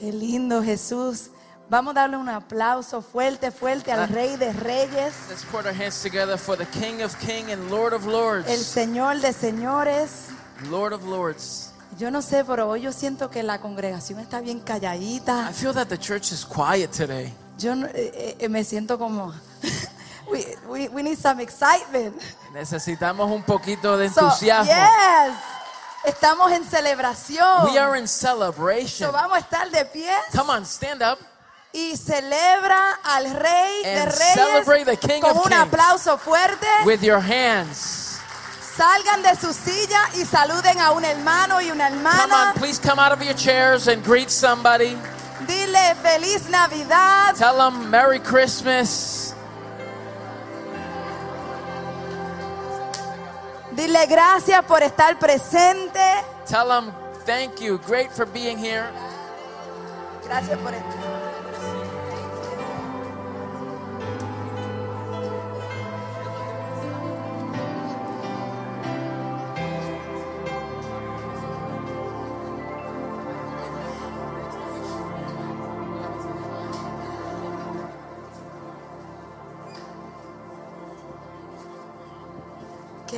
Qué 0.00 0.12
lindo 0.12 0.62
Jesús. 0.62 1.30
Vamos 1.68 1.92
a 1.94 2.00
darle 2.00 2.16
un 2.16 2.28
aplauso 2.28 3.00
fuerte, 3.00 3.50
fuerte 3.52 3.92
al 3.92 4.00
Ah. 4.00 4.06
Rey 4.06 4.36
de 4.36 4.52
Reyes, 4.52 5.12
Let's 5.28 5.44
put 5.44 5.66
our 5.66 5.74
hands 5.74 6.02
together 6.02 6.36
for 6.36 6.56
the 6.56 6.66
King 6.66 7.02
of 7.04 7.14
Kings 7.18 7.52
and 7.52 7.70
Lord 7.70 7.92
of 7.92 8.06
Lords. 8.06 8.48
el 8.48 8.58
Señor 8.64 9.20
de 9.20 9.32
Señores. 9.32 10.30
Lord 10.68 10.92
of 10.92 11.04
Lords. 11.04 11.68
Yo 11.98 12.10
no 12.10 12.22
sé, 12.22 12.44
pero 12.44 12.68
hoy 12.68 12.80
yo 12.82 12.92
siento 12.92 13.30
que 13.30 13.42
la 13.42 13.60
congregación 13.60 14.18
está 14.20 14.40
bien 14.40 14.58
I 14.58 14.60
calladita. 14.62 15.52
feel 15.52 15.74
that 15.74 15.86
the 15.88 15.98
church 15.98 16.32
is 16.32 16.44
quiet 16.44 16.90
today. 16.90 17.32
Yo 17.58 17.74
no- 17.76 17.86
eh, 17.88 18.36
eh, 18.40 18.48
me 18.48 18.64
siento 18.64 18.98
como, 18.98 19.32
we, 20.32 20.56
we, 20.68 20.88
we 20.88 21.02
need 21.02 21.18
some 21.18 21.40
excitement. 21.42 22.16
Necesitamos 22.52 23.30
un 23.30 23.42
poquito 23.44 23.96
de 23.96 24.08
So, 24.08 24.22
entusiasmo. 24.22 24.72
yes, 24.72 25.34
estamos 26.04 26.50
en 26.52 26.64
celebración. 26.64 27.64
We 27.72 27.78
are 27.78 27.96
in 27.98 28.06
celebration. 28.08 29.08
So, 29.08 29.12
vamos 29.12 29.36
a 29.36 29.40
estar 29.40 29.70
de 29.70 29.84
pie 29.86 30.10
Come 30.34 30.50
on, 30.50 30.64
stand 30.64 31.02
up. 31.02 31.18
y 31.72 31.96
celebra 31.96 32.98
al 33.04 33.30
Rey 33.34 33.82
de 33.84 34.00
And 34.00 34.12
Reyes 34.12 34.34
celebrate 34.34 34.84
the 34.84 34.96
King 34.96 35.20
con 35.20 35.30
of 35.30 35.36
un 35.38 35.50
Kings. 35.52 35.62
aplauso 35.62 36.18
fuerte. 36.18 36.66
with 36.84 37.02
your 37.02 37.20
hands. 37.20 38.18
Salgan 38.76 39.22
de 39.22 39.36
su 39.36 39.52
silla 39.52 40.00
y 40.14 40.24
saluden 40.24 40.78
a 40.80 40.92
un 40.92 41.04
hermano 41.04 41.60
y 41.60 41.70
una 41.70 41.88
Come 41.90 41.98
hermana. 41.98 42.48
on, 42.50 42.54
please 42.54 42.78
come 42.80 42.98
out 42.98 43.12
of 43.12 43.22
your 43.22 43.34
chairs 43.34 43.88
and 43.88 44.02
greet 44.02 44.30
somebody. 44.30 44.96
Dile 45.46 45.94
feliz 46.02 46.48
Navidad. 46.48 47.34
Tell 47.36 47.56
them 47.58 47.90
Merry 47.90 48.20
Christmas. 48.20 49.29
Dile 53.80 54.04
gracias 54.04 54.62
por 54.66 54.82
estar 54.82 55.18
presente. 55.18 56.00
Tell 56.46 56.68
them 56.68 56.92
thank 57.24 57.62
you. 57.62 57.78
Great 57.78 58.10
for 58.12 58.26
being 58.26 58.58
here. 58.58 58.90
Gracias 60.22 60.58
por 60.58 60.74
estar. 60.74 61.19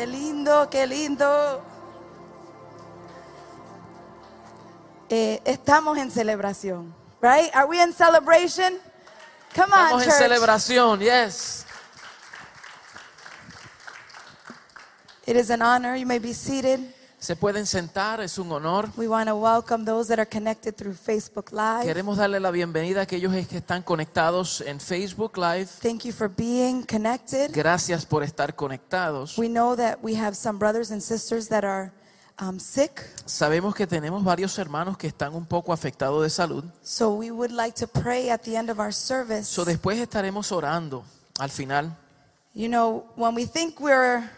Qué 0.02 0.08
lindo, 0.08 0.68
qué 0.68 0.84
lindo. 0.84 1.62
Eh, 5.08 5.40
estamos 5.44 5.96
en 5.96 6.10
celebración, 6.10 6.92
right? 7.20 7.54
Are 7.54 7.66
we 7.68 7.80
in 7.80 7.92
celebration? 7.92 8.80
Come 9.54 9.72
on, 9.72 10.00
Estamos 10.00 10.02
en 10.02 10.10
celebración. 10.10 10.98
Yes. 10.98 11.64
It 15.24 15.36
is 15.36 15.50
an 15.50 15.62
honor. 15.62 15.94
You 15.94 16.04
may 16.04 16.18
be 16.18 16.32
seated. 16.32 16.80
Se 17.22 17.36
pueden 17.36 17.66
sentar, 17.66 18.20
es 18.20 18.36
un 18.36 18.50
honor. 18.50 18.88
We 18.96 19.06
want 19.06 19.28
to 19.28 19.36
welcome 19.36 19.84
those 19.84 20.08
that 20.08 20.18
are 20.18 20.28
connected 20.28 20.74
through 20.74 20.96
Facebook 20.96 21.52
Live. 21.52 21.84
Queremos 21.84 22.18
darle 22.18 22.40
la 22.40 22.50
bienvenida 22.50 22.98
a 22.98 23.02
aquellos 23.04 23.32
que 23.46 23.58
están 23.58 23.84
conectados 23.84 24.60
en 24.60 24.80
Facebook 24.80 25.38
Live. 25.38 25.68
Thank 25.80 26.02
you 26.02 26.12
for 26.12 26.28
being 26.28 26.82
connected. 26.82 27.52
Gracias 27.54 28.04
por 28.04 28.24
estar 28.24 28.56
conectados. 28.56 29.38
We 29.38 29.46
know 29.46 29.76
that 29.76 30.00
we 30.02 30.16
have 30.16 30.34
some 30.34 30.58
brothers 30.58 30.90
and 30.90 31.00
sisters 31.00 31.46
that 31.46 31.62
are 31.62 31.92
um, 32.40 32.58
sick, 32.58 33.00
Sabemos 33.24 33.76
que 33.76 33.86
tenemos 33.86 34.24
varios 34.24 34.58
hermanos 34.58 34.98
que 34.98 35.06
están 35.06 35.32
un 35.36 35.46
poco 35.46 35.72
afectados 35.72 36.24
de 36.24 36.28
salud. 36.28 36.64
so 36.82 37.14
we 37.14 37.30
would 37.30 37.52
like 37.52 37.76
to 37.78 37.86
pray 37.86 38.30
at 38.30 38.42
the 38.42 38.56
end 38.56 38.68
of 38.68 38.80
our 38.80 38.92
service. 38.92 39.44
So 39.44 39.64
después 39.64 40.00
estaremos 40.00 40.50
orando 40.50 41.04
al 41.38 41.50
final. 41.50 41.96
You 42.52 42.68
know, 42.68 43.04
when 43.14 43.36
we 43.36 43.46
think 43.46 43.78
we're 43.78 44.28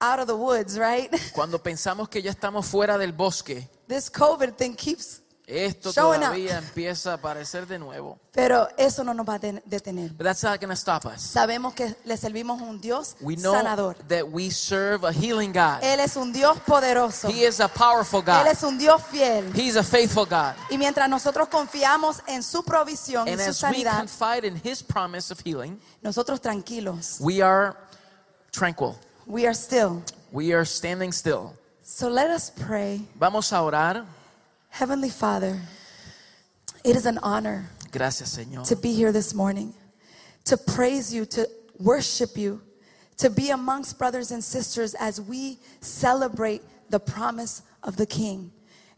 out 0.00 0.18
of 0.20 0.26
the 0.26 0.36
woods, 0.36 0.78
right? 0.78 1.10
Cuando 1.32 1.58
pensamos 1.62 2.08
que 2.08 2.22
ya 2.22 2.30
estamos 2.30 2.66
fuera 2.66 2.96
del 2.98 3.12
bosque, 3.12 3.68
This 3.86 4.10
COVID 4.10 4.52
thing 4.54 4.74
keeps, 4.74 5.20
esto 5.46 5.90
Showing 5.92 6.20
todavía 6.20 6.58
empieza 6.58 7.10
a 7.10 7.14
aparecer 7.14 7.66
de 7.66 7.76
nuevo. 7.78 8.20
pero 8.32 8.68
eso 8.78 9.02
no 9.02 9.12
nos 9.12 9.28
va 9.28 9.34
a 9.34 9.38
detener. 9.40 10.12
But 10.16 10.22
that's 10.24 10.44
not 10.44 10.60
to 10.60 10.76
stop 10.76 11.04
us. 11.06 11.20
Sabemos 11.22 11.74
que 11.74 11.96
le 12.04 12.16
servimos 12.16 12.60
a 12.60 12.64
un 12.64 12.80
Dios 12.80 13.16
We 13.20 13.34
know 13.34 13.52
sanador. 13.52 13.96
that 14.06 14.28
we 14.30 14.50
serve 14.50 15.04
a 15.04 15.12
healing 15.12 15.52
God. 15.52 15.82
Él 15.82 15.98
es 15.98 16.16
un 16.16 16.32
Dios 16.32 16.56
poderoso. 16.60 17.28
He 17.28 17.44
is 17.44 17.58
a 17.58 17.66
powerful 17.66 18.20
Él 18.20 18.26
God. 18.26 18.46
es 18.46 18.62
un 18.62 18.78
Dios 18.78 19.02
fiel. 19.10 19.52
He's 19.52 19.74
a 19.76 19.82
faithful 19.82 20.24
God. 20.24 20.54
Y 20.70 20.78
mientras 20.78 21.08
nosotros 21.08 21.48
confiamos 21.48 22.22
en 22.28 22.44
su 22.44 22.62
provisión 22.62 23.26
y 23.26 23.32
su 23.32 23.40
as 23.40 23.48
we 23.48 23.54
sanidad, 23.54 23.98
confide 23.98 24.46
in 24.46 24.60
His 24.62 24.84
promise 24.84 25.32
of 25.32 25.40
healing, 25.44 25.80
nosotros 26.00 26.40
tranquilos. 26.40 27.16
we 27.18 27.42
are 27.42 27.74
tranquil. 28.52 28.96
We 29.30 29.46
are 29.46 29.54
still. 29.54 30.02
We 30.32 30.52
are 30.54 30.64
standing 30.64 31.12
still. 31.12 31.54
So 31.84 32.08
let 32.08 32.30
us 32.30 32.50
pray. 32.50 33.00
Vamos 33.16 33.52
a 33.52 33.56
orar. 33.58 34.04
Heavenly 34.70 35.08
Father, 35.08 35.60
it 36.84 36.96
is 36.96 37.06
an 37.06 37.18
honor 37.22 37.70
Gracias, 37.92 38.36
Señor. 38.36 38.66
to 38.66 38.74
be 38.74 38.92
here 38.92 39.12
this 39.12 39.32
morning, 39.32 39.72
to 40.46 40.56
praise 40.56 41.14
you, 41.14 41.24
to 41.26 41.48
worship 41.78 42.36
you, 42.36 42.60
to 43.18 43.30
be 43.30 43.50
amongst 43.50 43.98
brothers 44.00 44.32
and 44.32 44.42
sisters 44.42 44.94
as 44.94 45.20
we 45.20 45.58
celebrate 45.80 46.62
the 46.88 46.98
promise 46.98 47.62
of 47.84 47.96
the 47.96 48.06
King. 48.06 48.50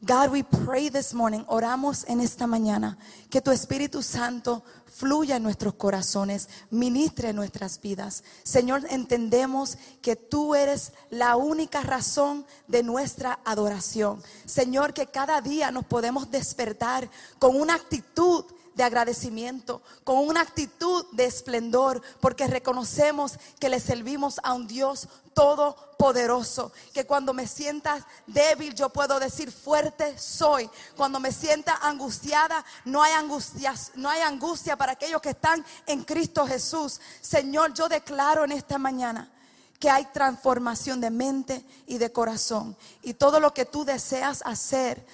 God, 0.05 0.33
we 0.33 0.43
pray 0.43 0.91
this 0.91 1.15
morning, 1.15 1.45
oramos 1.47 2.05
en 2.09 2.21
esta 2.21 2.49
mañana, 2.49 2.99
que 3.31 3.41
tu 3.41 3.53
Espíritu 3.53 4.03
Santo 4.03 4.65
fluya 4.85 5.37
en 5.37 5.45
nuestros 5.45 5.75
corazones, 5.75 6.49
ministre 6.73 7.33
nuestras 7.33 7.81
vidas. 7.81 8.25
Señor, 8.43 8.83
entendemos 8.91 9.79
que 10.01 10.17
tú 10.17 10.57
eres 10.57 10.93
la 11.11 11.37
única 11.37 11.83
razón 11.83 12.45
de 12.67 12.83
nuestra 12.83 13.39
adoración. 13.45 14.21
Señor, 14.45 14.93
que 14.93 15.07
cada 15.07 15.41
día 15.41 15.71
nos 15.71 15.85
podemos 15.85 16.33
despertar 16.33 17.09
con 17.39 17.55
una 17.55 17.75
actitud 17.75 18.45
de 18.75 18.85
agradecimiento, 18.85 19.83
con 20.05 20.19
una 20.19 20.41
actitud 20.41 21.05
de 21.13 21.25
esplendor, 21.25 22.03
porque 22.21 22.47
reconocemos 22.47 23.39
que 23.59 23.69
le 23.69 23.81
servimos 23.81 24.41
a 24.43 24.55
un 24.55 24.67
Dios 24.67 25.09
todopoderoso, 25.35 26.73
que 26.93 27.07
cuando 27.07 27.33
me 27.33 27.47
sienta 27.47 28.07
débil 28.27 28.75
yo 28.75 28.91
puedo 28.91 29.19
decir 29.19 29.51
fuerte 29.51 30.19
soy, 30.19 30.69
cuando 30.97 31.21
me 31.21 31.33
sienta 31.33 31.77
angustiada 31.83 32.65
no 32.85 33.03
hay 33.03 33.13
angustias, 33.13 33.93
no 33.95 34.09
hay 34.09 34.21
angustia 34.23 34.77
para 34.77 34.93
aquellos 34.93 35.23
que 35.23 35.31
están 35.31 35.65
en 35.87 36.05
Cristo 36.05 36.47
Jesús. 36.47 37.01
Señor, 37.21 37.73
yo 37.73 37.89
declaro 37.89 38.45
en 38.45 38.53
esta 38.53 38.79
mañana 38.79 39.31
que 39.79 39.91
hay 39.91 40.05
transformación 40.13 41.01
de 41.01 41.11
mente 41.11 41.65
y 41.87 41.99
de 41.99 42.13
corazón 42.13 42.77
y 43.03 43.15
todo 43.15 43.41
lo 43.41 43.53
que 43.53 43.65
tú 43.65 43.85
deseas 43.85 44.41
hacer 44.45 45.05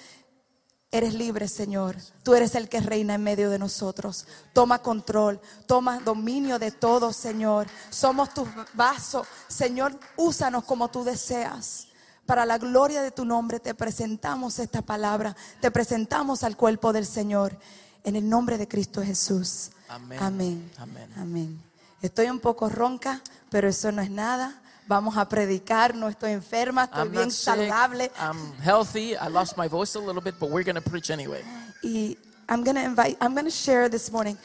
Eres 0.91 1.13
libre, 1.13 1.47
Señor. 1.47 1.97
Tú 2.23 2.33
eres 2.33 2.55
el 2.55 2.67
que 2.67 2.79
reina 2.79 3.13
en 3.13 3.23
medio 3.23 3.51
de 3.51 3.59
nosotros. 3.59 4.25
Toma 4.53 4.81
control, 4.81 5.39
toma 5.67 5.99
dominio 5.99 6.57
de 6.57 6.71
todo, 6.71 7.13
Señor. 7.13 7.67
Somos 7.91 8.33
tus 8.33 8.47
vasos. 8.73 9.27
Señor, 9.47 9.99
úsanos 10.17 10.63
como 10.63 10.89
tú 10.89 11.03
deseas. 11.03 11.87
Para 12.25 12.45
la 12.45 12.57
gloria 12.57 13.03
de 13.03 13.11
tu 13.11 13.23
nombre 13.23 13.59
te 13.59 13.75
presentamos 13.75 14.57
esta 14.57 14.81
palabra. 14.81 15.35
Te 15.61 15.69
presentamos 15.69 16.43
al 16.43 16.57
cuerpo 16.57 16.91
del 16.91 17.05
Señor. 17.05 17.55
En 18.03 18.15
el 18.15 18.27
nombre 18.27 18.57
de 18.57 18.67
Cristo 18.67 19.03
Jesús. 19.03 19.69
Amén. 19.89 20.19
Amén. 20.19 20.71
Amén. 20.77 21.13
Amén. 21.17 21.63
Estoy 22.01 22.29
un 22.29 22.39
poco 22.39 22.67
ronca, 22.67 23.21
pero 23.51 23.67
eso 23.67 23.91
no 23.91 24.01
es 24.01 24.09
nada. 24.09 24.59
Vamos 24.89 25.15
a 25.17 25.29
predicar. 25.29 25.93
No 25.93 26.09
estoy 26.09 26.31
enferma, 26.31 26.85
estoy 26.85 27.01
I'm 27.03 27.11
bien 27.11 27.29
saludable. 27.29 28.09
I'm 28.19 28.53
healthy. 28.59 29.15
I 29.15 29.29
lost 29.29 29.55
my 29.55 29.67
voice 29.67 29.93
a 29.93 29.99
little 29.99 30.19
bit, 30.19 30.39
but 30.39 30.49
we're 30.49 30.63
going 30.63 30.81
to 30.81 30.89
preach 30.89 31.11
anyway. 31.11 31.43
Y 31.83 32.17
I'm 32.49 32.63
going 32.63 32.75
to 32.75 32.83
invite, 32.83 33.15
I'm 33.21 33.35
going 33.35 33.45
to 33.45 33.51
share 33.51 33.87
this 33.87 34.11
morning. 34.11 34.35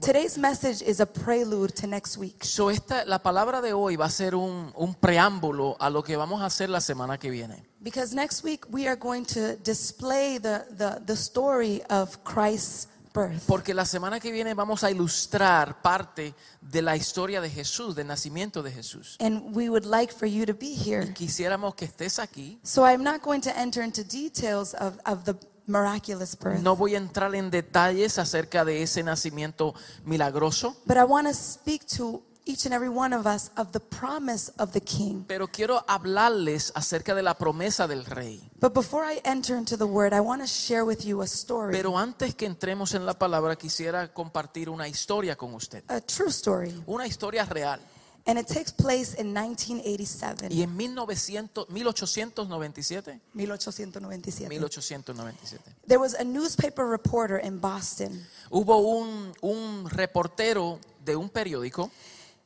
Today's 0.00 0.38
message 0.38 0.80
is 0.80 1.00
a 1.00 1.06
prelude 1.06 1.76
to 1.76 1.86
next 1.86 2.16
week. 2.16 2.44
So 2.44 2.70
esta, 2.70 3.04
la 3.06 3.18
palabra 3.18 3.60
de 3.60 3.74
hoy 3.74 3.96
va 3.96 4.06
a 4.06 4.10
ser 4.10 4.34
un, 4.34 4.72
un 4.74 4.94
preámbulo 4.94 5.76
a 5.78 5.90
lo 5.90 6.02
que 6.02 6.16
vamos 6.16 6.40
a 6.40 6.46
hacer 6.46 6.70
la 6.70 6.80
semana 6.80 7.18
que 7.18 7.30
viene. 7.30 7.62
Because 7.82 8.14
next 8.14 8.42
week 8.42 8.64
we 8.70 8.88
are 8.88 8.96
going 8.96 9.26
to 9.26 9.56
display 9.56 10.38
the, 10.38 10.64
the, 10.70 11.02
the 11.04 11.14
story 11.14 11.82
of 11.90 12.24
Christ's 12.24 12.88
birth. 13.14 13.44
Porque 13.46 13.72
la 13.72 13.84
semana 13.86 14.20
que 14.20 14.32
viene 14.32 14.52
vamos 14.54 14.84
a 14.84 14.90
ilustrar 14.90 15.80
parte 15.80 16.34
de 16.60 16.82
la 16.82 16.96
historia 16.96 17.40
de 17.40 17.48
Jesús, 17.48 17.94
del 17.94 18.08
nacimiento 18.08 18.62
de 18.62 18.72
Jesús. 18.72 19.16
And 19.20 19.54
we 19.56 19.70
would 19.70 19.86
like 19.86 20.12
for 20.12 20.26
you 20.26 20.44
to 20.44 20.54
be 20.54 20.74
here. 20.74 21.14
Quisiéramos 21.14 21.74
que 21.74 21.86
estés 21.86 22.18
aquí. 22.18 22.58
So 22.62 22.84
I'm 22.84 23.02
not 23.02 23.22
going 23.22 23.40
to 23.42 23.56
enter 23.56 23.82
into 23.82 24.02
details 24.02 24.74
of, 24.74 24.98
of 25.06 25.24
the 25.24 25.34
miraculous 25.66 26.36
birth. 26.36 26.60
No 26.60 26.76
voy 26.76 26.94
a 26.94 26.98
entrar 26.98 27.34
en 27.34 27.50
detalles 27.50 28.18
acerca 28.18 28.64
de 28.64 28.82
ese 28.82 29.02
nacimiento 29.02 29.74
milagroso, 30.04 30.76
But 30.84 30.96
I 30.96 31.04
want 31.04 31.28
to 31.28 31.34
speak 31.34 31.86
to 31.96 32.22
each 32.46 32.66
and 32.66 32.74
every 32.74 32.88
one 32.90 33.14
of 33.14 33.26
us 33.26 33.50
of 33.56 33.72
the 33.72 33.80
promise 33.80 34.52
of 34.58 34.72
the 34.72 34.80
king. 34.80 35.24
pero 35.26 35.48
quiero 35.48 35.84
hablarles 35.88 36.72
acerca 36.74 37.14
de 37.14 37.22
la 37.22 37.34
promesa 37.34 37.86
del 37.86 38.04
rey. 38.04 38.40
But 38.60 38.74
before 38.74 39.04
I 39.04 39.20
enter 39.24 39.56
into 39.56 39.76
the 39.76 39.86
word, 39.86 40.12
I 40.12 40.20
want 40.20 40.42
to 40.42 40.46
share 40.48 40.84
with 40.84 41.04
you 41.04 41.22
a 41.22 41.26
story, 41.26 41.72
Pero 41.74 41.96
antes 41.98 42.34
que 42.34 42.46
entremos 42.46 42.94
en 42.94 43.06
la 43.06 43.14
palabra, 43.14 43.56
quisiera 43.56 44.12
compartir 44.12 44.68
una 44.68 44.86
historia 44.88 45.36
con 45.36 45.54
usted. 45.54 45.82
a 45.88 46.00
true 46.00 46.28
story. 46.30 46.74
Una 46.86 47.06
historia 47.06 47.44
real. 47.44 47.80
And 48.26 48.38
it 48.38 48.46
takes 48.46 48.72
place 48.72 49.12
in 49.20 49.34
1987. 49.34 50.48
Y 50.50 50.62
en 50.62 50.74
1900, 50.74 51.68
1897, 51.68 53.20
1897. 53.34 54.48
1897, 54.48 55.62
There 55.86 55.98
was 55.98 56.14
a 56.14 56.24
newspaper 56.24 56.86
reporter 56.86 57.38
in 57.44 57.60
Boston 57.60 58.26
hubo 58.50 58.78
un, 58.78 59.34
un 59.42 59.90
reportero 59.90 60.78
de 61.04 61.16
un 61.16 61.28
periódico 61.28 61.90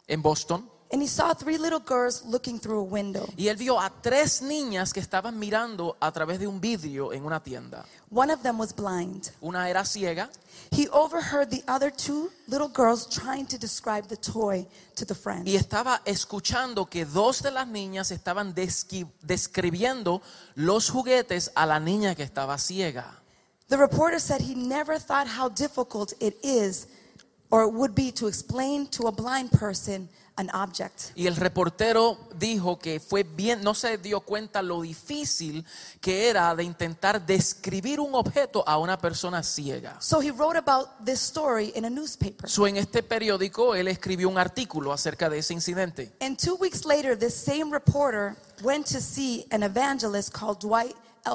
en 0.09 0.23
Boston 0.23 0.69
and 0.91 1.03
he 1.03 1.07
saw 1.07 1.35
three 1.35 1.59
little 1.59 1.81
girls 1.81 2.25
looking 2.25 2.59
through 2.59 2.81
a 2.81 2.83
window. 2.83 3.29
y 3.37 3.49
él 3.49 3.57
vio 3.57 3.79
a 3.79 3.91
tres 3.91 4.41
niñas 4.41 4.93
que 4.93 5.01
estaban 5.01 5.39
mirando 5.39 5.97
a 6.01 6.11
través 6.13 6.39
de 6.39 6.47
un 6.47 6.61
vidrio 6.61 7.13
en 7.13 7.25
una 7.25 7.43
tienda. 7.43 7.85
One 8.11 8.33
of 8.33 8.43
them 8.43 8.59
was 8.59 8.75
blind. 8.75 9.31
Una 9.43 9.69
era 9.69 9.85
ciega 9.85 10.31
He 10.71 10.89
overheard 10.91 11.51
the 11.51 11.63
other 11.69 11.91
two 11.91 12.31
little 12.47 12.69
girls 12.69 13.07
trying 13.09 13.47
to 13.47 13.59
describe 13.59 14.09
the 14.09 14.17
toy 14.17 14.67
to 14.97 15.05
the 15.05 15.15
friend. 15.15 15.47
y 15.47 15.57
estaba 15.57 16.01
escuchando 16.05 16.87
que 16.87 17.05
dos 17.05 17.43
de 17.43 17.51
las 17.51 17.67
niñas 17.69 18.11
estaban 18.11 18.55
describiendo 18.55 20.23
los 20.55 20.91
juguetes 20.91 21.51
a 21.55 21.67
la 21.67 21.79
niña 21.81 22.15
que 22.15 22.23
estaba 22.23 22.57
ciega. 22.59 23.23
The 23.69 23.77
reporter 23.77 24.19
said 24.19 24.41
he 24.41 24.55
never 24.55 24.99
thought 24.99 25.29
how 25.29 25.51
difficult 25.51 26.15
it 26.21 26.39
is 26.43 26.87
or 27.51 27.65
it 27.65 27.73
would 27.73 27.95
be 27.95 28.13
to 28.13 28.27
explain 28.27 28.87
to 28.89 29.07
a 29.07 29.13
blind 29.13 29.51
person 29.51 30.09
an 30.39 30.49
object. 30.55 31.13
Y 31.17 31.27
el 31.27 31.37
reportero 31.37 32.17
dijo 32.39 32.79
que 32.79 33.01
fue 33.01 33.25
bien, 33.25 33.63
no 33.63 33.75
se 33.75 33.99
dio 33.99 34.21
cuenta 34.21 34.63
lo 34.63 34.81
difícil 34.83 35.65
que 36.01 36.29
era 36.29 36.55
de 36.55 36.63
intentar 36.63 37.27
describir 37.27 38.01
un 38.01 38.15
objeto 38.15 38.63
a 38.67 38.79
una 38.79 38.97
persona 38.99 39.43
ciega. 39.43 39.97
So 40.01 40.21
he 40.21 40.31
wrote 40.31 40.57
about 40.57 41.05
this 41.05 41.21
story 41.21 41.73
in 41.75 41.85
a 41.85 41.91
newspaper. 41.91 42.49
So, 42.49 42.67
en 42.67 42.77
este 42.77 43.03
periódico 43.03 43.75
él 43.75 43.89
escribió 43.89 44.29
un 44.29 44.39
artículo 44.39 44.93
acerca 44.93 45.29
de 45.29 45.39
ese 45.39 45.55
incidente. 45.55 46.13
And 46.21 46.39
two 46.39 46.55
weeks 46.55 46.85
later, 46.85 47.19
this 47.19 47.35
same 47.35 47.73
reporter 47.73 48.37
went 48.63 48.87
to 48.87 49.01
see 49.01 49.45
an 49.51 49.63
evangelist 49.63 50.33
called 50.33 50.61
Dwight 50.61 50.95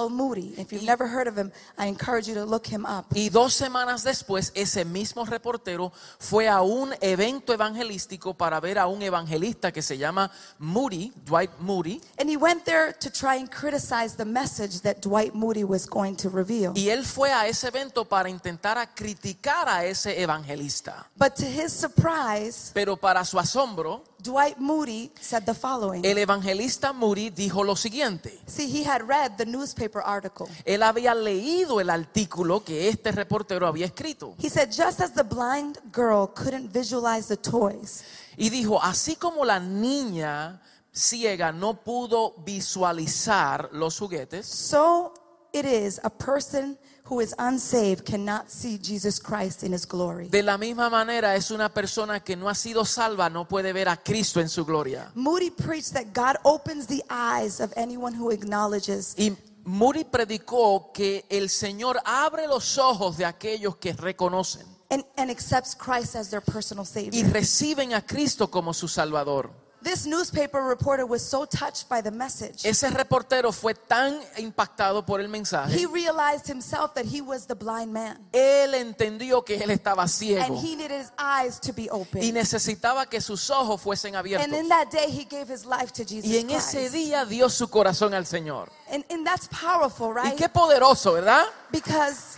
Moody. 0.09 0.53
If 0.57 0.71
you've 0.71 0.83
never 0.85 1.07
heard 1.07 1.27
of 1.27 1.37
him, 1.37 1.51
I 1.77 1.87
encourage 1.87 2.27
you 2.27 2.35
to 2.35 2.45
look 2.45 2.67
him 2.67 2.85
up. 2.85 3.05
Y 3.15 3.29
dos 3.29 3.53
semanas 3.53 4.03
después, 4.03 4.51
ese 4.55 4.85
mismo 4.85 5.25
reportero 5.25 5.91
fue 6.19 6.47
a 6.47 6.61
un 6.61 6.93
evento 7.01 7.53
evangelístico 7.53 8.33
para 8.33 8.59
ver 8.59 8.79
a 8.79 8.87
un 8.87 9.01
evangelista 9.01 9.71
que 9.71 9.81
se 9.81 9.97
llama 9.97 10.31
Moody, 10.59 11.11
Dwight 11.25 11.51
Moody. 11.59 12.01
And 12.19 12.29
he 12.29 12.37
went 12.37 12.65
there 12.65 12.93
to 12.93 13.09
try 13.09 13.37
and 13.37 13.49
criticize 13.49 14.15
the 14.15 14.25
message 14.25 14.81
that 14.81 15.01
Dwight 15.01 15.33
Moody 15.33 15.63
was 15.63 15.85
going 15.87 16.15
to 16.17 16.29
reveal. 16.29 16.73
Y 16.75 16.89
él 16.89 17.05
fue 17.05 17.31
a 17.31 17.47
ese 17.47 17.67
evento 17.67 18.05
para 18.05 18.29
intentar 18.29 18.77
a 18.77 18.87
criticar 18.87 19.67
a 19.67 19.85
ese 19.85 20.21
evangelista. 20.21 21.05
But 21.17 21.35
to 21.35 21.45
his 21.45 21.71
surprise, 21.71 22.71
Pero 22.73 22.97
para 22.97 23.23
su 23.25 23.39
asombro, 23.39 24.03
Dwight 24.23 24.57
Moody 24.57 25.11
said 25.19 25.43
the 25.45 25.53
following. 25.53 26.05
el 26.05 26.17
evangelista 26.17 26.93
Moody 26.93 27.29
dijo 27.29 27.63
lo 27.63 27.75
siguiente. 27.75 28.39
See, 28.47 28.67
he 28.67 28.83
had 28.83 29.01
read 29.05 29.35
the 29.37 29.45
newspaper 29.45 30.01
article. 30.01 30.47
Él 30.65 30.81
había 30.81 31.13
leído 31.13 31.81
el 31.81 31.89
artículo 31.89 32.63
que 32.63 32.87
este 32.87 33.11
reportero 33.11 33.67
había 33.67 33.85
escrito. 33.85 34.35
He 34.39 34.49
said, 34.49 34.69
just 34.71 35.01
as 35.01 35.13
the 35.13 35.23
blind 35.23 35.77
girl 35.91 36.27
couldn't 36.33 36.71
visualize 36.71 37.27
the 37.27 37.35
toys, 37.35 38.03
Y 38.37 38.49
dijo, 38.49 38.81
así 38.81 39.17
como 39.17 39.43
la 39.43 39.59
niña 39.59 40.61
ciega 40.93 41.51
no 41.51 41.83
pudo 41.83 42.33
visualizar 42.45 43.69
los 43.73 43.99
juguetes, 43.99 44.45
so 44.45 45.13
it 45.51 45.65
is 45.65 45.99
a 46.03 46.09
person 46.09 46.77
who 47.13 47.21
is 47.21 47.35
unsaved 47.37 48.05
cannot 48.05 48.49
see 48.49 48.77
Jesus 48.77 49.19
Christ 49.19 49.63
in 49.63 49.73
his 49.73 49.85
glory. 49.85 50.29
de 50.29 50.41
la 50.41 50.57
misma 50.57 50.89
manera 50.89 51.35
es 51.35 51.51
una 51.51 51.69
persona 51.69 52.19
que 52.21 52.35
no 52.35 52.49
ha 52.49 52.55
sido 52.55 52.85
salva, 52.85 53.29
no 53.29 53.47
puede 53.47 53.71
ver 53.73 53.87
a 53.89 53.97
Cristo 53.97 54.39
en 54.39 54.49
su 54.49 54.65
gloria. 54.65 55.11
Moody 55.15 55.51
preached 55.51 55.93
that 55.93 56.13
God 56.13 56.37
opens 56.43 56.87
the 56.87 57.03
eyes 57.09 57.59
of 57.59 57.71
anyone 57.75 58.13
who 58.17 58.31
acknowledges 58.31 59.13
Y 59.17 59.35
Moody 59.65 60.03
predicó 60.03 60.91
que 60.93 61.25
el 61.29 61.49
Señor 61.49 61.99
abre 62.03 62.47
los 62.47 62.77
ojos 62.77 63.17
de 63.17 63.25
aquellos 63.25 63.77
que 63.77 63.93
reconocen 63.93 64.65
and, 64.89 65.03
and 65.17 65.29
accepts 65.31 65.73
Christ 65.75 66.15
as 66.15 66.29
their 66.29 66.41
personal 66.41 66.83
y 66.83 66.87
Savior. 66.87 67.31
reciben 67.31 67.93
a 67.93 68.01
Cristo 68.05 68.49
como 68.49 68.73
su 68.73 68.87
Salvador. 68.87 69.62
This 69.83 70.05
newspaper 70.05 70.61
reporter 70.61 71.05
was 71.05 71.21
so 71.21 71.45
touched 71.45 71.89
by 71.89 72.01
the 72.01 72.09
message. 72.11 72.65
Ese 72.65 72.89
reportero 72.89 73.51
fue 73.51 73.73
tan 73.73 74.17
impactado 74.37 75.05
por 75.05 75.19
el 75.19 75.27
mensaje. 75.27 75.77
He 75.77 75.85
realized 75.85 76.47
himself 76.47 76.93
that 76.93 77.05
he 77.05 77.21
was 77.21 77.45
the 77.47 77.55
blind 77.55 77.91
man. 77.91 78.17
Él 78.31 78.75
entendió 78.75 79.43
que 79.43 79.57
él 79.61 79.71
estaba 79.71 80.03
And 80.03 80.09
ciego 80.11 80.55
he 80.55 80.75
needed 80.77 80.91
his 80.91 81.11
eyes 81.17 81.59
to 81.59 81.73
be 81.73 81.83
y 81.83 81.89
open. 81.91 82.33
necesitaba 82.33 83.09
que 83.09 83.19
sus 83.19 83.49
ojos 83.49 83.81
fuesen 83.81 84.15
abiertos. 84.15 84.45
And 84.45 84.55
in 84.55 84.69
that 84.69 84.89
day, 84.89 85.09
he 85.09 85.25
gave 85.25 85.49
his 85.49 85.65
life 85.65 85.91
to 85.93 86.05
Jesus 86.05 86.31
Y 86.31 86.37
en 86.37 86.49
ese 86.51 86.89
día 86.89 87.25
dio 87.25 87.49
su 87.49 87.67
corazón 87.67 88.13
al 88.13 88.25
Señor. 88.25 88.69
And, 88.89 89.03
and 89.09 89.25
that's 89.25 89.47
powerful, 89.49 90.13
Y 90.23 90.35
qué 90.35 90.47
poderoso, 90.47 91.13
¿verdad? 91.13 91.45
Because 91.71 92.37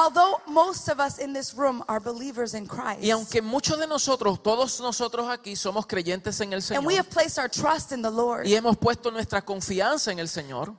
although 0.00 0.40
most 0.46 0.88
of 0.88 0.98
us 0.98 1.18
in 1.18 1.32
this 1.32 1.54
room 1.54 1.82
are 1.88 2.00
believers 2.00 2.54
in 2.54 2.66
Christ, 2.66 3.02
Y 3.02 3.10
aunque 3.10 3.42
muchos 3.42 3.78
de 3.78 3.86
nosotros, 3.86 4.42
todos 4.42 4.80
nosotros 4.80 5.28
aquí 5.28 5.56
somos 5.56 5.86
creyentes 5.86 6.40
en 6.40 6.52
el 6.52 6.62
and 6.74 6.86
we 6.86 6.94
Señor 6.94 6.98
have 6.98 7.10
placed 7.10 7.38
our 7.38 7.48
trust 7.48 7.92
in 7.92 8.02
the 8.02 8.10
Lord, 8.10 8.46
y 8.46 8.54
hemos 8.54 8.76
puesto 8.76 9.10
nuestra 9.10 9.42
confianza 9.42 10.10
en 10.12 10.18
el 10.18 10.28
Señor, 10.28 10.74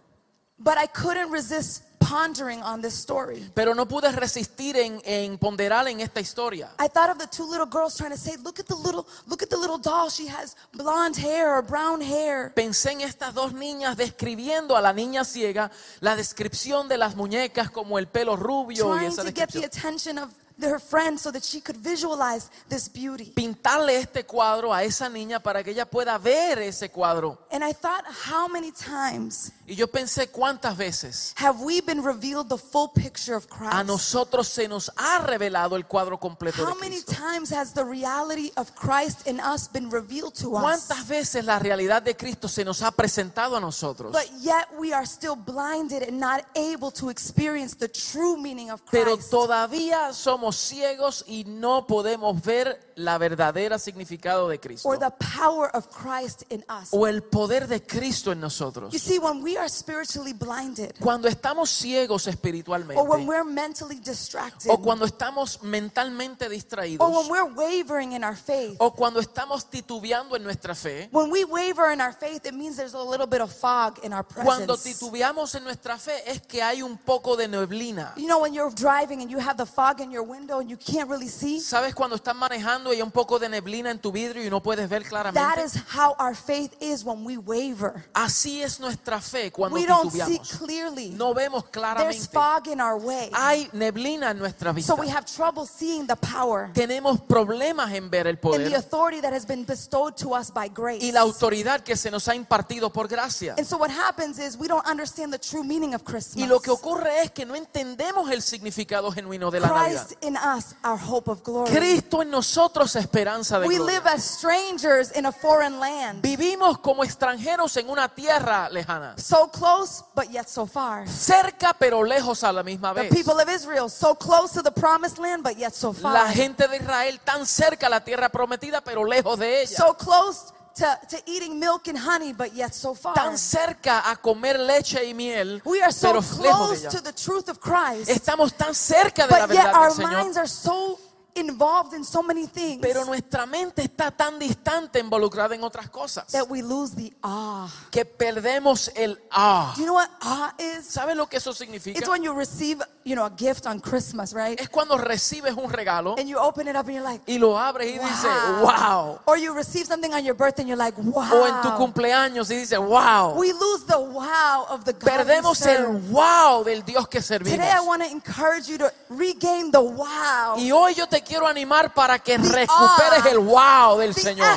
but 0.64 0.78
I 0.78 0.88
couldn't 0.88 1.32
resist 1.32 1.84
pondering 2.00 2.62
on 2.64 2.82
this 2.82 2.94
story. 2.96 3.50
pero 3.54 3.74
no 3.76 3.86
pude 3.88 4.12
resistir 4.12 4.76
en, 4.76 5.00
en 5.06 5.38
ponderar 5.38 5.88
en 5.88 6.00
esta 6.02 6.20
historia. 6.20 6.70
I 6.80 6.88
thought 6.90 7.10
of 7.12 7.18
the 7.20 7.28
two 7.28 7.46
little 7.50 7.68
girls 7.68 7.96
trying 7.96 8.12
to 8.12 8.18
say, 8.18 8.36
"Look 8.44 8.60
at 8.60 8.66
the 8.68 8.76
little, 8.76 9.06
look 9.28 9.44
at 9.44 9.50
the 9.50 9.56
little 9.58 9.78
doll. 9.78 10.10
She 10.10 10.28
has 10.28 10.56
blonde 10.74 11.16
hair 11.18 11.56
or 11.56 11.62
brown 11.62 12.02
hair." 12.02 12.54
Pensé 12.56 12.92
en 12.92 13.02
estas 13.02 13.34
dos 13.34 13.54
niñas 13.54 13.96
describiendo 13.98 14.76
a 14.76 14.82
la 14.82 14.94
niña 14.94 15.24
ciega, 15.24 15.72
la 16.00 16.16
descripción 16.16 16.88
de 16.90 16.98
las 16.98 17.16
muñecas 17.16 17.70
como 17.70 17.98
el 18.00 18.08
pelo 18.08 18.36
rubio 18.36 18.94
y 18.94 18.98
Trying 18.98 19.12
esa 19.12 19.24
to 19.24 19.28
get 19.30 19.50
the 19.52 19.60
descripción. 19.62 19.66
attention 19.66 20.18
of 20.18 20.30
her 20.64 20.80
friends 20.80 21.22
so 21.24 21.32
that 21.32 21.44
she 21.44 21.60
could 21.62 21.78
visualize 21.80 22.50
this 22.70 22.88
beauty. 22.92 23.32
Pintarle 23.36 23.98
este 23.98 24.26
cuadro 24.26 24.74
a 24.74 24.84
esa 24.84 25.08
niña 25.10 25.40
para 25.42 25.64
que 25.64 25.72
ella 25.72 25.86
pueda 25.90 26.18
ver 26.20 26.60
ese 26.60 26.90
cuadro. 26.92 27.38
And 27.52 27.64
I 27.64 27.74
thought, 27.74 28.06
how 28.28 28.48
many 28.48 28.72
times 28.72 29.52
Y 29.72 29.76
yo 29.76 29.88
pensé 29.88 30.28
cuántas 30.28 30.76
veces 30.76 31.34
have 31.38 31.62
we 31.64 31.80
been 31.80 32.04
revealed 32.04 32.50
the 32.50 32.58
full 32.58 32.90
picture 32.90 33.34
of 33.38 33.46
a 33.46 33.48
Christ? 33.48 33.86
nosotros 33.88 34.50
se 34.50 34.68
nos 34.68 34.92
ha 34.98 35.20
revelado 35.20 35.78
el 35.78 35.86
cuadro 35.88 36.20
completo 36.20 36.66
de 36.66 36.70
How 36.70 36.76
many 36.76 37.02
Cristo. 37.02 37.14
times 37.14 37.54
has 37.54 37.74
the 37.74 37.86
reality 37.86 38.52
of 38.58 38.76
Christ 38.76 39.26
in 39.26 39.40
us 39.40 39.70
been 39.70 39.90
revealed 39.90 40.34
to 40.42 40.58
us? 40.58 40.62
¿Cuántas 40.62 41.08
veces 41.08 41.46
la 41.46 41.58
realidad 41.58 42.02
de 42.02 42.18
Cristo 42.18 42.50
se 42.50 42.66
nos 42.66 42.82
ha 42.82 42.92
presentado 42.92 43.56
a 43.56 43.62
nosotros? 43.62 44.12
But 44.12 44.30
yet 44.42 44.68
we 44.78 44.92
are 44.92 45.06
still 45.06 45.38
blinded 45.38 46.04
and 46.04 46.20
not 46.20 46.44
able 46.54 46.92
to 46.92 47.10
experience 47.10 47.74
the 47.74 47.88
true 47.88 48.36
meaning 48.36 48.72
of 48.72 48.82
Pero 48.92 49.16
Christ. 49.16 49.32
todavía 49.32 50.12
somos 50.12 50.58
ciegos 50.58 51.24
y 51.28 51.46
no 51.48 51.88
podemos 51.88 52.42
ver 52.42 52.91
la 53.04 53.18
verdadera 53.18 53.78
significado 53.80 54.48
de 54.50 54.60
Cristo 54.60 54.88
Or 54.88 54.98
the 54.98 55.12
power 55.12 55.70
of 55.74 55.88
Christ 55.90 56.44
in 56.50 56.64
us. 56.70 56.90
o 56.92 57.08
el 57.08 57.24
poder 57.24 57.68
de 57.68 57.82
Cristo 57.82 58.32
en 58.32 58.40
nosotros. 58.40 58.94
You 58.94 59.00
see, 59.00 59.20
when 59.20 59.44
we 59.44 59.58
are 59.58 59.70
spiritually 59.70 60.34
blinded, 60.34 60.96
Cuando 61.00 61.28
estamos 61.28 61.70
ciegos 61.70 62.28
espiritualmente 62.28 63.02
or 63.02 63.08
when 63.08 63.28
we're 63.28 63.44
mentally 63.44 64.00
distracted, 64.00 64.70
o 64.70 64.78
cuando 64.78 65.06
estamos 65.06 65.62
mentalmente 65.64 66.46
or 66.46 66.50
when 66.50 66.60
distraídos 66.60 67.30
we're 67.30 67.54
wavering 67.54 68.14
in 68.14 68.24
our 68.24 68.36
faith, 68.36 68.78
o 68.80 68.92
cuando 68.92 69.20
estamos 69.20 69.70
titubeando 69.70 70.36
en 70.36 70.44
nuestra 70.44 70.76
fe, 70.76 71.10
when 71.12 71.32
we 71.32 71.44
waver 71.46 71.92
in 71.92 72.02
our 72.02 72.14
faith, 72.14 72.46
it 72.46 72.54
means 72.54 72.78
there's 72.78 72.94
a 72.94 73.04
little 73.04 73.28
bit 73.28 73.42
of 73.42 73.52
fog 73.52 74.00
in 74.04 74.14
our 74.14 74.24
cuando 74.24 74.78
titubeamos 74.78 75.54
en 75.56 75.64
nuestra 75.64 75.98
fe 75.98 76.24
es 76.26 76.42
que 76.42 76.62
hay 76.62 76.82
un 76.82 76.98
poco 76.98 77.36
de 77.36 77.48
neblina. 77.48 78.14
You 78.16 78.28
know, 78.28 78.40
when 78.40 78.54
you're 78.54 78.74
driving 78.74 79.22
and 79.22 79.30
you 79.30 79.40
have 79.40 79.58
the 79.58 79.66
fog 79.66 80.02
in 80.02 80.12
your 80.12 80.24
window 80.24 80.60
and 80.60 80.70
you 80.70 80.78
can't 80.78 81.10
really 81.10 81.28
see? 81.28 81.60
¿Sabes 81.60 81.94
cuando 81.94 82.16
estás 82.16 82.36
manejando 82.36 82.91
y 82.92 82.98
hay 82.98 83.02
un 83.02 83.12
poco 83.12 83.40
de 83.40 83.50
neblina 83.50 83.92
en 83.92 84.00
tu 84.00 84.12
vidrio 84.12 84.46
y 84.46 84.50
no 84.50 84.62
puedes 84.62 84.88
ver 84.90 85.04
That 85.04 85.10
claramente? 85.10 85.64
is 85.66 85.76
how 85.96 86.16
our 86.20 86.36
faith 86.36 86.74
is 86.82 87.04
when 87.04 87.24
we 87.26 87.38
waver. 87.38 88.06
Así 88.14 88.62
es 88.62 88.80
nuestra 88.80 89.20
fe 89.22 89.52
cuando 89.52 89.76
We 89.78 89.86
don't 89.86 90.12
see 90.12 90.20
titubeamos. 90.40 90.58
clearly. 90.60 91.10
No 91.12 91.34
vemos 91.34 91.64
There's 91.64 91.72
claramente. 91.72 92.28
fog 92.32 92.68
in 92.68 92.80
our 92.82 92.98
way. 92.98 93.30
Hay 93.34 93.70
neblina 93.74 94.32
en 94.32 94.40
nuestra 94.40 94.72
vista. 94.74 94.94
So 94.96 95.02
we 95.02 95.10
have 95.10 95.26
trouble 95.26 95.66
seeing 95.66 96.06
the 96.08 96.16
power 96.16 96.72
Tenemos 96.74 97.20
problemas 97.22 97.92
en 97.94 98.10
ver 98.10 98.28
el 98.28 98.32
and 98.36 98.38
the 98.38 98.42
poder 98.42 98.76
authority 98.76 99.22
that 99.22 99.34
has 99.34 99.46
been 99.46 99.66
bestowed 99.66 100.16
to 100.18 100.34
us 100.36 100.52
by 100.52 100.68
grace. 100.70 101.04
y 101.04 101.12
la 101.12 101.22
autoridad 101.22 101.82
que 101.82 101.96
se 101.96 102.10
nos 102.12 102.28
ha 102.28 102.36
impartido 102.36 102.92
por 102.92 103.08
gracia. 103.08 103.56
And 103.58 103.66
so 103.66 103.78
what 103.78 103.90
happens 103.92 104.40
is 104.40 104.58
we 104.58 104.68
don't 104.68 104.86
understand 104.88 105.32
the 105.34 105.40
true 105.40 105.64
meaning 105.64 105.94
of 105.94 106.04
Christmas. 106.04 106.38
Y 106.44 106.48
lo 106.48 106.60
que 106.60 106.72
ocurre 106.72 107.22
es 107.24 107.32
que 107.32 107.46
no 107.46 107.56
entendemos 107.56 108.30
el 108.32 108.42
significado 108.42 109.12
genuino 109.12 109.52
de 109.52 109.60
la 109.60 109.68
Navidad. 109.68 110.06
Christ 110.08 110.24
in 110.24 110.36
us, 110.38 110.76
our 110.84 110.98
hope 110.98 111.30
of 111.30 111.44
glory. 111.44 111.72
Cristo 111.72 112.22
en 112.22 112.32
nosotros 112.72 112.96
esperanza 112.96 113.60
de 113.60 113.68
We 113.68 113.76
gloria. 113.78 113.96
live 114.00 114.08
as 114.08 114.24
strangers 114.24 115.12
in 115.12 115.26
a 115.26 115.32
foreign 115.32 115.80
land. 115.80 116.22
Vivimos 116.22 116.78
como 116.80 117.04
extranjeros 117.04 117.76
en 117.78 117.90
una 117.90 118.08
tierra 118.08 118.70
lejana, 118.70 119.16
So 119.18 119.48
close, 119.48 120.04
but 120.16 120.30
yet 120.32 120.48
so 120.48 120.66
far. 120.66 121.08
cerca 121.08 121.74
pero 121.78 122.04
lejos 122.04 122.44
a 122.44 122.52
la 122.52 122.64
misma 122.64 122.94
The 122.94 123.04
vez. 123.04 123.14
people 123.14 123.40
of 123.40 123.50
Israel, 123.50 123.90
so 123.90 124.16
close 124.16 124.54
to 124.54 124.62
the 124.62 124.72
promised 124.72 125.18
land, 125.20 125.44
but 125.44 125.58
yet 125.58 125.74
so 125.74 125.92
far. 125.94 126.14
La 126.14 126.28
gente 126.32 126.68
de 126.68 126.78
Israel 126.78 127.20
tan 127.26 127.46
cerca 127.46 127.88
a 127.88 127.90
la 127.90 128.00
tierra 128.00 128.30
prometida 128.30 128.82
pero 128.82 129.04
lejos 129.04 129.38
de 129.38 129.62
ella. 129.64 129.76
So 129.78 129.94
close 129.94 130.54
to, 130.76 130.86
to 131.10 131.18
eating 131.26 131.60
milk 131.60 131.88
and 131.90 131.98
honey, 131.98 132.32
but 132.32 132.54
yet 132.54 132.74
so 132.74 132.94
far. 132.94 133.14
Tan 133.14 133.38
cerca 133.38 134.10
a 134.10 134.16
comer 134.16 134.58
leche 134.58 135.06
y 135.06 135.14
miel 135.14 135.62
We 135.66 135.82
are 135.82 135.92
so 135.92 136.08
pero 136.08 136.22
lejos 136.22 136.38
de 136.38 136.44
close 136.50 136.82
ella. 136.84 136.90
to 136.92 137.02
the 137.02 137.12
truth 137.14 137.50
of 137.50 137.60
Christ, 137.60 138.10
Estamos 138.10 138.54
tan 138.56 138.74
cerca 138.74 139.28
de 139.28 139.34
la 139.34 139.48
but 139.48 139.56
yet 139.56 139.64
verdad 139.66 139.76
our 139.76 139.90
del 139.90 139.98
Señor. 140.06 140.12
minds 140.24 140.38
are 140.38 140.48
so 140.48 140.98
involved 141.36 141.94
in 141.94 142.04
so 142.04 142.22
many 142.22 142.48
things 142.48 142.82
Pero 142.82 143.06
nuestra 143.06 143.46
mente 143.46 143.84
está 143.84 144.12
tan 144.12 144.40
distante 144.40 145.00
involucrada 145.00 145.56
en 145.56 145.64
otras 145.64 145.90
cosas 145.90 146.28
that 146.32 146.50
we 146.50 146.62
lose 146.62 146.96
the 146.96 147.12
awe. 147.24 147.70
que 147.90 148.06
perdemos 148.06 148.92
el 148.96 149.20
ah. 149.32 149.74
Do 149.76 149.82
you 149.82 149.88
know 149.88 149.96
what 149.96 150.10
awe 150.22 150.54
is? 150.60 150.86
¿Sabes 150.86 151.16
lo 151.16 151.28
que 151.28 151.38
eso 151.38 151.54
significa? 151.54 151.98
It's 151.98 152.10
when 152.10 152.24
you 152.24 152.34
receive, 152.34 152.82
you 153.04 153.16
know, 153.16 153.26
a 153.26 153.30
gift 153.30 153.66
on 153.66 153.80
Christmas, 153.80 154.34
right? 154.34 154.60
Es 154.60 154.70
cuando 154.70 154.98
recibes 154.98 155.54
un 155.56 155.70
regalo 155.70 156.16
And 156.18 156.28
you 156.28 156.38
open 156.38 156.68
it 156.68 156.76
up 156.76 156.88
and 156.88 156.96
you're 156.96 157.04
like, 157.04 157.22
y 157.28 157.38
lo 157.38 157.58
abres 157.58 157.88
y 157.88 157.98
dices, 157.98 158.62
wow. 158.62 159.20
Or 159.26 159.38
you 159.38 159.54
receive 159.54 159.86
something 159.86 160.14
on 160.14 160.26
your 160.26 160.36
birthday 160.36 160.64
and 160.64 160.70
you're 160.70 160.78
like, 160.78 160.98
wow. 160.98 161.30
O 161.34 161.46
en 161.48 161.62
tu 161.62 161.70
cumpleaños 161.78 162.50
y 162.52 162.56
dices, 162.56 162.80
wow. 162.80 163.36
We 163.38 163.54
lose 163.54 163.86
the 163.86 164.00
wow 164.00 164.66
of 164.70 164.86
the 164.86 164.94
God 164.94 165.10
Perdemos 165.10 165.66
el 165.66 165.88
wow 166.12 166.64
del 166.64 166.82
Dios 166.84 167.08
que 167.08 167.22
servimos. 167.22 167.52
Today 167.52 167.72
I 167.72 167.82
want 167.82 168.04
to 168.04 168.10
encourage 168.10 168.68
you 168.68 168.78
to 168.80 168.92
regain 169.10 169.72
the 169.72 169.82
wow. 169.82 170.56
Y 170.58 170.72
hoy 170.72 170.94
yo 170.94 171.06
te 171.08 171.21
quiero 171.22 171.48
animar 171.48 171.94
para 171.94 172.20
que 172.20 172.38
recuperes 172.38 173.26
el 173.32 173.40
wow 173.40 173.98
del 173.98 174.14
Señor. 174.14 174.48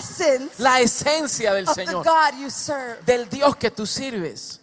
La 0.59 0.80
esencia 0.80 1.52
del 1.54 1.66
Señor. 1.75 2.04
Del 3.06 3.28
Dios 3.28 3.56
que 3.56 3.71
tú 3.71 3.87
sirves. 3.87 4.61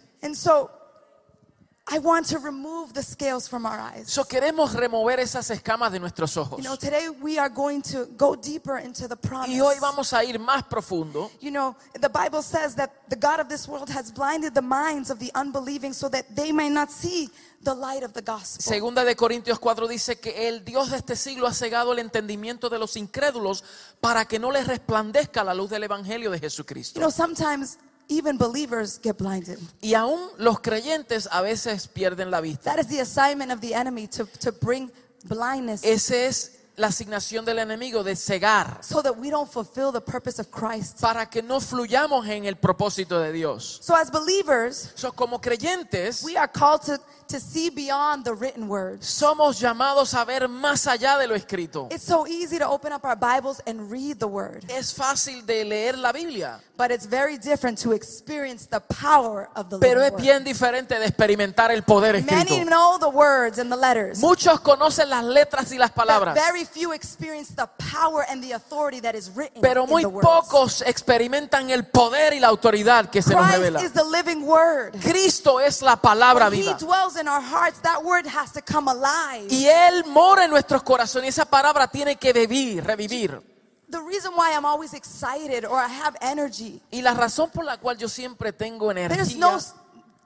I 1.92 1.98
want 1.98 2.26
to 2.28 2.38
remove 2.38 2.94
the 2.94 3.02
scales 3.02 3.46
from 3.46 3.66
our 3.66 3.78
eyes. 3.78 4.10
So 4.10 4.24
queremos 4.24 4.72
remover 4.72 5.20
esas 5.20 5.50
escamas 5.50 5.92
de 5.92 6.00
nuestros 6.00 6.34
ojos. 6.38 6.56
You 6.56 6.64
know, 6.64 6.74
today 6.74 7.10
we 7.10 7.38
are 7.38 7.50
going 7.50 7.82
to 7.82 8.06
go 8.16 8.34
deeper 8.34 8.78
into 8.78 9.06
the 9.06 9.16
promise. 9.16 9.50
Y 9.50 9.60
hoy 9.60 9.74
vamos 9.78 10.10
a 10.14 10.24
ir 10.24 10.38
más 10.38 10.62
profundo. 10.62 11.30
You 11.42 11.50
know, 11.50 11.76
the 12.00 12.08
Bible 12.08 12.40
says 12.40 12.74
that 12.76 12.92
the 13.10 13.16
God 13.16 13.40
of 13.40 13.48
this 13.50 13.68
world 13.68 13.90
has 13.90 14.10
blinded 14.10 14.54
the 14.54 14.62
minds 14.62 15.10
of 15.10 15.18
the 15.18 15.30
unbelieving 15.34 15.92
so 15.92 16.08
that 16.08 16.24
they 16.34 16.50
may 16.50 16.70
not 16.70 16.90
see 16.90 17.28
the 17.62 17.74
light 17.74 18.02
of 18.02 18.14
the 18.14 18.22
gospel. 18.22 18.62
Segunda 18.62 19.04
de 19.04 19.14
Corintios 19.14 19.58
4 19.58 19.86
dice 19.86 20.18
que 20.18 20.48
el 20.48 20.64
Dios 20.64 20.92
de 20.92 20.96
este 20.96 21.14
siglo 21.14 21.46
ha 21.46 21.52
cegado 21.52 21.92
el 21.92 21.98
entendimiento 21.98 22.70
de 22.70 22.78
los 22.78 22.96
incrédulos 22.96 23.64
para 24.00 24.24
que 24.24 24.38
no 24.38 24.50
les 24.50 24.66
resplandezca 24.66 25.44
la 25.44 25.52
luz 25.52 25.68
del 25.68 25.82
Evangelio 25.82 26.30
de 26.30 26.38
Jesucristo. 26.38 26.98
You 26.98 27.02
know, 27.02 27.10
sometimes 27.10 27.76
even 28.12 28.36
believers 28.38 29.00
get 29.02 29.16
blinded. 29.18 29.58
Y 29.80 29.94
aún 29.94 30.20
los 30.38 30.60
creyentes 30.60 31.28
a 31.30 31.40
veces 31.42 31.88
pierden 31.88 32.30
la 32.30 32.40
vista. 32.40 32.70
That 32.70 32.78
is 32.80 32.88
the 32.88 33.00
assignment 33.00 33.50
of 33.50 33.60
the 33.60 33.74
enemy 33.74 34.06
to, 34.08 34.26
to 34.40 34.52
bring 34.52 34.90
blindness 35.24 35.82
Esa 35.84 36.16
es 36.26 36.58
la 36.74 36.86
asignación 36.88 37.44
del 37.44 37.58
enemigo 37.58 38.02
de 38.02 38.16
cegar 38.16 38.78
so 38.82 39.02
that 39.02 39.12
we 39.18 39.28
don't 39.28 39.50
fulfill 39.50 39.92
the 39.92 40.00
purpose 40.00 40.40
of 40.40 40.48
Christ. 40.50 41.00
para 41.00 41.26
que 41.28 41.42
no 41.42 41.60
fluyamos 41.60 42.26
en 42.26 42.46
el 42.46 42.56
propósito 42.56 43.20
de 43.20 43.30
Dios. 43.30 43.78
So, 43.82 43.94
as 43.94 44.10
believers, 44.10 44.90
So, 44.94 45.12
como 45.12 45.38
creyentes 45.40 46.22
we 46.24 46.36
are 46.36 46.48
called 46.50 46.80
to, 46.86 46.98
to 47.32 47.40
see 47.40 47.70
beyond 47.70 48.24
the 48.24 48.32
written 48.34 48.68
words. 48.68 49.06
somos 49.06 49.58
llamados 49.58 50.14
a 50.14 50.24
ver 50.24 50.48
más 50.48 50.86
allá 50.86 51.18
de 51.18 51.26
lo 51.26 51.34
escrito. 51.34 51.88
It's 51.90 52.04
so 52.04 52.26
easy 52.26 52.58
to 52.58 52.68
open 52.68 52.92
up 52.92 53.04
our 53.04 53.16
Bibles 53.16 53.60
and 53.66 53.90
read 53.90 54.18
the 54.18 54.26
word, 54.28 54.64
Es 54.68 54.94
fácil 54.94 55.44
de 55.46 55.64
leer 55.64 55.96
la 55.98 56.12
Biblia, 56.12 56.60
but 56.76 56.90
it's 56.90 57.06
very 57.06 57.38
different 57.38 57.78
to 57.82 57.92
experience 57.92 58.66
the 58.66 58.80
power 58.80 59.48
of 59.56 59.68
the 59.70 59.78
pero 59.78 60.00
es 60.02 60.12
word. 60.12 60.20
bien 60.22 60.44
diferente 60.44 60.98
de 60.98 61.06
experimentar 61.06 61.70
el 61.70 61.82
poder 61.82 62.22
Many 62.24 62.42
escrito. 62.42 62.70
know 62.70 62.98
the 62.98 63.08
words 63.08 63.58
and 63.58 63.70
the 63.72 63.76
letters. 63.76 64.18
Muchos 64.18 64.60
conocen 64.60 65.08
las 65.10 65.24
letras 65.24 65.72
y 65.72 65.78
las 65.78 65.90
But 65.90 65.96
palabras, 66.06 66.34
very 66.34 66.64
few 66.64 66.92
experience 66.92 67.54
the 67.54 67.66
power 67.92 68.24
and 68.28 68.42
the 68.42 68.52
authority 68.54 69.00
that 69.00 69.14
is 69.14 69.30
written 69.34 69.60
pero 69.62 69.84
in 69.84 69.90
muy 69.90 70.04
words. 70.04 70.26
pocos 70.26 70.82
experimentan 70.86 71.70
el 71.70 71.84
poder 71.86 72.34
y 72.34 72.40
la 72.40 72.48
autoridad 72.48 73.10
que 73.10 73.22
se 73.22 73.34
nos 73.34 73.50
revela. 73.50 73.82
is 73.82 73.92
the 73.92 74.04
living 74.04 74.44
word. 74.46 74.92
Cristo 75.00 75.58
es 75.60 75.82
la 75.82 75.96
palabra 75.96 76.48
When 76.48 76.58
he 76.58 76.62
viva. 76.62 76.78
dwells 76.78 77.16
in 77.16 77.21
our 77.28 77.40
hearts, 77.40 77.80
that 77.82 78.02
word 78.02 78.26
has 78.26 78.52
to 78.52 78.60
come 78.62 78.88
alive. 78.88 79.46
Y 79.50 79.66
Él 79.66 80.04
mora 80.06 80.44
en 80.44 80.50
nuestros 80.50 80.82
corazones 80.82 81.26
y 81.26 81.28
esa 81.28 81.44
palabra 81.44 81.88
tiene 81.88 82.16
que 82.16 82.32
vivir, 82.32 82.84
revivir. 82.84 83.40
The 83.88 84.00
reason 84.00 84.32
why 84.34 84.52
I'm 84.54 84.64
always 84.64 84.94
excited 84.94 85.66
or 85.66 85.78
I 85.78 85.86
have 85.88 86.16
energy, 86.22 86.80
Y 86.90 87.02
la 87.02 87.12
razón 87.12 87.50
por 87.50 87.64
la 87.64 87.76
cual 87.76 87.98
yo 87.98 88.08
siempre 88.08 88.52
tengo 88.52 88.92
there's 88.94 89.34
energía, 89.34 89.38
no 89.38 89.58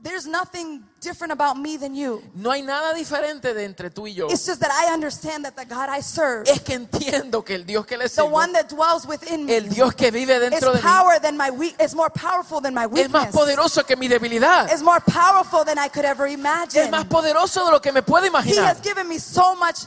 there's 0.02 0.26
nothing 0.26 0.82
different 1.00 1.32
about 1.32 1.56
me 1.58 1.76
than 1.76 1.94
you. 1.94 2.22
no 2.34 2.50
hay 2.50 2.62
nada 2.62 2.94
diferente 2.94 3.54
de 3.54 3.64
entre 3.64 3.90
tú 3.90 4.06
y 4.06 4.14
yo. 4.14 4.28
It's 4.28 4.46
just 4.46 4.60
that 4.60 4.70
I 4.70 4.92
understand 4.92 5.44
that 5.44 5.56
the 5.56 5.64
God 5.64 5.88
I 5.88 6.00
serve, 6.00 6.48
Es 6.48 6.60
que 6.60 6.74
entiendo 6.74 7.44
que 7.44 7.54
el 7.54 7.64
Dios 7.64 7.86
que 7.86 7.96
le 7.96 8.04
the 8.08 8.22
sirvo, 8.22 8.30
one 8.32 8.52
that 8.52 8.68
dwells 8.68 9.06
within 9.06 9.46
me, 9.46 9.56
el 9.56 9.68
Dios 9.68 9.94
que 9.94 10.10
vive 10.10 10.38
dentro 10.38 10.72
de 10.72 10.78
mí, 10.78 10.82
power 10.82 11.18
than 11.20 11.36
my 11.36 11.50
weak, 11.50 11.74
is 11.80 11.94
more 11.94 12.10
powerful 12.10 12.60
than 12.60 12.74
my 12.74 12.84
es 12.84 13.08
más 13.10 13.24
weakness. 13.26 13.34
poderoso 13.34 13.84
que 13.86 13.96
mi 13.96 14.06
debilidad. 14.08 14.72
Is 14.72 14.82
more 14.82 15.00
powerful 15.00 15.64
than 15.64 15.78
I 15.78 15.88
could 15.88 16.04
ever 16.04 16.26
Es 16.26 16.34
imagine. 16.34 16.90
más 16.90 17.04
poderoso 17.06 17.64
de 17.64 17.72
lo 17.72 17.80
que 17.80 17.90
me 17.92 18.02
puedo 18.02 18.24
He 18.24 18.28
imaginar. 18.28 18.66
has 18.66 18.80
given 18.80 19.08
me 19.08 19.18
so 19.18 19.56
much 19.56 19.86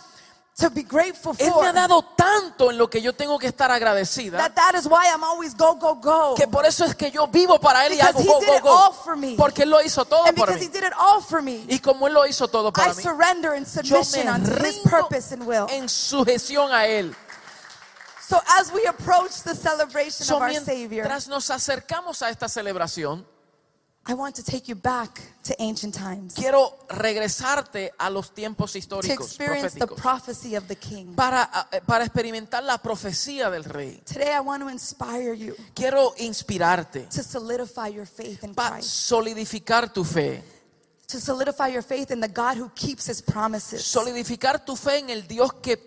to 0.60 0.70
be 0.70 0.84
grateful 0.84 1.34
Él 1.39 1.51
for. 1.51 1.62
me 1.63 1.70
ha 1.70 1.74
dado 1.74 2.01
tanto 2.16 2.70
en 2.70 2.78
lo 2.78 2.89
que 2.89 3.01
yo 3.01 3.13
tengo 3.13 3.39
que 3.39 3.48
estar 3.48 3.72
agradecida 3.72 4.38
That 4.38 4.54
that 4.56 4.75
is 4.75 4.86
why 4.86 5.08
I'm 5.13 5.24
always 5.24 5.56
go 5.56 5.75
go 5.75 5.96
go. 5.96 6.36
que 6.36 6.48
por 6.48 6.66
eso 6.66 6.86
es 6.86 6.94
que 6.96 7.10
yo 7.12 7.28
vivo 7.28 7.60
para 7.60 7.86
Él 7.86 7.94
y 7.94 8.00
hago 8.01 8.20
he 8.20 8.25
go, 8.25 8.39
did 8.39 8.48
go, 8.50 8.56
it 8.58 8.63
all 8.66 8.89
go. 8.92 8.94
for 8.94 9.16
me. 9.18 9.36
Porque 9.38 9.63
Él 9.63 9.70
lo 9.70 9.82
hizo 9.82 10.06
todo 10.06 10.25
and 10.25 10.36
por 10.38 10.48
because 10.48 10.60
mí. 10.62 10.66
he 10.68 10.70
did 10.72 10.84
it 10.84 10.94
all 11.00 11.22
for 11.22 11.42
me, 11.42 11.66
Y 11.68 11.80
como 11.80 12.08
Él 12.08 12.13
lo 12.13 12.25
hizo 12.28 12.48
todo 12.48 12.70
I 12.70 12.72
para 12.72 12.94
mí, 12.94 13.01
surrender 13.01 13.56
in 13.56 13.66
yo 13.84 14.04
submission 14.04 14.25
me 14.25 14.32
unto 14.32 14.63
his 14.66 14.78
purpose 14.80 15.32
and 15.34 15.44
will. 15.48 15.68
en 15.70 15.88
sujeción 15.89 16.72
a 16.72 16.86
Él. 16.88 17.16
So 18.28 18.39
as 18.60 18.72
we 18.72 18.86
approach 18.86 19.42
the 19.44 19.56
celebration 19.56 20.24
So, 20.25 20.36
of 20.36 20.44
our 20.44 20.54
Savior, 20.54 21.08
nos 21.28 21.50
acercamos 21.50 22.22
a 22.22 22.30
esta 22.30 22.48
celebración, 22.48 23.25
I 24.08 24.13
want 24.13 24.36
to 24.38 24.44
take 24.44 24.68
you 24.68 24.75
back 24.75 25.22
to 25.44 25.53
ancient 25.60 25.94
times 25.94 26.34
to 26.34 26.41
quiero 26.41 26.79
regresarte 26.89 27.91
a 28.00 28.10
los 28.10 28.34
tiempos 28.34 28.75
históricos, 28.75 29.27
experience 29.27 29.74
the 29.77 29.86
proféticos, 29.86 30.01
prophecy 30.01 30.56
of 30.56 30.68
the 30.68 30.75
King. 30.75 31.13
para, 31.15 31.68
eh, 31.72 31.82
para 31.86 32.06
experimentar 32.06 32.63
la 32.63 32.77
profecía 32.79 33.51
del 33.51 33.63
Rey. 33.65 34.01
Today 34.06 34.34
I 34.34 34.39
want 34.39 34.63
to 34.63 34.70
inspire 34.70 35.34
you 35.36 35.53
Quiero 35.75 36.13
inspirarte 36.18 37.08
to 37.10 37.22
solidify 37.24 37.89
your 37.89 38.08
faith 38.08 38.44
in 38.44 38.56
para 38.56 38.77
Christ, 38.77 38.89
solidificar 38.89 39.94
tu 39.94 40.03
fe, 40.03 40.41
to 41.08 41.20
solidify 41.20 41.68
your 41.68 41.84
faith 41.84 42.10
in 42.10 42.20
the 42.20 42.27
God 42.29 42.58
who 42.58 42.70
keeps 42.74 43.06
his 43.08 43.22
promises. 43.22 43.84
solidificar 43.84 44.65
tu 44.65 44.75
fe 44.75 45.00
en 45.00 45.10
el 45.12 45.27
Dios 45.27 45.51
que, 45.62 45.77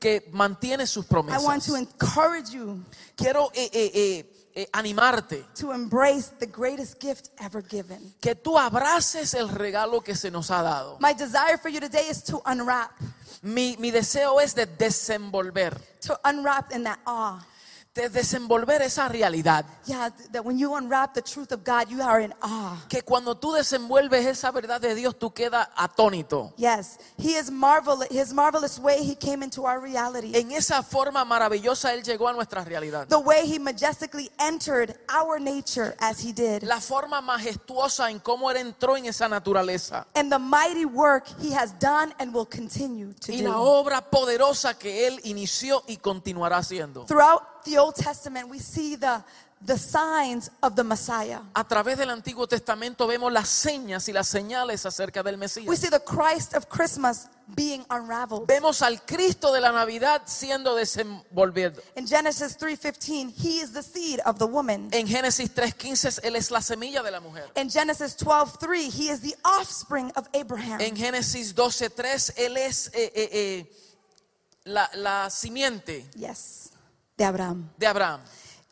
que 0.00 0.30
mantiene 0.32 0.86
sus 0.86 1.04
I 1.10 1.14
want 1.14 1.28
promesas. 1.28 1.66
to 1.66 1.74
encourage 1.76 2.50
you 2.54 2.82
Quiero 3.16 3.50
eh, 3.54 3.68
eh, 3.72 3.90
eh, 3.94 4.32
eh, 4.56 4.66
animarte 4.72 5.44
to 5.54 5.70
embrace 5.72 6.30
the 6.40 6.46
greatest 6.46 6.98
gift 6.98 7.28
ever 7.38 7.62
given. 7.62 8.14
que 8.20 8.34
tú 8.34 8.58
abraces 8.58 9.34
el 9.34 9.48
regalo 9.50 10.02
que 10.02 10.14
se 10.14 10.30
nos 10.30 10.50
ha 10.50 10.62
dado. 10.62 10.96
My 10.98 11.12
desire 11.12 11.58
for 11.60 11.68
you 11.70 11.78
today 11.78 12.08
is 12.08 12.22
to 12.24 12.40
unwrap, 12.46 12.90
Mi, 13.42 13.76
mi 13.78 13.90
deseo 13.90 14.40
es 14.40 14.54
de 14.54 14.64
desenvolver, 14.66 15.78
to 16.00 16.18
unwrap 16.24 16.72
in 16.72 16.84
that 16.84 16.98
awe. 17.06 17.38
De 17.96 18.08
desenvolver 18.10 18.82
esa 18.82 19.08
realidad. 19.08 19.64
Yeah, 19.86 20.10
th- 20.10 20.28
that 20.32 20.44
when 20.44 20.58
you 20.58 20.74
unwrap 20.76 21.14
the 21.14 21.22
truth 21.22 21.50
of 21.50 21.64
God, 21.64 21.88
you 21.90 22.02
are 22.02 22.20
in 22.20 22.32
awe. 22.42 22.76
Que 22.88 23.00
cuando 23.02 23.34
tú 23.34 23.52
desenvuelves 23.54 24.24
esa 24.26 24.50
verdad 24.52 24.80
de 24.80 24.94
Dios, 24.94 25.14
tú 25.18 25.32
quedas 25.32 25.66
atónito. 25.76 26.52
Yes, 26.56 26.98
He 27.18 27.36
is 27.36 27.50
marvelous. 27.50 28.08
His 28.10 28.32
marvelous 28.34 28.78
way 28.78 29.02
He 29.02 29.14
came 29.16 29.42
into 29.42 29.62
our 29.66 29.80
reality. 29.80 30.32
En 30.36 30.52
esa 30.52 30.82
forma 30.82 31.24
maravillosa 31.24 31.94
Él 31.94 32.02
llegó 32.02 32.28
a 32.28 32.32
nuestra 32.34 32.62
realidad. 32.64 33.08
The 33.08 33.18
way 33.18 33.46
He 33.46 33.58
majestically 33.58 34.30
entered 34.38 34.94
our 35.08 35.40
nature 35.40 35.96
as 35.98 36.20
He 36.20 36.32
did. 36.32 36.62
La 36.64 36.80
forma 36.80 37.20
majestuosa 37.22 38.10
en 38.10 38.20
cómo 38.20 38.50
Él 38.50 38.58
entró 38.58 38.96
en 38.98 39.06
esa 39.06 39.26
naturaleza. 39.28 40.06
And 40.14 40.30
the 40.30 40.38
mighty 40.38 40.84
work 40.84 41.26
He 41.40 41.52
has 41.54 41.72
done 41.80 42.12
and 42.18 42.34
will 42.34 42.46
continue 42.46 43.14
to 43.22 43.32
Y 43.32 43.40
la 43.40 43.52
do. 43.52 43.62
obra 43.62 44.02
poderosa 44.10 44.78
que 44.78 45.06
Él 45.06 45.18
inició 45.24 45.82
y 45.86 45.96
continuará 45.96 46.58
haciendo. 46.58 47.06
Throughout 47.06 47.42
the 47.66 47.76
Old 47.78 47.94
Testament, 47.94 48.48
we 48.48 48.58
see 48.58 48.96
the, 48.96 49.22
the 49.60 49.76
signs 49.76 50.50
of 50.62 50.74
the 50.76 50.82
Messiah. 50.84 51.40
A 51.54 51.64
través 51.64 51.98
del 51.98 52.08
Antiguo 52.10 52.46
Testamento 52.46 53.06
vemos 53.06 53.30
las 53.32 53.48
señas 53.48 54.08
y 54.08 54.12
las 54.12 54.28
señales 54.28 54.86
acerca 54.86 55.22
del 55.22 55.34
We 55.34 55.40
Mesías. 55.40 55.78
see 55.78 55.90
the 55.90 56.00
Christ 56.00 56.54
of 56.54 56.68
Christmas 56.68 57.28
being 57.54 57.84
unraveled. 57.90 58.46
Vemos 58.48 58.82
al 58.82 59.00
Cristo 59.06 59.52
de 59.52 59.60
la 59.60 59.70
Navidad 59.72 60.22
siendo 60.26 60.74
desenvolvido. 60.74 61.80
In 61.96 62.06
Genesis 62.06 62.56
3:15, 62.56 63.32
he 63.36 63.60
is 63.60 63.72
the 63.72 63.82
seed 63.82 64.20
of 64.26 64.38
the 64.38 64.46
woman. 64.46 64.88
En 64.92 65.06
Génesis 65.06 65.50
3.15 65.54 66.20
Él 66.24 66.36
es 66.36 66.50
la 66.50 66.60
semilla 66.60 67.02
de 67.02 67.10
la 67.10 67.20
mujer. 67.20 67.44
In 67.56 67.70
Genesis 67.70 68.16
12:3, 68.16 68.90
he 68.90 69.10
is 69.10 69.20
the 69.20 69.34
offspring 69.44 70.10
of 70.16 70.28
Abraham. 70.34 70.80
En 70.80 70.96
Génesis 70.96 71.52
12.3 71.54 72.32
Él 72.36 72.56
es 72.56 72.88
eh, 72.92 73.12
eh, 73.14 73.28
eh, 73.32 73.66
la, 74.64 74.90
la 74.94 75.30
simiente. 75.30 76.04
Yes. 76.16 76.70
De 77.16 77.24
Abraham. 77.24 77.70
de 77.78 77.86
Abraham. 77.86 78.20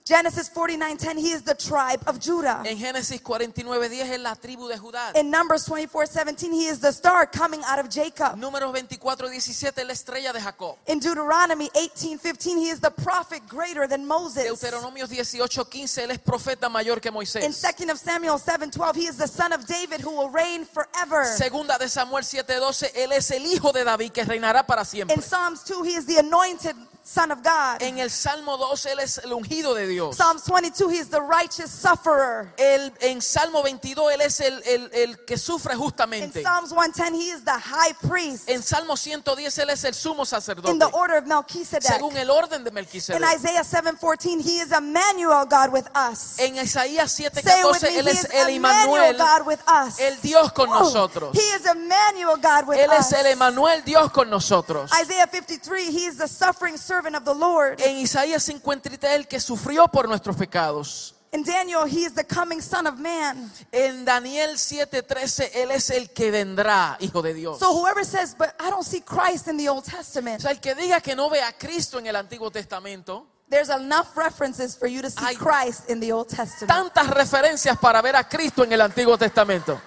Genesis 0.06 0.50
49:10, 0.50 1.16
he 1.16 1.32
is 1.32 1.42
the 1.44 1.54
tribe 1.54 2.02
of 2.06 2.20
Judah. 2.20 2.62
En 2.66 2.76
Génesis 2.76 3.22
49:10 3.22 4.10
es 4.10 4.20
la 4.20 4.34
tribu 4.34 4.68
de 4.68 4.76
Judá. 4.76 5.16
In 5.16 5.30
Numbers 5.30 5.66
24:17, 5.66 6.52
he 6.52 6.66
is 6.66 6.78
the 6.78 6.92
star 6.92 7.26
coming 7.26 7.62
out 7.64 7.78
of 7.78 7.88
Jacob. 7.88 8.36
Números 8.36 8.70
24:17 8.70 9.78
es 9.78 9.86
la 9.86 9.92
estrella 9.94 10.30
de 10.34 10.42
Jacob. 10.42 10.76
In 10.88 10.98
Deuteronomy 11.00 11.70
18:15, 11.74 12.58
he 12.58 12.68
is 12.68 12.80
the 12.80 12.90
prophet 12.90 13.48
greater 13.48 13.88
than 13.88 14.06
Moses. 14.06 14.44
Deuteronomios 14.44 15.08
18:15 15.08 16.02
él 16.02 16.10
es 16.10 16.18
profeta 16.18 16.68
mayor 16.68 17.00
que 17.00 17.08
In 17.08 17.14
Moisés. 17.14 17.42
2nd 17.42 17.90
of 17.90 17.98
Samuel 17.98 18.38
7:12, 18.38 18.96
he 18.96 19.06
is 19.06 19.16
the 19.16 19.26
son 19.26 19.54
of 19.54 19.64
David 19.64 20.02
who 20.02 20.10
will 20.10 20.28
reign 20.28 20.66
forever. 20.66 21.24
Segunda 21.24 21.78
de 21.78 21.88
Samuel 21.88 22.24
7:12 22.24 22.92
él 22.94 23.12
es 23.12 23.30
el 23.30 23.46
hijo 23.46 23.72
de 23.72 23.84
David 23.84 24.12
que 24.12 24.22
reinará 24.22 24.66
para 24.66 24.84
siempre. 24.84 25.16
In 25.16 25.22
Psalms 25.22 25.64
2, 25.64 25.82
he 25.82 25.94
is 25.96 26.04
the 26.04 26.18
anointed 26.18 26.76
son 27.06 27.30
of 27.30 27.42
God. 27.42 27.82
En 27.82 27.98
el 27.98 28.08
Salmo 28.10 28.56
2 28.56 28.86
él 28.86 28.98
es 29.00 29.18
el 29.18 29.32
ungido 29.34 29.74
de 29.74 29.86
Dios. 29.86 30.16
Psalms 30.16 30.42
22, 30.46 30.88
he 30.90 30.96
is 30.98 31.08
the 31.10 31.20
righteous 31.20 31.70
sufferer. 31.70 32.50
El- 32.56 32.92
en 33.02 33.20
Salmo 33.20 33.62
22 33.62 34.10
él 34.10 34.22
es 34.22 34.40
el, 34.40 34.62
el- 34.64 34.90
el 34.94 35.24
que 35.26 35.36
sufre 35.36 35.74
In 35.74 35.78
justamente. 35.80 36.42
Psalms 36.42 36.70
110, 36.72 37.12
he 37.14 37.28
is 37.30 37.44
the 37.44 37.52
high 37.58 37.92
priest 38.08 38.48
En 38.48 38.62
Salmo 38.62 38.96
110 38.96 39.58
él 39.58 39.68
es 39.68 39.84
el 39.84 39.92
sumo 39.92 40.22
in 40.22 40.26
sacerdote. 40.26 40.78
the 40.78 40.86
order 40.96 41.16
of 41.18 41.26
Melchizedek. 41.26 41.82
Según 41.82 42.16
el 42.16 42.30
orden 42.30 42.64
de 42.64 42.70
In 42.70 42.74
Melquisedec. 42.74 43.20
Isaiah 43.22 43.64
7:14, 43.64 44.40
he 44.40 44.60
is 44.60 44.72
Emmanuel, 44.72 45.44
God 45.44 45.72
with 45.72 45.86
us. 45.94 46.38
En 46.38 46.56
Isaías 46.56 47.12
Say 47.12 47.26
it 47.26 47.34
with 47.34 47.44
7:14 47.44 47.82
me, 47.82 47.98
él 47.98 48.06
he 48.06 48.10
es 48.12 48.24
is 48.24 48.30
el 48.32 48.48
Emmanuel, 48.48 49.16
God 49.18 49.46
with 49.46 49.60
us. 49.68 50.00
el 50.00 50.16
Dios 50.22 50.50
con 50.52 50.70
Oh, 50.70 50.80
nosotros. 50.80 51.36
He 51.36 51.50
is 51.54 51.66
Emmanuel, 51.66 52.36
God 52.38 52.66
with 52.66 52.78
Él 52.78 52.88
us. 52.98 53.12
es 53.12 53.12
el 53.12 53.26
Emanuel, 53.26 53.82
Dios 53.84 54.10
con 54.10 54.30
nosotros. 54.30 54.90
Isaiah 54.98 55.26
53, 55.26 55.90
he 55.90 56.06
is 56.06 56.16
the 56.16 56.26
suffering 56.26 56.78
servant 56.78 56.93
of 56.98 57.24
the 57.24 57.34
Lord. 57.34 57.80
En 57.80 57.96
Isaías 57.96 58.42
53 58.44 59.12
el 59.14 59.26
que 59.28 59.40
sufrió 59.40 59.88
por 59.88 60.08
nuestros 60.08 60.36
pecados. 60.36 61.14
In 61.32 61.42
Daniel, 61.42 61.84
he 61.84 62.04
is 62.04 62.14
the 62.14 62.22
coming 62.24 62.60
son 62.62 62.86
of 62.86 62.94
man. 63.00 63.50
En 63.72 64.04
Daniel 64.04 64.56
7:13 64.56 65.50
él 65.54 65.72
es 65.72 65.90
el 65.90 66.10
que 66.10 66.30
vendrá, 66.30 66.96
hijo 67.00 67.22
de 67.22 67.34
Dios. 67.34 67.58
So 67.58 67.72
whoever 67.72 68.04
says, 68.04 68.36
but 68.38 68.50
I 68.60 68.70
don't 68.70 68.84
see 68.86 69.00
Christ 69.00 69.48
in 69.48 69.56
the 69.56 69.68
Old 69.68 69.84
O 69.88 69.96
Testament, 69.96 70.40
sea, 70.42 70.52
el 70.52 70.60
que 70.60 70.76
diga 70.76 71.00
que 71.00 71.16
no 71.16 71.28
ve 71.28 71.42
a 71.42 71.52
Cristo 71.52 71.98
en 71.98 72.06
el 72.06 72.14
Antiguo 72.14 72.52
Testamento, 72.52 73.26
there's 73.50 73.68
enough 73.68 74.16
references 74.16 74.76
for 74.76 74.86
you 74.86 75.02
to 75.02 75.10
see 75.10 75.24
Hay- 75.24 75.34
Christ 75.36 75.90
in 75.90 75.98
the 75.98 76.12
Old 76.12 76.28
Testament. 76.28 76.68
tantas 76.68 77.08
referencias 77.10 77.76
para 77.78 78.00
ver 78.00 78.14
a 78.14 78.22
Cristo 78.28 78.62
en 78.62 78.72
el 78.72 78.80
Antiguo 78.80 79.18
Testamento. 79.18 79.80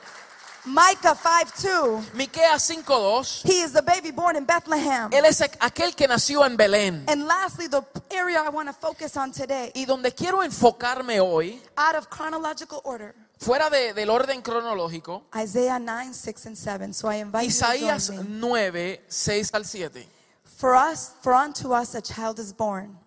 Micah 0.67 1.15
5:2, 1.15 2.13
Miqueas 2.13 2.69
5:2, 2.69 3.43
he 3.43 3.61
is 3.61 3.71
the 3.71 3.81
baby 3.81 4.11
born 4.11 4.35
in 4.35 4.45
Bethlehem. 4.45 5.09
él 5.11 5.23
es 5.25 5.39
aquel 5.41 5.95
que 5.95 6.07
nació 6.07 6.43
en 6.45 6.57
Belén. 6.57 7.05
And 7.07 7.25
lastly, 7.25 7.67
the 7.67 7.81
area 8.11 8.41
I 8.43 8.49
want 8.49 8.67
to 8.67 8.73
focus 8.73 9.15
on 9.15 9.31
today, 9.31 9.71
Y 9.75 9.85
donde 9.85 10.13
quiero 10.13 10.43
enfocarme 10.43 11.19
hoy, 11.21 11.61
out 11.77 11.95
of 11.95 12.09
chronological 12.09 12.81
order, 12.83 13.15
fuera 13.39 13.69
de- 13.69 13.93
del 13.93 14.09
orden 14.09 14.41
cronológico, 14.41 15.23
Isaiah 15.33 15.79
9, 15.79 16.13
6, 16.13 16.45
and 16.45 16.57
7. 16.57 16.93
So 16.93 17.07
I 17.07 17.15
invite 17.21 17.47
Isaías 17.47 18.09
you 18.09 18.17
to 18.17 18.23
join 18.23 18.33
me. 18.33 18.39
9, 18.41 18.99
6 19.07 19.51
al 19.53 19.63
7. 19.63 20.05
For 20.43 20.75
us, 20.75 21.11
for 21.21 21.33
unto 21.33 21.71
us 21.71 21.95
a 21.95 22.01
child 22.01 22.39
is 22.39 22.51
born, 22.51 22.97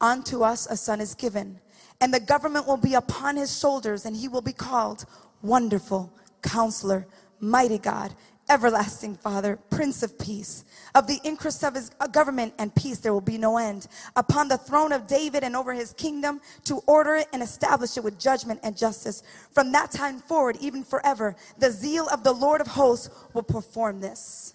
unto 0.00 0.44
us 0.44 0.66
a 0.70 0.76
son 0.76 1.00
is 1.00 1.14
given, 1.14 1.58
and 2.00 2.14
the 2.14 2.20
government 2.20 2.66
will 2.66 2.76
be 2.76 2.94
upon 2.94 3.36
his 3.36 3.58
shoulders, 3.58 4.04
and 4.06 4.14
he 4.16 4.28
will 4.28 4.42
be 4.42 4.52
called 4.52 5.04
Wonderful, 5.42 6.10
Counselor, 6.42 7.06
Mighty 7.40 7.78
God, 7.78 8.14
Everlasting 8.50 9.16
Father, 9.16 9.58
Prince 9.70 10.02
of 10.02 10.18
Peace. 10.18 10.64
Of 10.94 11.06
the 11.06 11.20
increase 11.22 11.62
of 11.62 11.74
his 11.74 11.90
uh, 12.00 12.06
government 12.06 12.54
and 12.58 12.74
peace 12.74 12.98
there 12.98 13.12
will 13.12 13.20
be 13.20 13.38
no 13.38 13.58
end. 13.58 13.86
Upon 14.16 14.48
the 14.48 14.56
throne 14.56 14.92
of 14.92 15.06
David 15.06 15.44
and 15.44 15.54
over 15.54 15.74
his 15.74 15.92
kingdom, 15.92 16.40
to 16.64 16.76
order 16.86 17.16
it 17.16 17.28
and 17.32 17.42
establish 17.42 17.96
it 17.96 18.04
with 18.04 18.18
judgment 18.18 18.60
and 18.62 18.76
justice. 18.76 19.22
From 19.52 19.72
that 19.72 19.90
time 19.90 20.18
forward, 20.18 20.56
even 20.60 20.82
forever, 20.82 21.36
the 21.58 21.70
zeal 21.70 22.08
of 22.08 22.24
the 22.24 22.32
Lord 22.32 22.60
of 22.60 22.68
hosts 22.68 23.10
will 23.34 23.42
perform 23.42 24.00
this. 24.00 24.54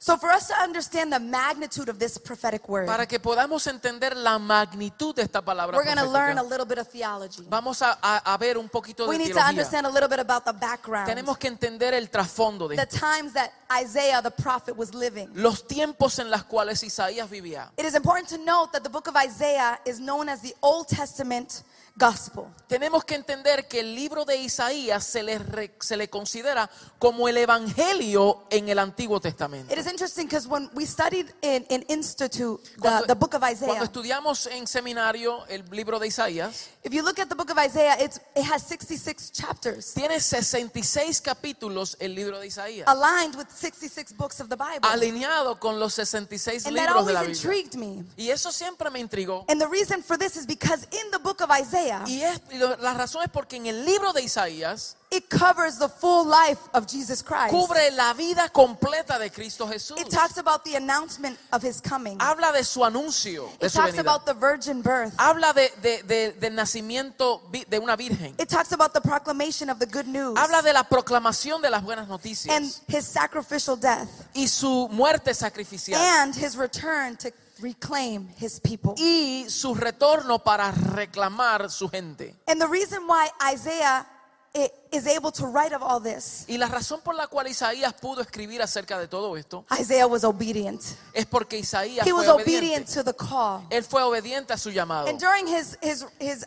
So, 0.00 0.16
for 0.16 0.30
us 0.30 0.46
to 0.46 0.54
understand 0.62 1.12
the 1.12 1.18
magnitude 1.18 1.88
of 1.88 1.98
this 1.98 2.18
prophetic 2.18 2.68
word, 2.68 2.86
Para 2.86 3.04
que 3.04 3.18
podamos 3.18 3.66
entender 3.66 4.16
la 4.16 4.38
magnitud 4.38 5.12
de 5.16 5.22
esta 5.22 5.42
palabra 5.42 5.76
we're 5.76 5.82
going 5.84 5.96
to 5.98 6.04
learn 6.08 6.38
a 6.38 6.42
profética, 6.44 6.50
little 6.50 6.66
bit 6.66 6.78
of 6.78 6.86
theology. 6.86 7.42
vamos 7.48 7.82
a, 7.82 7.98
a- 8.00 8.22
a 8.32 8.38
ver 8.38 8.56
un 8.58 8.68
poquito 8.68 9.08
We 9.08 9.18
de 9.18 9.24
need 9.24 9.32
to 9.32 9.34
teología. 9.40 9.48
understand 9.48 9.86
a 9.88 9.90
little 9.90 10.08
bit 10.08 10.20
about 10.20 10.44
the 10.44 10.52
background, 10.52 11.08
Tenemos 11.08 11.36
que 11.36 11.48
entender 11.48 11.94
el 11.94 12.08
trasfondo 12.10 12.68
de 12.68 12.76
the 12.76 12.86
times 12.86 13.32
that 13.32 13.50
Isaiah 13.72 14.22
the 14.22 14.30
prophet 14.30 14.76
was 14.76 14.94
living. 14.94 15.30
los 15.34 15.66
tiempos 15.66 16.20
en 16.20 16.30
los 16.30 16.44
cuales 16.44 16.84
Isaías 16.84 17.28
vivía. 17.28 17.72
It 17.76 17.84
is 17.84 17.96
important 17.96 18.28
to 18.28 18.38
note 18.38 18.70
that 18.74 18.84
the 18.84 18.90
book 18.90 19.08
of 19.08 19.16
Isaiah 19.16 19.80
is 19.84 19.98
known 19.98 20.28
as 20.28 20.40
the 20.42 20.54
Old 20.62 20.86
Testament 20.86 21.64
gospel. 21.98 22.44
Tenemos 22.68 23.04
que 23.04 23.14
entender 23.14 23.66
que 23.66 23.80
el 23.80 23.94
libro 23.94 24.24
de 24.24 24.36
Isaías 24.36 25.02
se 25.04 25.22
le, 25.22 25.38
re- 25.38 25.74
se 25.80 25.96
le 25.96 26.08
considera 26.08 26.68
como 26.98 27.28
el 27.28 27.36
evangelio 27.38 28.44
en 28.50 28.68
el 28.68 28.78
Antiguo 28.78 29.20
Testamento. 29.20 29.72
It 29.72 29.78
is 29.78 29.86
interesting 29.86 30.26
because 30.26 30.46
when 30.46 30.68
we 30.74 30.84
studied 30.86 31.26
in, 31.42 31.64
in 31.70 31.82
Institute 31.88 32.60
the, 32.76 32.80
Cuando, 32.80 33.06
the 33.06 33.14
book 33.14 33.34
of 33.34 33.40
cuando 33.40 33.64
Isaiah, 33.66 33.82
estudiamos 33.82 34.46
en 34.48 34.66
seminario 34.66 35.44
el 35.48 35.64
libro 35.70 35.98
de 35.98 36.08
Isaías, 36.08 36.68
if 36.84 36.92
you 36.92 37.02
look 37.02 37.18
at 37.18 37.28
the 37.28 37.34
book 37.34 37.50
of 37.50 37.58
Isaiah, 37.58 37.96
it's, 37.98 38.20
it 38.36 38.44
has 38.44 38.62
66 38.64 39.30
chapters 39.32 39.94
tiene 39.94 40.20
66 40.20 41.20
capítulos 41.22 41.96
el 42.00 42.14
libro 42.14 42.38
de 42.38 42.46
Isaías, 42.48 42.86
aligned 42.86 43.34
with 43.36 43.48
66 43.50 44.12
books 44.12 44.40
of 44.40 44.48
the 44.48 44.56
Bible. 44.56 44.86
alineado 44.88 45.58
con 45.58 45.78
los 45.80 45.94
66 45.94 46.66
And 46.66 46.76
that 46.76 46.86
libros 46.86 47.06
de 47.06 47.12
la 47.14 47.20
always 47.20 47.42
Biblia. 47.42 47.60
intrigued 47.62 47.78
me. 47.78 48.04
Y 48.16 48.30
eso 48.30 48.52
siempre 48.52 48.90
me 48.90 49.00
intrigó. 49.00 49.44
And 49.48 49.58
the 49.60 49.68
reason 49.68 50.02
for 50.02 50.18
this 50.18 50.36
is 50.36 50.46
because 50.46 50.86
in 50.92 51.10
the 51.10 51.18
book 51.18 51.40
of 51.40 51.50
Isaiah, 51.50 51.87
Y, 52.06 52.22
es, 52.22 52.40
y 52.50 52.58
lo- 52.58 52.76
la 52.78 52.94
razón 52.94 53.22
es 53.24 53.30
porque 53.30 53.56
en 53.56 53.66
el 53.66 53.84
libro 53.84 54.12
de 54.12 54.22
Isaías 54.22 54.96
it 55.10 55.24
covers 55.30 55.78
the 55.78 55.88
full 55.88 56.26
life 56.28 56.58
of 56.74 56.86
Jesus 56.86 57.22
Christ. 57.22 57.50
cubre 57.50 57.90
la 57.92 58.12
vida 58.12 58.50
completa 58.50 59.18
de 59.18 59.30
Cristo 59.30 59.66
Jesús. 59.66 59.98
It 59.98 60.10
talks 60.10 60.36
about 60.36 60.64
the 60.64 60.76
announcement 60.76 61.38
of 61.50 61.62
his 61.62 61.80
coming. 61.80 62.18
Habla 62.20 62.52
de 62.52 62.62
su 62.62 62.80
anuncio, 62.84 63.48
de 63.58 63.66
It 63.66 63.72
su 63.72 63.78
talks 63.78 63.92
venida. 63.94 64.00
about 64.02 64.26
the 64.26 64.34
virgin 64.34 64.82
birth. 64.82 65.14
Habla 65.18 65.52
de, 65.54 65.70
de- 65.82 66.02
de- 66.02 66.32
del 66.32 66.54
nacimiento 66.54 67.40
de 67.68 67.78
una 67.78 67.96
virgen. 67.96 68.34
It 68.38 68.48
talks 68.50 68.72
about 68.72 68.92
the 68.92 69.00
proclamation 69.00 69.70
of 69.70 69.78
the 69.78 69.86
good 69.86 70.06
news 70.06 70.36
Habla 70.38 70.60
de 70.62 70.72
la 70.74 70.82
proclamación 70.84 71.62
de 71.62 71.70
las 71.70 71.82
buenas 71.82 72.02
and 72.04 72.10
noticias 72.10 72.82
his 72.86 73.06
sacrificial 73.06 73.76
death 73.76 74.08
y 74.34 74.46
su 74.46 74.88
muerte 74.90 75.32
sacrificial 75.32 75.98
and 75.98 76.34
his 76.34 76.54
return 76.56 77.16
to 77.16 77.30
reclaim 77.60 78.28
his 78.40 78.60
people. 78.60 78.94
y 78.96 79.46
su 79.48 79.74
retorno 79.74 80.38
para 80.42 80.70
reclamar 80.72 81.70
su 81.70 81.88
gente. 81.88 82.34
And 82.46 82.60
the 82.60 82.66
reason 82.68 83.06
why 83.06 83.28
Isaiah 83.52 84.06
i- 84.54 84.70
is 84.90 85.06
able 85.06 85.30
to 85.32 85.46
write 85.46 85.74
of 85.74 85.82
all 85.82 86.00
this, 86.00 86.44
Y 86.48 86.56
la 86.56 86.66
razón 86.68 87.00
por 87.02 87.14
la 87.14 87.26
cual 87.26 87.46
Isaías 87.48 87.92
pudo 87.94 88.20
escribir 88.22 88.62
acerca 88.62 88.98
de 88.98 89.06
todo 89.06 89.36
esto 89.36 89.64
Isaiah 89.78 90.06
was 90.06 90.24
obedient. 90.24 90.82
es 91.12 91.26
porque 91.26 91.58
Isaías 91.58 92.06
He 92.06 92.10
fue 92.10 92.20
was 92.20 92.28
obedient 92.28 92.88
to 92.94 93.04
the 93.04 93.14
call. 93.14 93.66
Él 93.70 93.84
fue 93.84 94.02
obediente 94.02 94.52
a 94.52 94.56
su 94.58 94.70
llamado. 94.70 95.08
And 95.08 95.20
during 95.20 95.46
his 95.46 95.76
his 95.82 96.04
his 96.18 96.46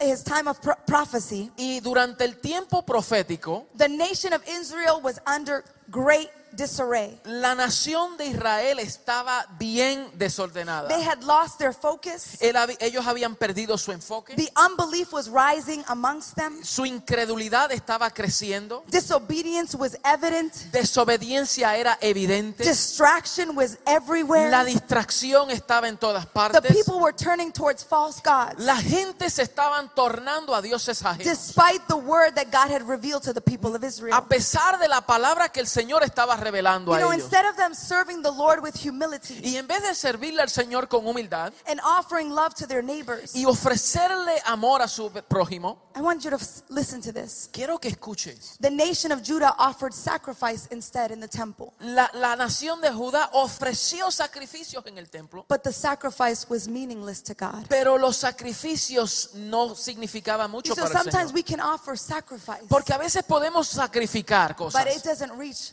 his 0.00 0.24
time 0.24 0.48
of 0.48 0.60
pro- 0.60 0.74
prophecy, 0.86 1.50
Y 1.56 1.80
durante 1.80 2.24
el 2.24 2.40
tiempo 2.40 2.82
profético, 2.84 3.66
the 3.76 3.88
nation 3.88 4.32
of 4.32 4.42
Israel 4.48 5.00
was 5.00 5.20
under 5.24 5.64
great 5.90 6.28
disarray. 6.58 7.18
la 7.24 7.54
nación 7.54 8.16
de 8.18 8.26
Israel 8.26 8.78
estaba 8.80 9.46
bien 9.58 10.10
desordenada. 10.14 10.88
They 10.88 11.02
had 11.02 11.22
lost 11.24 11.58
their 11.58 11.72
focus. 11.72 12.36
Hab- 12.42 12.76
ellos 12.80 13.06
habían 13.06 13.34
perdido 13.36 13.78
su 13.78 13.92
enfoque. 13.92 14.34
The 14.36 14.50
unbelief 14.68 15.12
was 15.12 15.28
rising 15.30 15.82
amongst 15.86 16.34
them. 16.34 16.62
Su 16.62 16.84
incredulidad 16.84 17.72
estaba 17.72 18.10
creciendo. 18.10 18.84
Disobedience 18.88 19.76
was 19.76 19.96
evident. 20.04 20.52
Desobediencia 20.72 21.76
era 21.76 21.96
evidente. 22.00 22.64
Distraction 22.64 23.56
was 23.56 23.78
everywhere. 23.86 24.50
La 24.50 24.64
distracción 24.64 25.50
estaba 25.50 25.88
en 25.88 25.96
todas 25.96 26.24
The 26.26 26.30
partes. 26.32 26.72
people 26.72 27.00
were 27.00 27.14
turning 27.14 27.52
towards 27.52 27.84
false 27.84 28.20
gods. 28.22 28.58
La 28.58 28.76
gente 28.76 29.30
se 29.30 29.42
estaban 29.42 29.88
tornando 29.94 30.54
a 30.54 30.60
dioses 30.60 31.02
ajenos. 31.04 31.24
Despite 31.24 31.86
the 31.86 31.94
word 31.94 32.34
that 32.34 32.50
God 32.50 32.70
had 32.70 32.82
revealed 32.88 33.22
to 33.22 33.32
the 33.32 33.40
people 33.40 33.74
of 33.76 33.84
Israel. 33.84 34.14
A 34.14 34.26
pesar 34.26 34.78
de 34.80 34.88
la 34.88 35.00
palabra 35.02 35.48
que 35.50 35.60
el 35.60 35.66
Señor 35.68 36.02
estaba 36.02 36.34
revelando 36.34 36.47
You 36.52 36.66
a 36.66 36.98
know, 37.00 37.12
ellos. 37.12 37.14
instead 37.24 37.44
of 37.46 37.56
them 37.56 37.74
serving 37.74 38.22
the 38.22 38.30
Lord 38.30 38.62
with 38.62 38.74
humility 38.76 39.40
Y 39.42 39.56
en 39.56 39.66
vez 39.66 39.82
de 39.82 39.94
servirle 39.94 40.40
al 40.42 40.48
Señor 40.48 40.88
con 40.88 41.04
humildad 41.06 41.52
and 41.66 41.80
offering 41.84 42.30
love 42.30 42.54
to 42.54 42.66
their 42.66 42.82
neighbors, 42.82 43.34
y 43.34 43.44
ofrecerle 43.44 44.40
amor 44.46 44.82
a 44.82 44.88
su 44.88 45.10
prójimo, 45.28 45.78
I 45.94 46.00
want 46.00 46.22
you 46.24 46.30
to 46.30 46.38
listen 46.68 47.00
to 47.02 47.12
this. 47.12 47.48
quiero 47.52 47.78
que 47.78 47.90
escuches. 47.90 48.56
The 48.60 48.70
nation 48.70 49.10
of 49.12 49.22
Judah 49.22 49.54
offered 49.58 49.92
sacrifice 49.92 50.66
instead 50.70 51.10
in 51.10 51.20
the 51.20 51.28
temple, 51.28 51.72
La, 51.80 52.08
la 52.14 52.36
nación 52.36 52.80
de 52.80 52.90
Judá 52.90 53.30
ofreció 53.32 54.10
sacrificios 54.10 54.84
en 54.86 54.98
el 54.98 55.08
templo, 55.10 55.44
but 55.48 55.62
the 55.62 55.72
sacrifice 55.72 56.46
was 56.48 56.68
meaningless 56.68 57.22
to 57.22 57.34
God. 57.34 57.66
pero 57.68 57.96
los 57.98 58.16
sacrificios 58.16 59.30
no 59.34 59.74
significaban 59.74 60.50
mucho 60.50 60.74
So 60.74 60.82
para 60.82 61.00
el 61.00 61.10
Señor. 61.10 61.32
we 61.34 61.42
can 61.42 61.60
offer 61.60 61.96
sacrifice, 61.96 62.62
Porque 62.68 62.92
a 62.92 62.98
veces 62.98 63.22
podemos 63.24 63.68
sacrificar 63.68 64.56
but 64.56 64.86
it 64.86 64.94
cosas, 64.94 65.02
doesn't 65.02 65.32
reach 65.38 65.72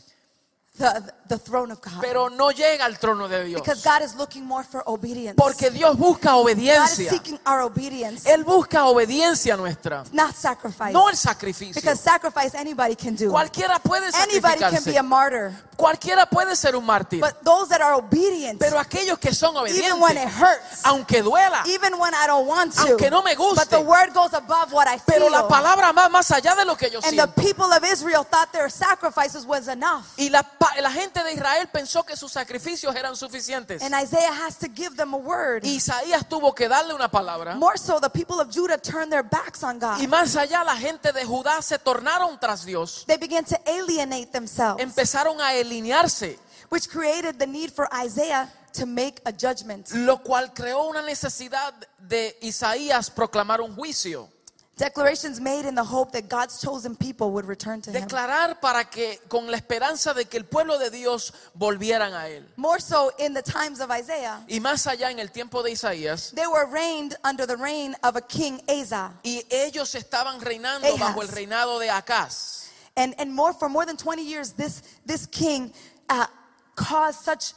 the, 0.78 1.12
the 1.28 1.38
throne 1.38 1.70
of 1.72 1.80
God. 1.80 2.00
pero 2.00 2.28
no 2.28 2.50
llega 2.50 2.84
al 2.84 2.98
trono 2.98 3.28
de 3.28 3.44
Dios. 3.44 3.60
Because 3.60 3.82
God 3.82 4.02
is 4.02 4.14
looking 4.14 4.44
more 4.44 4.62
for 4.64 4.82
obedience. 4.86 5.34
Porque 5.36 5.70
Dios 5.70 5.96
busca 5.96 6.32
God 6.32 6.48
is 6.48 6.56
obediencia. 6.58 7.10
seeking 7.10 7.38
our 7.46 7.62
obedience, 7.62 8.26
Él 8.26 8.44
busca 8.44 8.84
obediencia 8.86 9.56
nuestra, 9.56 10.04
not 10.12 10.34
sacrifice. 10.34 10.92
no 10.92 11.08
el 11.08 11.16
sacrificio. 11.16 11.74
Because 11.74 11.98
sacrifice 12.00 12.54
anybody 12.54 12.94
can 12.94 13.14
do. 13.14 13.30
Cualquiera 13.30 13.78
puede 13.78 14.06
Anybody 14.22 14.58
can 14.60 14.70
be 14.84 14.92
sacrificarse. 14.92 14.98
a 14.98 15.02
martyr. 15.02 15.52
Cualquiera 15.76 16.26
puede 16.26 16.56
ser 16.56 16.74
un 16.74 16.84
mártir. 16.84 17.20
But 17.20 17.42
those 17.44 17.68
that 17.68 17.80
are 17.80 17.94
obedient, 17.94 18.58
Pero 18.58 18.78
aquellos 18.78 19.18
que 19.18 19.32
son 19.34 19.54
even 19.68 20.00
when 20.00 20.16
it 20.16 20.24
obedientes, 20.24 20.40
hurts, 20.40 20.84
aunque 20.84 21.22
duela, 21.22 21.62
even 21.66 21.98
when 21.98 22.14
I 22.14 22.26
don't 22.26 22.46
want 22.46 22.74
to, 22.74 22.80
Aunque 22.82 23.10
no 23.10 23.22
me 23.22 23.34
guste. 23.34 23.56
but 23.56 23.68
the 23.70 23.80
word 23.80 24.12
goes 24.14 24.32
above 24.32 24.72
what 24.72 24.88
I 24.88 24.98
pero 25.06 25.26
feel. 25.26 25.32
la 25.32 25.46
palabra 25.46 25.92
va 25.92 26.08
más 26.08 26.30
allá 26.30 26.54
de 26.54 26.64
lo 26.64 26.76
que 26.76 26.90
yo 26.90 27.00
and 27.04 27.18
the 27.18 27.28
people 27.40 27.66
of 27.66 27.84
Israel 27.84 28.24
thought 28.24 28.50
their 28.52 28.70
sacrifices 28.70 29.44
was 29.44 29.68
enough. 29.68 30.06
Y 30.18 30.30
la, 30.30 30.42
gente 30.90 31.22
de 31.22 31.32
Israel 31.32 31.68
pensó 31.68 32.04
que 32.04 32.16
sus 32.16 32.32
sacrificios 32.32 32.94
eran 32.96 33.14
suficientes. 33.16 33.82
And 33.82 33.94
Isaiah 33.94 34.32
has 34.32 34.56
to 34.58 34.68
give 34.68 34.96
them 34.96 35.14
a 35.14 35.18
word. 35.18 35.64
Isaías 35.64 36.26
tuvo 36.28 36.54
que 36.54 36.68
darle 36.68 36.94
una 36.94 37.10
palabra. 37.10 37.54
More 37.56 37.76
so, 37.76 38.00
the 38.00 38.08
people 38.08 38.40
of 38.40 38.50
Judah 38.50 38.78
turned 38.78 39.12
their 39.12 39.22
backs 39.22 39.62
on 39.62 39.78
God. 39.78 40.00
Y 40.00 40.06
más 40.06 40.36
allá, 40.36 40.64
la 40.64 40.76
gente 40.76 41.12
de 41.12 41.24
Judá 41.24 41.60
se 41.60 41.78
tornaron 41.78 42.38
tras 42.40 42.64
Dios. 42.64 43.04
They 43.06 43.18
began 43.18 43.44
to 43.44 43.56
alienate 43.66 44.32
themselves, 44.32 44.82
Empezaron 44.82 45.40
a 45.40 45.65
alinearse, 45.66 46.38
which 46.70 46.88
created 46.88 47.38
the 47.38 47.46
need 47.46 47.70
for 47.70 47.86
Isaiah 47.92 48.48
to 48.72 48.86
make 48.86 49.20
a 49.24 49.32
judgment. 49.32 49.90
lo 49.94 50.18
cual 50.22 50.52
creó 50.54 50.88
una 50.88 51.02
necesidad 51.02 51.74
de 51.98 52.36
Isaías 52.42 53.10
proclamar 53.10 53.60
un 53.60 53.74
juicio. 53.74 54.28
Declarations 54.78 55.40
made 55.40 55.64
in 55.64 55.74
the 55.74 55.82
hope 55.82 56.12
that 56.12 56.28
God's 56.28 56.60
chosen 56.60 56.94
people 56.94 57.30
would 57.30 57.46
return 57.46 57.80
to 57.80 57.90
Him. 57.90 57.94
Declarar 57.98 58.60
para 58.60 58.84
que, 58.84 59.18
con 59.26 59.50
la 59.50 59.56
esperanza 59.56 60.12
de 60.12 60.26
que 60.26 60.36
el 60.36 60.44
pueblo 60.44 60.78
de 60.78 60.90
Dios 60.90 61.32
volvieran 61.54 62.12
a 62.12 62.28
él. 62.28 62.44
More 62.56 62.78
so 62.78 63.10
in 63.18 63.32
the 63.32 63.40
times 63.40 63.80
of 63.80 63.90
Isaiah, 63.90 64.44
Y 64.48 64.60
más 64.60 64.86
allá 64.86 65.10
en 65.10 65.18
el 65.18 65.30
tiempo 65.30 65.62
de 65.62 65.70
Isaías, 65.70 66.32
they 66.34 66.46
were 66.46 66.66
reigned 66.66 67.16
under 67.24 67.46
the 67.46 67.56
reign 67.56 67.96
of 68.02 68.16
a 68.16 68.20
king 68.20 68.60
Asa. 68.68 69.14
y 69.22 69.42
ellos 69.48 69.94
estaban 69.94 70.42
reinando 70.42 70.86
Ahaz. 70.88 71.00
bajo 71.00 71.22
el 71.22 71.28
reinado 71.28 71.78
de 71.78 71.88
Acaz. 71.88 72.65
And, 72.96 73.14
and 73.18 73.32
more 73.32 73.52
for 73.52 73.68
more 73.68 73.84
than 73.84 73.96
20 73.96 74.24
years, 74.24 74.52
this, 74.52 74.82
this 75.04 75.26
king 75.26 75.72
uh, 76.08 76.26
caused 76.74 77.20
such 77.20 77.52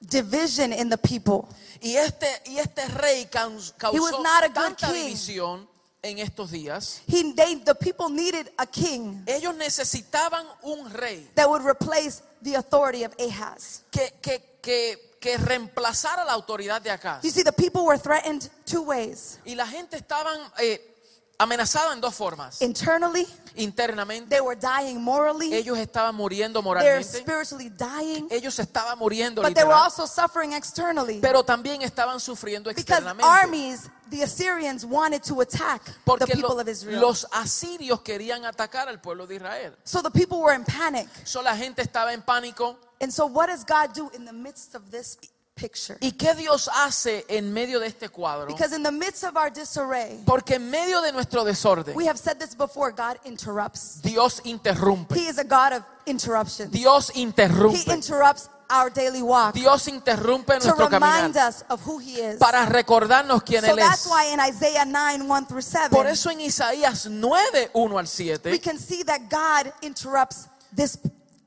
division 0.00 0.72
in 0.72 0.88
the 0.88 0.98
people. 0.98 1.48
Y 1.82 1.96
este, 1.96 2.26
y 2.46 2.58
este 2.58 2.88
rey 3.00 3.26
caus- 3.30 3.72
He 3.92 4.00
was 4.00 4.12
not 4.22 4.44
a 4.44 4.48
good 4.48 4.76
king. 4.76 5.10
división 5.14 5.66
en 6.02 6.18
estos 6.18 6.50
días. 6.50 7.00
He, 7.06 7.32
they, 7.32 7.54
the 7.56 7.74
people 7.74 8.08
needed 8.08 8.50
a 8.58 8.66
king 8.66 9.22
Ellos 9.26 9.54
necesitaban 9.56 10.44
un 10.64 10.90
rey 10.92 11.26
that 11.34 11.48
would 11.48 11.62
replace 11.64 12.22
the 12.42 12.54
authority 12.54 13.04
of 13.04 13.14
Ahaz. 13.18 13.82
que, 13.90 14.10
que, 14.20 14.38
que, 14.60 14.96
que 15.20 15.38
reemplazara 15.38 16.24
la 16.26 16.32
autoridad 16.34 16.82
de 16.82 16.90
Acaz. 16.90 17.22
You 17.22 17.30
see, 17.30 17.42
the 17.42 17.52
people 17.52 17.84
were 17.86 17.96
threatened 17.96 18.48
two 18.66 18.82
ways. 18.82 19.38
Y 19.46 19.54
la 19.54 19.66
gente 19.66 19.96
estaban 19.96 20.38
eh, 20.60 20.78
amenazada 21.44 21.92
en 21.92 22.00
dos 22.00 22.14
formas. 22.14 22.60
Internally, 22.60 23.26
Internamente, 23.56 24.28
they 24.30 24.40
were 24.40 24.56
dying 24.56 25.00
morally, 25.00 25.54
ellos 25.54 25.78
estaban 25.78 26.16
muriendo 26.16 26.60
they're 26.60 26.62
moralmente. 27.00 27.04
spiritually 27.20 27.70
dying, 27.70 28.26
Ellos 28.30 28.58
estaban 28.58 28.98
muriendo 28.98 29.42
but 29.42 29.54
they 29.54 29.62
were 29.62 29.70
literal, 29.70 29.84
also 29.84 30.06
suffering 30.06 30.52
externally. 30.52 31.20
pero 31.20 31.44
también 31.44 31.82
estaban 31.82 32.18
sufriendo 32.18 32.68
Because 32.70 32.82
externamente. 32.82 33.24
armies, 33.24 33.88
the 34.10 34.22
Assyrians 34.22 34.84
wanted 34.84 35.22
to 35.22 35.40
attack 35.40 35.84
the 35.84 35.92
Porque 36.04 36.26
people 36.34 36.54
lo- 36.56 36.60
of 36.60 36.68
Israel. 36.68 37.00
los 37.00 37.26
asirios 37.32 38.00
querían 38.02 38.44
atacar 38.44 38.88
al 38.88 39.00
pueblo 39.00 39.26
de 39.26 39.36
Israel. 39.36 39.76
So 39.84 40.02
the 40.02 40.10
people 40.10 40.40
were 40.40 40.54
in 40.54 40.64
panic. 40.64 41.08
So, 41.24 41.40
la 41.40 41.54
gente 41.56 41.80
estaba 41.82 42.12
en 42.12 42.22
pánico. 42.22 42.76
And 43.00 43.12
so, 43.12 43.26
what 43.26 43.46
does 43.48 43.64
God 43.64 43.92
do 43.94 44.10
in 44.14 44.24
the 44.24 44.32
midst 44.32 44.74
of 44.74 44.90
this 44.90 45.16
picture? 45.54 45.96
¿Y 46.00 46.12
qué 46.12 46.34
Dios 46.34 46.68
hace 46.74 47.24
en 47.28 47.52
medio 47.52 47.80
de 47.80 47.86
este 47.86 48.08
cuadro? 48.08 48.46
Because 48.46 48.72
in 48.74 48.82
the 48.82 48.90
midst 48.92 49.24
of 49.24 49.36
our 49.36 49.50
disarray, 49.50 50.20
Porque 50.26 50.56
en 50.56 50.70
medio 50.70 51.00
de 51.02 51.12
nuestro 51.12 51.44
desorden, 51.44 51.94
we 51.94 52.06
have 52.06 52.18
said 52.18 52.38
this 52.38 52.54
before 52.54 52.90
God 52.92 53.16
interrupts. 53.24 54.00
Dios 54.02 54.40
interrumpe. 54.44 55.14
He 55.14 55.28
is 55.28 55.38
a 55.38 55.44
God 55.44 55.72
of 55.72 55.82
interruptions. 56.06 56.70
Dios 56.70 57.10
He 57.10 57.22
interrumpe. 57.24 57.86
interrupts 57.92 58.48
our 58.70 58.88
daily 58.88 59.20
walk 59.20 59.52
Dios 59.54 59.86
interrumpe 59.88 60.58
to 60.58 60.66
nuestro 60.68 60.88
remind 60.88 61.34
caminar 61.34 61.48
us 61.48 61.62
of 61.68 61.80
who 61.82 61.98
He 61.98 62.14
is. 62.14 62.38
para 62.38 62.64
recordarnos 62.66 63.42
quién 63.42 63.60
So 63.62 63.72
Él 63.72 63.76
that's 63.76 64.06
es. 64.06 64.10
why 64.10 64.24
in 64.32 64.40
Isaiah 64.40 64.84
9 64.86 65.28
1 65.28 65.46
through 65.46 65.60
7, 65.62 65.90
Por 65.90 66.06
eso 66.06 66.30
en 66.30 66.40
Isaías 66.40 67.06
9, 67.06 67.70
1 67.74 67.92
al 67.92 68.04
we 68.04 68.06
7, 68.06 68.58
can 68.60 68.78
see 68.78 69.02
that 69.04 69.28
God 69.28 69.70
interrupts 69.82 70.48
this 70.74 70.96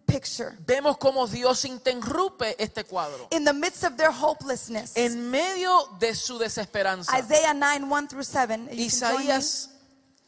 picture. 0.08 0.58
vemos 0.66 0.98
cómo 0.98 1.28
Dios 1.28 1.64
interrumpe 1.66 2.56
este 2.58 2.84
cuadro. 2.86 3.28
In 3.32 3.44
the 3.44 3.54
midst 3.54 3.84
of 3.84 3.98
their 3.98 4.12
hopelessness, 4.12 4.96
En 4.96 5.30
medio 5.30 5.98
de 6.00 6.16
su 6.16 6.40
desesperanza. 6.40 7.14
Isaiah 7.18 7.54
9 7.54 7.90
1 7.90 8.08
through 8.08 8.24
7, 8.24 8.70
you 8.72 8.90
can 8.90 9.00
join 9.00 9.26
me. 9.26 9.34
Isaías 9.34 9.70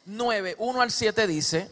9, 0.06 0.56
1 0.58 0.76
al 0.82 0.90
7 0.90 1.28
dice, 1.28 1.68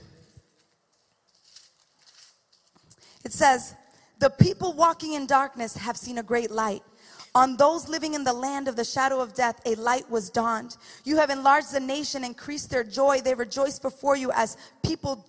It 3.24 3.34
says, 3.34 3.76
The 4.20 4.30
people 4.30 4.74
walking 4.74 5.13
in 5.13 5.28
darkness 5.28 5.76
have 5.76 5.98
seen 5.98 6.17
a 6.17 6.24
great 6.24 6.50
light. 6.50 6.82
On 7.36 7.56
those 7.56 7.88
living 7.88 8.13
in 8.15 8.24
the 8.24 8.34
land 8.34 8.67
of 8.67 8.76
the 8.76 8.84
shadow 8.84 9.20
of 9.20 9.36
death, 9.36 9.62
a 9.65 9.76
light 9.76 10.10
was 10.10 10.30
dawned. 10.30 10.76
You 11.04 11.17
have 11.17 11.30
enlarged 11.30 11.72
the 11.72 11.80
nation, 11.80 12.24
increased 12.24 12.72
their 12.72 12.84
joy. 12.84 13.22
They 13.22 13.36
rejoice 13.36 13.78
before 13.78 14.15
you 14.15 14.32
as 14.32 14.58
people 14.82 15.24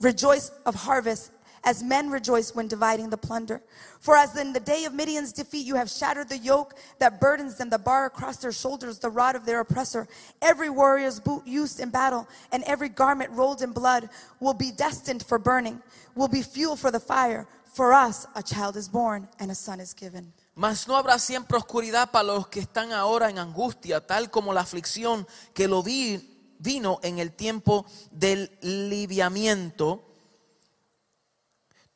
rejoice 0.00 0.50
of 0.66 0.74
harvest, 0.74 1.30
as 1.66 1.82
men 1.82 2.08
rejoice 2.08 2.54
when 2.54 2.68
dividing 2.68 3.10
the 3.10 3.16
plunder. 3.16 3.60
For 4.00 4.16
as 4.16 4.36
in 4.36 4.52
the 4.52 4.60
day 4.60 4.84
of 4.84 4.94
Midian's 4.94 5.32
defeat, 5.32 5.66
you 5.66 5.74
have 5.74 5.90
shattered 5.90 6.28
the 6.28 6.38
yoke 6.38 6.74
that 7.00 7.20
burdens 7.20 7.56
them, 7.56 7.68
the 7.68 7.78
bar 7.78 8.06
across 8.06 8.36
their 8.36 8.52
shoulders, 8.52 9.00
the 9.00 9.10
rod 9.10 9.34
of 9.34 9.44
their 9.44 9.58
oppressor. 9.60 10.06
Every 10.40 10.70
warrior's 10.70 11.18
boot 11.18 11.42
used 11.44 11.80
in 11.80 11.90
battle, 11.90 12.28
and 12.52 12.62
every 12.64 12.88
garment 12.88 13.32
rolled 13.32 13.62
in 13.62 13.72
blood 13.72 14.08
will 14.38 14.54
be 14.54 14.70
destined 14.70 15.24
for 15.24 15.38
burning, 15.38 15.82
will 16.14 16.28
be 16.28 16.40
fuel 16.40 16.76
for 16.76 16.92
the 16.92 17.00
fire. 17.00 17.48
For 17.74 17.92
us, 17.92 18.26
a 18.36 18.42
child 18.42 18.76
is 18.76 18.88
born, 18.88 19.28
and 19.40 19.50
a 19.50 19.54
son 19.54 19.80
is 19.80 19.92
given. 19.92 20.32
Mas 20.54 20.86
no 20.86 20.94
habrá 20.94 21.18
siempre 21.18 21.58
oscuridad 21.58 22.10
para 22.12 22.24
los 22.24 22.46
que 22.46 22.62
están 22.62 22.92
ahora 22.92 23.28
en 23.28 23.38
angustia, 23.38 24.00
tal 24.00 24.30
como 24.30 24.54
la 24.54 24.62
aflicción 24.62 25.26
que 25.52 25.66
lo 25.68 25.82
vi, 25.82 26.54
vino 26.58 27.00
en 27.02 27.18
el 27.18 27.32
tiempo 27.32 27.84
del 28.12 28.56
liviamiento. 28.62 30.05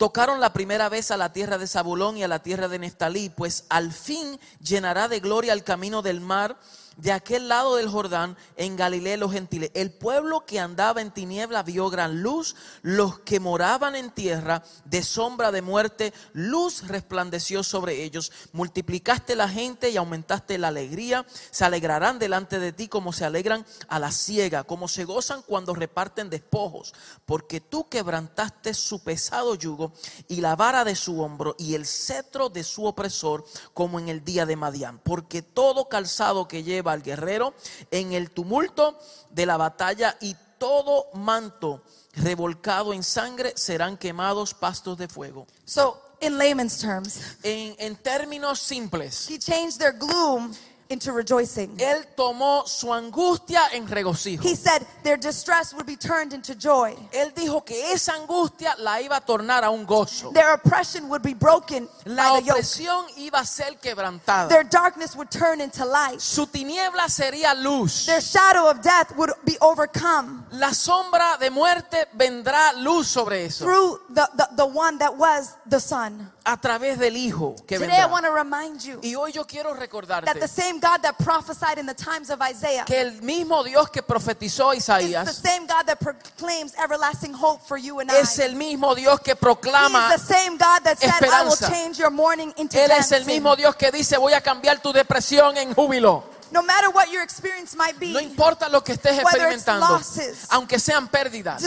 Tocaron 0.00 0.40
la 0.40 0.54
primera 0.54 0.88
vez 0.88 1.10
a 1.10 1.18
la 1.18 1.30
tierra 1.34 1.58
de 1.58 1.66
Zabulón 1.66 2.16
y 2.16 2.22
a 2.22 2.28
la 2.28 2.38
tierra 2.38 2.68
de 2.68 2.78
Neftalí, 2.78 3.28
pues 3.28 3.66
al 3.68 3.92
fin 3.92 4.40
llenará 4.58 5.08
de 5.08 5.20
gloria 5.20 5.52
el 5.52 5.62
camino 5.62 6.00
del 6.00 6.22
mar 6.22 6.56
de 7.00 7.12
aquel 7.12 7.48
lado 7.48 7.76
del 7.76 7.88
Jordán, 7.88 8.36
en 8.56 8.76
Galilea 8.76 9.16
los 9.16 9.32
gentiles. 9.32 9.70
El 9.74 9.92
pueblo 9.92 10.44
que 10.44 10.60
andaba 10.60 11.00
en 11.00 11.10
tiniebla 11.10 11.62
vio 11.62 11.88
gran 11.90 12.22
luz, 12.22 12.56
los 12.82 13.20
que 13.20 13.40
moraban 13.40 13.96
en 13.96 14.10
tierra 14.10 14.62
de 14.84 15.02
sombra 15.02 15.50
de 15.50 15.62
muerte, 15.62 16.12
luz 16.32 16.86
resplandeció 16.86 17.62
sobre 17.62 18.02
ellos. 18.02 18.32
Multiplicaste 18.52 19.34
la 19.34 19.48
gente 19.48 19.90
y 19.90 19.96
aumentaste 19.96 20.58
la 20.58 20.68
alegría. 20.68 21.26
Se 21.50 21.64
alegrarán 21.64 22.18
delante 22.18 22.58
de 22.58 22.72
ti 22.72 22.88
como 22.88 23.12
se 23.12 23.24
alegran 23.24 23.64
a 23.88 23.98
la 23.98 24.12
ciega, 24.12 24.64
como 24.64 24.88
se 24.88 25.04
gozan 25.04 25.42
cuando 25.42 25.74
reparten 25.74 26.30
despojos, 26.30 26.94
porque 27.24 27.60
tú 27.60 27.88
quebrantaste 27.88 28.74
su 28.74 29.02
pesado 29.02 29.54
yugo 29.54 29.92
y 30.28 30.40
la 30.40 30.56
vara 30.56 30.84
de 30.84 30.96
su 30.96 31.20
hombro 31.20 31.54
y 31.58 31.74
el 31.74 31.86
cetro 31.86 32.48
de 32.48 32.62
su 32.64 32.84
opresor, 32.84 33.44
como 33.74 33.98
en 33.98 34.08
el 34.08 34.24
día 34.24 34.46
de 34.46 34.56
Madián. 34.56 35.00
Porque 35.02 35.42
todo 35.42 35.88
calzado 35.88 36.46
que 36.46 36.62
lleva 36.62 36.89
al 36.92 37.02
guerrero 37.02 37.54
en 37.90 38.12
el 38.12 38.30
tumulto 38.30 38.98
de 39.30 39.46
la 39.46 39.56
batalla 39.56 40.16
y 40.20 40.36
todo 40.58 41.06
manto 41.14 41.82
revolcado 42.14 42.92
en 42.92 43.02
sangre 43.02 43.52
serán 43.56 43.96
quemados 43.96 44.54
pastos 44.54 44.98
de 44.98 45.08
fuego. 45.08 45.46
So, 45.64 46.00
in 46.20 46.36
layman's 46.36 46.78
terms, 46.78 47.20
En, 47.42 47.74
en 47.78 47.96
términos 47.96 48.60
simples, 48.60 49.28
he 49.28 49.38
changed 49.38 49.78
their 49.78 49.92
gloom 49.92 50.52
into 50.90 51.12
rejoicing. 51.12 51.76
Él 51.78 52.04
tomó 52.16 52.66
su 52.66 52.92
angustia 52.92 53.60
en 53.72 53.86
regocijo. 53.86 54.42
He 54.42 54.56
said 54.56 54.84
their 55.04 55.16
distress 55.16 55.72
would 55.72 55.86
be 55.86 55.96
turned 55.96 56.32
into 56.32 56.54
joy. 56.56 56.94
Él 57.12 57.32
dijo 57.32 57.64
que 57.64 57.92
esa 57.92 58.14
angustia 58.14 58.74
la 58.78 59.00
iba 59.00 59.16
a 59.16 59.20
tornar 59.20 59.62
a 59.64 59.70
un 59.70 59.86
gozo. 59.86 60.32
Their 60.32 60.52
oppression 60.52 61.08
would 61.08 61.22
be 61.22 61.32
broken 61.32 61.88
La 62.04 62.32
by 62.34 62.40
the 62.40 62.46
yoke. 62.46 62.58
opresión 62.58 63.06
iba 63.16 63.38
a 63.38 63.44
ser 63.46 63.76
quebrantada. 63.80 64.48
Their 64.48 64.64
darkness 64.64 65.14
would 65.14 65.30
turn 65.30 65.60
into 65.60 65.84
light. 65.84 66.20
Su 66.20 66.46
tiniebla 66.46 67.08
sería 67.08 67.54
luz. 67.54 68.06
Their 68.06 68.20
shadow 68.20 68.68
of 68.68 68.82
death 68.82 69.16
would 69.16 69.30
be 69.44 69.56
overcome 69.60 70.44
La 70.50 70.70
sombra 70.74 71.36
de 71.38 71.50
muerte 71.50 72.08
vendrá 72.16 72.72
luz 72.82 73.06
sobre 73.06 73.44
eso. 73.46 73.64
through 73.64 74.00
the, 74.12 74.28
the, 74.36 74.48
the 74.56 74.66
one 74.66 74.98
that 74.98 75.16
was 75.16 75.56
the 75.68 75.78
Son. 75.78 76.32
A 76.50 76.56
través 76.60 76.98
del 76.98 77.16
Hijo 77.16 77.54
que 77.66 77.78
Today 77.78 77.90
I 77.96 78.00
vendrá. 78.00 78.10
want 78.10 78.24
to 78.26 78.32
remind 78.32 78.80
you 78.82 78.98
Y 79.02 79.14
hoy 79.14 79.30
yo 79.32 79.44
quiero 79.44 79.70
that 79.70 79.78
the 79.78 79.86
recordarte 79.86 80.48
same 80.48 80.80
God 80.80 81.00
that 81.02 81.16
prophesied 81.18 81.78
in 81.78 81.86
the 81.86 81.94
times 81.94 82.28
of 82.28 82.40
Isaiah 82.42 82.84
que 82.84 83.00
el 83.00 83.12
mismo 83.22 83.62
Dios 83.62 83.88
que 83.90 84.02
profetizó 84.02 84.72
is 84.74 84.86
the 84.86 84.92
Isaías 85.00 85.36
same 85.36 85.66
God 85.66 85.86
that 85.86 86.00
proclaims 86.00 86.74
everlasting 86.76 87.32
hope 87.34 87.60
for 87.64 87.78
you 87.78 88.00
and 88.00 88.10
I. 88.10 88.16
es 88.20 88.38
el 88.40 88.54
mismo 88.56 88.94
Dios 88.96 89.20
que 89.20 89.36
proclama 89.36 90.10
the 90.10 90.18
same 90.18 90.56
God 90.58 90.82
that 90.82 90.98
said, 90.98 91.10
I 91.22 91.44
will 91.44 91.52
esperanza. 91.52 91.68
change 91.70 91.98
your 91.98 92.10
mourning 92.10 92.52
into 92.56 92.76
Él 92.78 92.90
es 92.90 93.12
el 93.12 93.20
dancing. 93.20 93.26
mismo 93.34 93.54
Dios 93.54 93.76
que 93.76 93.92
dice 93.92 94.16
voy 94.18 94.32
a 94.32 94.40
cambiar 94.40 94.80
tu 94.82 94.92
depresión 94.92 95.56
en 95.56 95.72
júbilo. 95.72 96.24
No 96.52 96.62
matter 96.62 96.88
what 96.90 97.06
your 97.12 97.22
experience 97.22 97.76
might 97.76 97.98
be, 97.98 98.12
No 98.12 98.20
importa 98.20 98.68
lo 98.68 98.82
que 98.82 98.94
estés 98.94 99.18
experimentando, 99.18 99.86
losses, 99.88 100.46
aunque 100.50 100.78
sean 100.80 101.06
pérdidas, 101.08 101.62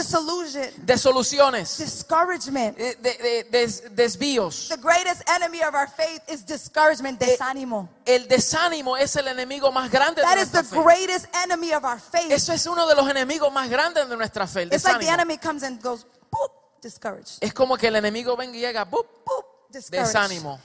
desoluciones, 0.84 1.78
discouragement. 1.78 2.78
eh, 2.78 2.96
de- 3.00 3.18
de- 3.18 3.44
des- 3.50 3.82
desvíos. 3.94 4.68
The 4.68 4.76
greatest 4.76 5.22
enemy 5.28 5.62
of 5.62 5.74
our 5.74 5.88
faith 5.88 6.20
is 6.28 6.44
discouragement, 6.44 7.20
Eh, 7.22 7.26
desánimo. 7.38 7.88
El 8.04 8.28
desánimo 8.28 8.96
es 8.96 9.16
el 9.16 9.28
enemigo 9.28 9.72
más 9.72 9.90
grande 9.90 10.20
de 10.20 10.26
That 10.26 10.36
is 10.38 10.52
nuestra 10.52 10.62
the 10.62 10.68
fe. 10.76 10.82
greatest 10.82 11.26
enemy 11.44 11.72
of 11.72 11.84
our 11.84 11.98
faith. 11.98 12.30
Eso 12.30 12.52
es 12.52 12.66
uno 12.66 12.86
de 12.86 12.94
los 12.94 13.08
enemigos 13.08 13.50
más 13.52 13.68
grandes 13.68 14.08
de 14.08 14.16
nuestra 14.16 14.46
fe, 14.46 14.62
el 14.62 14.72
It's 14.72 14.84
like 14.84 14.98
the 14.98 15.06
desánimo. 15.06 15.12
enemy 15.22 15.38
comes 15.38 15.62
and 15.62 15.82
goes, 15.82 16.04
boop, 16.30 16.52
discouraged, 16.82 17.38
Es 17.40 17.54
como 17.54 17.76
que 17.76 17.88
el 17.88 17.96
enemigo 17.96 18.36
venga 18.36 18.56
y 18.56 18.60
llega, 18.60 18.84
¡bup! 18.84 19.06
boop, 19.24 19.46
discouraged. 19.70 20.06
desánimo, 20.08 20.60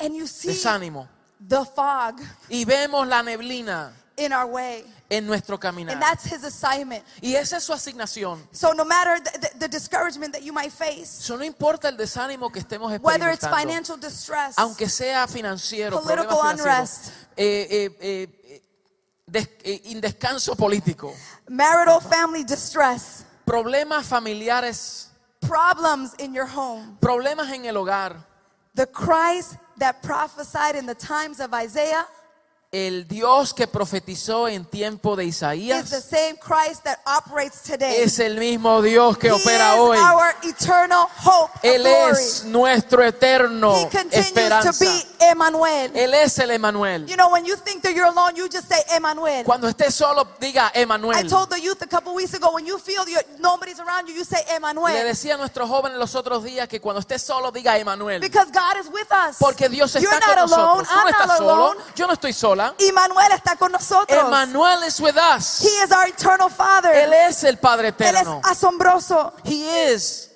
And 0.00 0.14
you 0.16 0.26
see 0.26 0.48
desánimo. 0.48 1.08
The 1.48 1.64
fog 1.64 2.20
Y 2.48 2.64
vemos 2.64 3.06
la 3.06 3.22
neblina 3.22 3.92
in 4.16 4.32
our 4.32 4.46
way. 4.46 4.84
en 5.10 5.26
nuestro 5.26 5.58
caminar. 5.58 5.92
And 5.94 6.02
that's 6.02 6.24
his 6.24 6.42
assignment. 6.44 7.04
Y 7.20 7.34
esa 7.34 7.56
es 7.58 7.64
su 7.64 7.72
asignación. 7.72 8.46
So 8.52 8.72
no 8.72 8.84
matter 8.84 9.20
the, 9.22 9.38
the, 9.38 9.58
the 9.58 9.68
discouragement 9.68 10.32
that 10.32 10.42
you 10.42 10.52
might 10.54 10.72
face, 10.72 11.28
no 11.28 11.42
importa 11.44 11.88
el 11.88 11.96
desánimo 11.98 12.50
que 12.50 12.60
estemos 12.60 12.90
whether 13.02 13.28
it's 13.30 13.42
experimentando. 13.44 13.58
financial 13.60 13.96
distress, 13.98 14.54
aunque 14.58 14.88
sea 14.88 15.26
financiero, 15.26 16.00
Political 16.00 16.38
unrest. 16.54 17.10
eh, 17.36 17.90
eh, 18.00 18.28
des- 19.26 19.50
eh, 19.64 19.82
indescanso 19.86 20.54
político, 20.56 21.12
marital 21.48 22.00
family 22.00 22.44
distress, 22.44 23.24
problemas 23.44 24.06
familiares, 24.06 25.10
problems 25.40 26.12
in 26.18 26.32
your 26.34 26.46
home, 26.46 26.96
problemas 27.00 27.50
en 27.52 27.66
el 27.66 27.76
hogar, 27.76 28.16
the 28.74 28.86
Christ 28.86 29.56
that 29.78 30.02
prophesied 30.02 30.76
in 30.76 30.86
the 30.86 30.94
times 30.94 31.40
of 31.40 31.54
Isaiah 31.54 32.06
el 32.72 33.06
Dios 33.06 33.52
que 33.52 33.66
profetizó 33.66 34.48
en 34.48 34.64
tiempo 34.64 35.14
de 35.14 35.24
is 35.26 35.38
the 35.38 35.46
Isaías 35.46 35.90
same 35.90 36.36
that 36.84 36.98
today. 37.62 38.00
es 38.00 38.18
el 38.18 38.38
mismo 38.38 38.80
Dios 38.80 39.18
que 39.18 39.28
he 39.28 39.32
opera 39.32 39.74
hoy. 39.74 39.98
Él 41.62 41.86
es 41.86 42.44
nuestro 42.44 43.04
eterno 43.04 43.74
he 44.10 44.20
esperanza. 44.20 44.72
to 44.72 44.78
be. 44.78 45.06
Él 45.94 46.14
es 46.14 46.38
el 46.38 46.50
Emanuel. 46.50 47.06
You 47.06 47.16
know, 47.16 47.28
you 47.44 47.56
you're 47.94 48.10
you. 48.34 49.44
Cuando 49.44 49.68
esté 49.68 49.90
solo, 49.90 50.26
diga 50.40 50.72
Emanuel. 50.74 51.28
you're, 51.28 51.46
Le 54.94 55.04
decía 55.04 55.34
a 55.34 55.36
nuestros 55.36 55.68
jóvenes 55.68 55.98
los 55.98 56.14
otros 56.14 56.42
días 56.42 56.68
que 56.68 56.80
cuando 56.80 57.00
esté 57.00 57.18
solo, 57.18 57.52
diga 57.52 57.76
Emanuel. 57.76 58.22
Porque 59.38 59.68
Dios 59.68 59.92
You're 59.92 60.14
está 60.14 60.26
not 60.26 60.50
con 60.50 60.52
alone. 60.54 60.82
nosotros. 60.82 60.88
Tú 60.88 60.94
no 61.02 61.08
estás 61.08 61.36
solo. 61.36 61.76
Yo 61.94 62.06
no 62.06 62.12
estoy 62.14 62.32
sola. 62.32 62.61
Emmanuel 62.78 63.32
está 63.32 63.56
con 63.56 63.72
nosotros. 63.72 64.24
Emmanuel 64.26 64.82
is 64.84 65.00
with 65.00 65.16
us. 65.16 65.60
He 65.60 65.68
is 65.82 65.90
our 65.92 66.06
eternal 66.08 66.48
Father. 66.50 66.90
Él 66.94 67.12
es 67.12 67.42
el 67.44 67.56
Padre 67.58 67.88
Él 67.88 67.94
es 68.16 68.22
eterno. 68.22 68.40
asombroso. 68.44 69.32
He 69.44 69.90
is. 69.92 70.30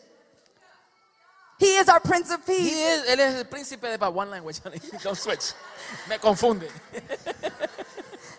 He 1.59 1.79
is 1.79 1.89
our 1.89 2.01
Prince 2.01 2.31
of 2.31 2.41
He 2.47 2.53
Peace. 2.59 2.73
is. 2.73 3.05
Él 3.09 3.21
es 3.21 3.35
el 3.35 3.47
príncipe 3.47 3.89
de 3.89 3.99
pa- 3.99 4.09
one 4.11 4.31
language. 4.31 4.61
Don't 5.03 5.17
switch. 5.17 5.55
Me 6.09 6.19
confunde. 6.19 6.69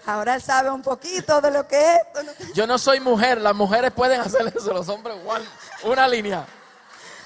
Ahora 0.06 0.36
él 0.36 0.41
sabe 0.41 0.69
un 0.69 0.82
poquito 0.82 1.41
de 1.41 1.52
lo 1.52 1.67
que 1.67 1.95
es. 1.95 2.54
Yo 2.54 2.65
no 2.67 2.78
soy 2.78 3.00
mujer. 3.00 3.41
Las 3.41 3.56
mujeres 3.56 3.91
pueden 3.91 4.21
hacer 4.21 4.54
eso. 4.56 4.73
Los 4.73 4.88
hombres 4.88 5.17
one, 5.26 5.43
una 5.84 6.08
línea. 6.08 6.45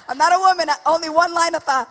I'm 0.08 0.18
not 0.18 0.32
a 0.34 0.40
woman, 0.40 0.68
only 0.86 1.10
one 1.10 1.32
line 1.34 1.56
of 1.56 1.64
thought. 1.64 1.88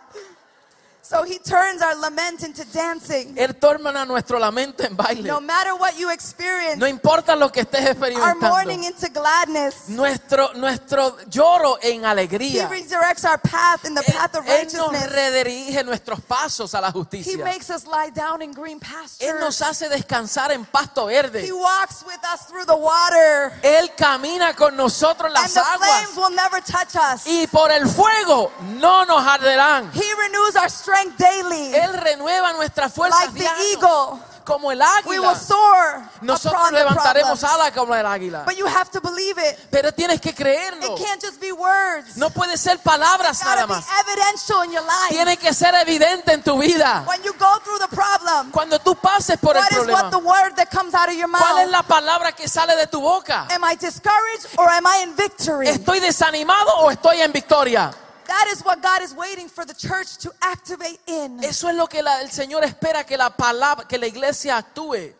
So 1.11 1.23
he 1.25 1.39
turns 1.39 1.81
our 1.81 1.93
lament 1.95 2.41
into 2.41 2.63
dancing. 2.71 3.35
Él 3.37 3.53
torna 3.59 4.05
nuestro 4.05 4.39
lamento 4.39 4.81
en 4.85 4.95
baile. 4.95 5.27
No 5.27 5.41
matter 5.41 5.73
what 5.73 5.97
you 5.97 6.09
experience, 6.09 6.77
No 6.77 6.87
importa 6.87 7.35
lo 7.35 7.49
que 7.51 7.63
estés 7.63 7.81
our 7.81 7.89
experimentando. 7.91 8.47
mourning 8.49 8.85
into 8.85 9.09
gladness. 9.09 9.89
Nuestro, 9.89 10.53
nuestro 10.53 11.17
lloro 11.29 11.77
en 11.81 12.03
He 12.03 12.05
alegría. 12.05 12.69
redirects 12.69 13.25
our 13.25 13.37
path 13.39 13.83
in 13.83 13.93
the 13.93 14.01
Él, 14.07 14.13
path 14.13 14.35
of 14.35 14.45
Él 14.45 14.63
nos 14.71 14.89
righteousness. 14.91 15.11
redirige 15.11 15.83
nuestros 15.83 16.21
pasos 16.21 16.73
a 16.75 16.79
la 16.79 16.87
He 16.87 16.91
justicia. 16.93 17.43
makes 17.43 17.69
us 17.69 17.85
lie 17.85 18.09
down 18.11 18.41
in 18.41 18.53
green 18.53 18.79
Él 19.19 19.37
nos 19.41 19.57
pastures. 19.57 19.61
hace 19.63 19.89
descansar 19.89 20.53
en 20.53 20.63
pasto 20.63 21.07
verde. 21.07 21.41
He 21.45 21.51
walks 21.51 22.05
with 22.05 22.23
us 22.33 22.45
through 22.47 22.65
the 22.65 22.73
water. 22.75 23.51
Él 23.63 23.91
camina 23.97 24.55
con 24.55 24.77
nosotros 24.77 25.29
en 25.29 25.35
And 25.35 25.43
las 25.43 25.53
the 25.55 25.59
flames 25.59 26.11
aguas. 26.13 26.17
will 26.17 26.35
never 26.37 26.61
touch 26.61 26.95
us. 26.95 27.27
Y 27.27 27.47
por 27.47 27.69
el 27.69 27.85
fuego 27.85 28.49
no 28.79 29.03
nos 29.03 29.21
arderán. 29.27 29.91
He 29.93 30.13
renews 30.15 30.55
our 30.55 30.69
strength 30.69 31.00
daily. 31.17 31.73
Él 31.75 31.93
renueva 31.93 32.53
nuestras 32.53 32.93
fuerzas 32.93 33.19
Like 33.21 33.33
the 33.33 33.39
diario, 33.39 33.63
eagle, 33.73 34.19
como 34.43 34.71
el 34.71 34.79
we 35.05 35.19
will 35.19 35.29
águila. 35.29 35.39
soar 35.39 36.09
Nosotros 36.21 36.69
the 36.69 36.75
levantaremos 36.75 37.43
alas 37.43 37.71
como 37.71 37.93
el 37.95 38.05
águila. 38.05 38.43
But 38.45 38.57
you 38.57 38.65
have 38.65 38.89
to 38.91 38.99
believe 38.99 39.37
it. 39.37 39.57
Pero 39.69 39.91
tienes 39.93 40.19
que 40.19 40.33
creerlo. 40.33 40.95
It 40.97 41.03
can't 41.05 41.21
just 41.21 41.39
be 41.39 41.51
words. 41.51 42.17
No 42.17 42.29
puede 42.31 42.57
ser 42.57 42.79
palabras 42.79 43.37
It's 43.37 43.45
nada 43.45 43.61
gotta 43.61 43.67
be 43.67 43.73
más. 43.79 43.85
evidential 44.01 44.63
in 44.65 44.71
your 44.71 44.83
life. 44.83 45.09
Tiene 45.09 45.37
que 45.37 45.53
ser 45.53 45.73
evidente 45.75 46.33
en 46.33 46.41
tu 46.43 46.57
vida. 46.57 47.03
When 47.07 47.21
you 47.23 47.33
go 47.33 47.59
through 47.63 47.79
the 47.79 47.95
problem, 47.95 48.51
Cuando 48.51 48.79
tú 48.79 48.95
pases 48.95 49.37
por 49.39 49.55
el 49.55 49.61
what 49.61 49.71
is 49.71 49.77
problema, 49.77 50.01
what 50.03 50.11
the 50.11 50.17
word 50.19 50.55
that 50.55 50.69
comes 50.71 50.93
out 50.95 51.07
of 51.09 51.15
your 51.15 51.29
¿cuál 51.29 51.59
es 51.59 51.69
mouth? 51.69 51.71
la 51.71 51.83
palabra 51.83 52.31
que 52.31 52.47
sale 52.47 52.75
de 52.75 52.87
tu 52.87 52.99
boca? 52.99 53.47
Am 53.51 53.63
I 53.63 53.75
discouraged 53.75 54.47
or 54.57 54.67
am 54.69 54.85
I 54.87 55.03
in 55.03 55.15
victory? 55.15 55.67
¿Estoy 55.67 55.99
desanimado 55.99 56.71
o 56.79 56.89
estoy 56.91 57.21
en 57.21 57.31
victoria? 57.31 57.91
That 58.31 58.47
is 58.53 58.63
what 58.63 58.81
God 58.81 59.01
is 59.01 59.13
waiting 59.13 59.49
for 59.49 59.65
the 59.65 59.73
church 59.73 60.17
to 60.19 60.31
activate 60.41 60.99
in. 61.05 61.43
Eso 61.43 61.67
es 61.67 61.75
lo 61.75 61.85
que 61.87 62.01
la- 62.01 62.21
el 62.21 62.29
Señor 62.29 62.63
espera 62.63 63.05
que 63.05 63.17
la 63.17 63.29
palabra, 63.29 63.85
que 63.85 63.97
la 63.97 64.07
iglesia 64.07 64.55
actúe. 64.57 65.13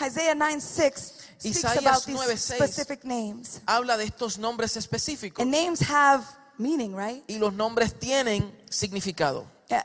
Isaiah 0.00 0.34
9 0.34 0.60
6 0.60 1.12
speaks 1.38 1.64
about 1.78 2.04
these 2.04 2.16
9:6. 2.18 2.56
specific 2.56 3.04
names. 3.04 3.60
Habla 3.68 3.96
de 3.96 4.06
estos 4.06 4.38
nombres 4.38 4.76
específicos. 4.76 5.40
And 5.40 5.52
names 5.52 5.80
have 5.80 6.24
meaning, 6.58 6.96
right? 6.96 7.22
Y 7.28 7.38
los 7.38 7.52
nombres 7.52 7.92
tienen 7.94 8.50
significado. 8.68 9.46
Yeah. 9.70 9.84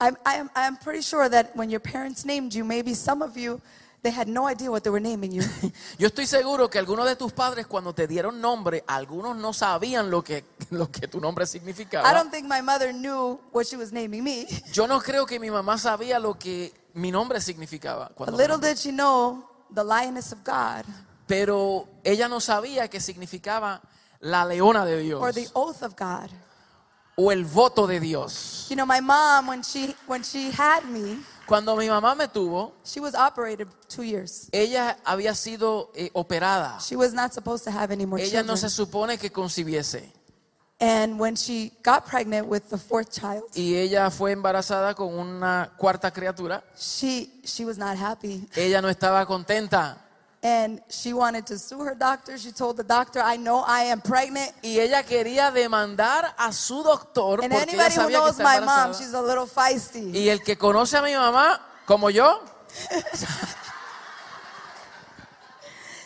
I'm, 0.00 0.16
I'm, 0.24 0.50
I'm 0.56 0.76
pretty 0.78 1.02
sure 1.02 1.28
that 1.28 1.54
when 1.54 1.68
your 1.68 1.80
parents 1.80 2.24
named 2.24 2.54
you, 2.54 2.64
maybe 2.64 2.94
some 2.94 3.20
of 3.22 3.36
you, 3.36 3.60
they 4.02 4.12
had 4.12 4.28
no 4.28 4.46
idea 4.48 4.70
what 4.70 4.82
they 4.82 4.90
were 4.90 5.00
naming 5.00 5.32
you. 5.32 5.42
Yo 5.98 6.08
estoy 6.08 6.26
seguro 6.26 6.68
que 6.70 6.78
algunos 6.78 7.06
de 7.06 7.16
tus 7.16 7.32
padres 7.32 7.66
cuando 7.66 7.92
te 7.94 8.06
dieron 8.06 8.40
nombre, 8.40 8.82
algunos 8.86 9.36
no 9.36 9.52
sabían 9.52 10.10
lo 10.10 10.22
que, 10.22 10.44
lo 10.70 10.90
que 10.90 11.06
tu 11.08 11.20
nombre 11.20 11.44
I 11.44 11.46
significaba. 11.46 12.12
don't 12.12 12.30
think 12.30 12.46
my 12.48 12.62
mother 12.62 12.92
knew 12.92 13.38
what 13.52 13.66
she 13.66 13.76
was 13.76 13.92
naming 13.92 14.22
me. 14.24 14.46
Yo 14.72 14.86
no 14.86 15.00
creo 15.00 15.26
que 15.26 15.38
mi 15.38 15.50
mamá 15.50 15.76
sabía 15.78 16.18
lo 16.18 16.38
que 16.38 16.72
mi 16.94 17.10
nombre 17.10 17.40
significaba. 17.40 18.10
Cuando 18.14 18.36
little 18.36 18.58
did 18.58 18.76
she 18.78 18.90
know 18.90 19.44
the 19.74 19.84
lioness 19.84 20.32
of 20.32 20.40
God 20.44 20.84
Pero 21.26 21.86
ella 22.02 22.26
no 22.28 22.40
sabía 22.40 22.88
que 22.88 22.98
significaba 23.00 23.80
la 24.20 24.44
leona 24.44 24.84
de 24.84 24.98
Dios 24.98 25.22
or 25.22 25.32
the 25.32 25.48
oath 25.54 25.82
of 25.82 25.94
God. 25.96 26.30
o 27.16 27.30
el 27.30 27.44
voto 27.44 27.86
de 27.86 28.00
Dios. 28.00 28.66
You 28.70 28.76
know, 28.76 28.86
my 28.86 29.00
mom, 29.00 29.46
when 29.48 29.62
she, 29.62 29.94
when 30.06 30.22
she 30.24 30.50
had 30.50 30.84
me, 30.86 31.18
Cuando 31.50 31.74
mi 31.74 31.88
mamá 31.88 32.14
me 32.14 32.28
tuvo, 32.28 32.74
she 32.84 33.00
was 33.00 33.12
operated 33.16 33.66
two 33.88 34.04
years. 34.04 34.48
ella 34.52 34.96
había 35.04 35.34
sido 35.34 35.90
eh, 35.96 36.08
operada. 36.12 36.78
She 36.80 36.94
was 36.94 37.12
not 37.12 37.32
supposed 37.32 37.64
to 37.64 37.72
have 37.72 37.90
any 37.92 38.06
more 38.06 38.22
Ella 38.22 38.44
no 38.44 38.54
children. 38.54 38.56
se 38.58 38.70
supone 38.70 39.18
que 39.18 39.30
concibiese. 39.30 40.12
And 40.78 41.18
when 41.18 41.34
she 41.36 41.72
got 41.82 42.06
pregnant 42.06 42.46
with 42.46 42.70
the 42.70 42.78
fourth 42.78 43.10
child, 43.10 43.42
Y 43.56 43.74
ella 43.74 44.10
fue 44.10 44.30
embarazada 44.32 44.94
con 44.94 45.12
una 45.12 45.72
cuarta 45.76 46.12
criatura. 46.12 46.62
she, 46.78 47.28
she 47.44 47.64
was 47.64 47.76
not 47.76 47.96
happy. 47.98 48.46
Ella 48.54 48.80
no 48.80 48.88
estaba 48.88 49.26
contenta. 49.26 49.98
And 50.42 50.80
she 50.88 51.12
wanted 51.12 51.46
to 51.48 51.58
sue 51.58 51.80
her 51.80 51.94
doctor. 51.94 52.38
She 52.38 52.50
told 52.50 52.78
the 52.78 52.82
doctor, 52.82 53.20
I 53.20 53.36
know 53.36 53.62
I 53.66 53.82
am 53.84 54.00
pregnant. 54.00 54.52
Y 54.62 54.78
ella 54.78 55.02
quería 55.02 55.50
demandar 55.52 56.34
a 56.38 56.50
su 56.50 56.82
doctor 56.82 57.42
And 57.42 57.52
porque 57.52 57.68
anybody 57.68 57.94
who 57.94 58.00
sabía 58.00 58.06
que 58.06 58.32
knows 58.32 58.38
my 58.38 58.60
mom, 58.60 58.94
she's 58.94 59.12
a 59.12 59.20
little 59.20 59.46
feisty. 59.46 60.12
Y 60.14 60.28
el 60.30 60.40
que 60.40 60.56
conoce 60.56 60.96
a 60.96 61.02
mi 61.02 61.12
mamá, 61.12 61.60
como 61.86 62.08
yo, 62.08 62.40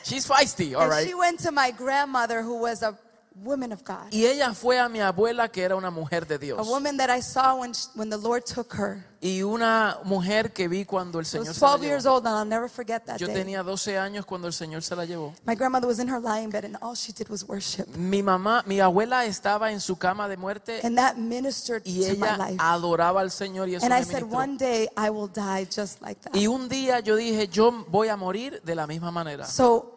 she's 0.03 0.27
feisty, 0.27 0.75
all 0.75 0.83
And 0.83 0.91
right. 0.91 1.07
she 1.07 1.15
went 1.15 1.39
to 1.41 1.53
my 1.53 1.71
grandmother, 1.71 2.43
who 2.43 2.59
was 2.59 2.83
a 2.83 2.99
woman 3.37 3.73
of 3.73 3.83
God, 3.85 4.13
Y 4.13 4.25
ella 4.27 4.55
fue 4.55 4.79
a 4.79 4.89
mi 4.89 5.01
abuela 5.01 5.49
que 5.51 5.63
era 5.63 5.75
una 5.77 5.91
mujer 5.91 6.27
de 6.27 6.37
a 6.37 6.39
Dios. 6.39 6.69
woman 6.69 6.97
that 6.97 7.11
I 7.11 7.21
saw 7.21 7.57
when 7.95 8.09
the 8.11 8.17
Lord 8.19 8.45
took 8.45 8.75
her. 8.75 9.05
Y 9.21 9.43
una 9.43 9.99
mujer 10.05 10.53
que 10.53 10.69
vi 10.69 10.85
cuando 10.85 11.19
el 11.19 11.25
Señor 11.25 11.55
se 11.55 11.61
la 11.61 11.71
12 11.73 11.87
years 11.87 12.05
llevó. 12.05 12.17
old, 12.17 12.27
and 12.27 12.37
I'll 12.37 12.45
never 12.47 12.69
forget 12.69 13.07
that 13.07 13.17
Yo 13.19 13.27
day. 13.27 13.37
tenía 13.37 13.63
12 13.63 13.97
años 13.99 14.27
cuando 14.27 14.47
el 14.49 14.53
Señor 14.53 14.83
se 14.83 14.95
la 14.95 15.07
llevó. 15.07 15.33
My 15.47 15.55
grandmother 15.55 15.89
was 15.89 15.99
in 15.99 16.09
her 16.11 16.21
lying 16.21 16.51
bed, 16.51 16.65
and 16.67 16.77
all 16.83 16.95
she 16.95 17.11
did 17.13 17.29
was 17.31 17.43
worship, 17.49 17.89
Mi 17.97 18.23
mamá, 18.23 18.63
mi 18.67 18.81
abuela 18.81 19.25
estaba 19.25 19.73
en 19.73 19.81
su 19.81 19.97
cama 19.97 20.29
de 20.29 20.37
muerte 20.37 20.81
and 20.85 20.97
that 20.99 21.17
ministered 21.17 21.83
y 21.87 22.01
to 22.13 22.19
my 22.19 22.27
ella 22.29 22.37
life. 22.37 22.57
adoraba 22.61 23.23
al 23.23 23.31
Señor 23.31 23.69
y 23.71 23.77
eso 23.77 23.87
And 23.87 23.95
me 23.95 24.01
I 24.01 24.05
said, 24.05 24.25
ministró. 24.25 24.37
one 24.39 24.57
day 24.59 24.89
I 24.97 25.09
will 25.09 25.29
die 25.33 25.65
just 25.65 26.03
like 26.03 26.21
that. 26.21 26.35
Y 26.37 26.47
un 26.47 26.69
día 26.69 27.01
yo 27.01 27.17
dije, 27.17 27.49
yo 27.49 27.73
voy 27.89 28.09
a 28.09 28.17
morir 28.17 28.61
de 28.63 28.75
la 28.75 28.87
misma 28.87 29.11
manera. 29.11 29.47
So 29.47 29.94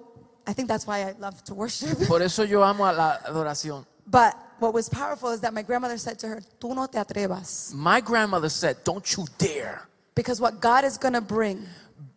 I 0.48 0.54
think 0.54 0.68
that's 0.70 0.88
why 0.88 1.02
I 1.04 1.14
love 1.20 1.44
to 1.44 1.54
worship. 1.54 1.98
Por 2.08 2.22
eso 2.22 2.44
yo 2.44 2.64
amo 2.64 2.86
a 2.86 2.94
la 2.94 3.18
adoración. 3.28 3.86
But 4.10 4.34
what 4.60 4.74
was 4.74 4.88
powerful 4.88 5.32
is 5.32 5.42
that 5.42 5.54
my 5.54 5.62
grandmother 5.62 5.98
said 5.98 6.18
to 6.20 6.28
her, 6.28 6.42
Tú 6.60 6.74
no 6.74 6.88
te 6.88 6.98
atrevas. 6.98 7.74
My 7.74 8.00
grandmother 8.00 8.50
said, 8.50 8.78
don't 8.86 9.06
you 9.16 9.26
dare. 9.38 9.88
Because 10.16 10.40
what 10.40 10.62
God 10.62 10.86
is 10.86 10.98
going 10.98 11.14
to 11.14 11.22
bring 11.22 11.66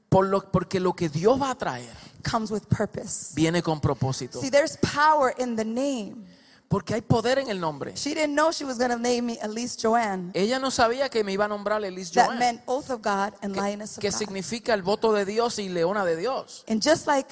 Por 0.08 0.26
lo, 0.26 0.40
porque 0.40 0.80
lo 0.80 0.92
que 0.92 1.08
Dios 1.08 1.38
va 1.40 1.50
a 1.50 1.54
traer 1.54 1.92
comes 2.22 2.50
with 2.50 2.68
purpose. 2.68 3.32
viene 3.34 3.62
con 3.62 3.80
propósito. 3.80 4.40
See, 4.40 4.50
there's 4.50 4.76
power 4.78 5.34
in 5.38 5.56
the 5.56 5.64
name. 5.64 6.24
Porque 6.68 6.94
hay 6.94 7.00
poder 7.00 7.38
en 7.40 7.48
el 7.50 7.58
nombre. 7.58 7.94
She 7.96 8.14
didn't 8.14 8.34
know 8.36 8.52
she 8.52 8.64
was 8.64 8.78
going 8.78 8.90
to 8.90 8.98
name 8.98 9.26
me 9.26 9.38
Elise 9.42 9.76
Joanne. 9.76 10.30
Ella 10.34 10.60
no 10.60 10.70
sabía 10.70 11.10
que 11.10 11.24
me 11.24 11.32
iba 11.32 11.46
a 11.46 11.48
nombrar 11.48 11.82
Elis 11.84 12.12
That 12.12 12.26
Joan, 12.26 12.38
meant 12.38 12.60
oath 12.66 12.90
of 12.90 13.02
God 13.02 13.32
and 13.42 13.56
lioness 13.56 13.96
of 13.98 14.00
que 14.00 14.10
God. 14.10 14.16
significa 14.18 14.72
el 14.72 14.82
voto 14.82 15.12
de 15.12 15.24
Dios 15.24 15.58
y 15.58 15.68
leona 15.68 16.04
de 16.04 16.16
Dios. 16.16 16.64
And 16.68 16.80
just 16.80 17.08
like 17.08 17.26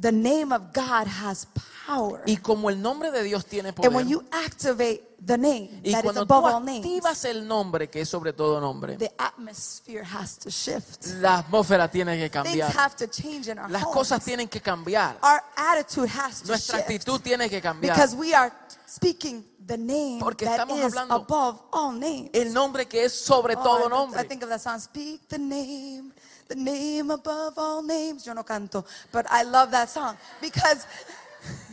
the 0.00 0.12
name 0.12 0.52
of 0.52 0.72
God 0.72 1.06
has 1.08 1.46
power, 1.86 2.22
Y 2.26 2.36
como 2.36 2.68
el 2.70 2.80
nombre 2.80 3.10
de 3.10 3.22
Dios 3.24 3.44
tiene 3.46 3.70
and 3.70 3.78
when 3.78 3.92
poder, 3.92 4.06
you 4.06 4.24
activate 4.30 5.02
the 5.24 5.36
name 5.36 5.80
y 5.82 5.90
that 5.90 5.98
is 5.98 6.02
cuando 6.04 6.20
above 6.22 6.44
tú 6.44 6.56
all 6.56 6.64
names, 6.64 6.84
activas 6.86 7.24
el 7.24 7.46
nombre, 7.48 7.88
que 7.90 8.02
es 8.02 8.08
sobre 8.08 8.32
todo 8.32 8.60
nombre, 8.60 8.96
the 8.96 9.12
atmosphere 9.18 10.04
has 10.04 10.38
to 10.38 10.50
shift. 10.50 11.06
la 11.20 11.38
atmósfera 11.38 11.90
tiene 11.90 12.12
que 12.16 12.28
Things 12.30 12.32
cambiar. 12.44 12.70
have 12.76 12.94
to 12.96 13.08
change 13.08 13.48
in 13.48 13.58
our 13.58 13.68
Las 13.70 13.82
homes. 13.82 13.94
cosas 13.96 14.24
tienen 14.24 14.48
que 14.48 14.60
cambiar. 14.60 15.18
Our 15.22 15.42
attitude 15.56 16.08
has 16.08 16.42
to 16.42 16.48
Nuestra 16.48 16.78
shift 16.78 16.90
actitud 16.90 17.20
tiene 17.20 17.48
que 17.48 17.60
cambiar. 17.60 17.96
because 17.96 18.14
we 18.14 18.32
are 18.34 18.52
speaking 18.86 19.44
the 19.66 19.76
name 19.76 20.18
Porque 20.20 20.44
that 20.46 20.60
estamos 20.60 20.78
is 20.78 20.84
hablando 20.94 21.14
above 21.16 21.60
all 21.72 21.92
names. 21.98 22.30
El 22.32 22.54
nombre 22.54 22.86
que 22.86 23.04
es 23.04 23.12
sobre 23.12 23.54
Oh, 23.56 23.62
todo 23.62 23.82
I, 23.82 23.86
I 23.86 23.88
nombre. 23.88 24.24
think 24.24 24.42
of 24.44 24.48
that 24.48 24.60
song, 24.60 24.78
Speak 24.78 25.26
the 25.28 25.38
name, 25.38 26.12
the 26.48 26.54
name 26.56 27.10
above 27.10 27.54
all 27.58 27.82
names. 27.82 28.26
Yo 28.26 28.32
no 28.32 28.42
canto, 28.42 28.84
but 29.12 29.26
I 29.30 29.42
love 29.44 29.70
that 29.70 29.88
song 29.88 30.16
because 30.40 30.86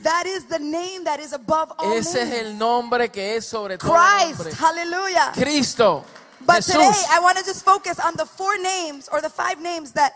that 0.03 0.25
is 0.27 0.45
the 0.45 0.59
name 0.59 1.03
that 1.05 1.19
is 1.19 1.33
above 1.33 1.71
all 1.79 1.91
Ese 1.93 2.15
es 2.15 2.29
names. 2.29 2.47
el 2.47 2.53
nombre 2.57 3.09
que 3.09 3.35
es 3.37 3.45
sobre 3.47 3.77
todo 3.77 3.91
Christ, 3.91 4.39
nombre. 4.39 4.53
hallelujah. 4.55 5.31
Cristo. 5.33 6.03
But 6.45 6.57
Jesús. 6.57 6.73
today 6.73 7.03
I 7.11 7.19
want 7.21 7.37
to 7.37 7.43
just 7.45 7.63
focus 7.65 7.99
on 7.99 8.15
the 8.15 8.25
four 8.25 8.57
names 8.59 9.09
or 9.11 9.21
the 9.21 9.29
five 9.29 9.59
names 9.61 9.93
that 9.93 10.13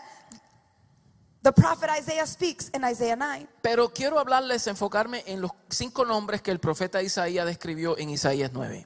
the 1.42 1.50
prophet 1.52 1.88
Isaiah 1.90 2.26
speaks 2.26 2.68
in 2.74 2.84
Isaiah 2.84 3.16
9. 3.16 3.48
Pero 3.62 3.88
quiero 3.88 4.18
hablarles, 4.18 4.66
enfocarme 4.66 5.24
en 5.26 5.40
los 5.40 5.50
cinco 5.70 6.04
nombres 6.04 6.42
que 6.42 6.50
el 6.52 6.58
profeta 6.60 7.02
Isaías 7.02 7.46
describió 7.46 7.96
en 7.98 8.10
Isaías 8.10 8.50
9. 8.52 8.84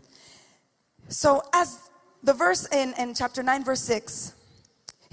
So, 1.09 1.43
as 1.53 1.79
the 2.23 2.33
verse 2.33 2.67
in, 2.73 2.95
in 2.97 3.13
chapter 3.13 3.43
9, 3.43 3.65
verse 3.65 3.83
6, 3.83 4.33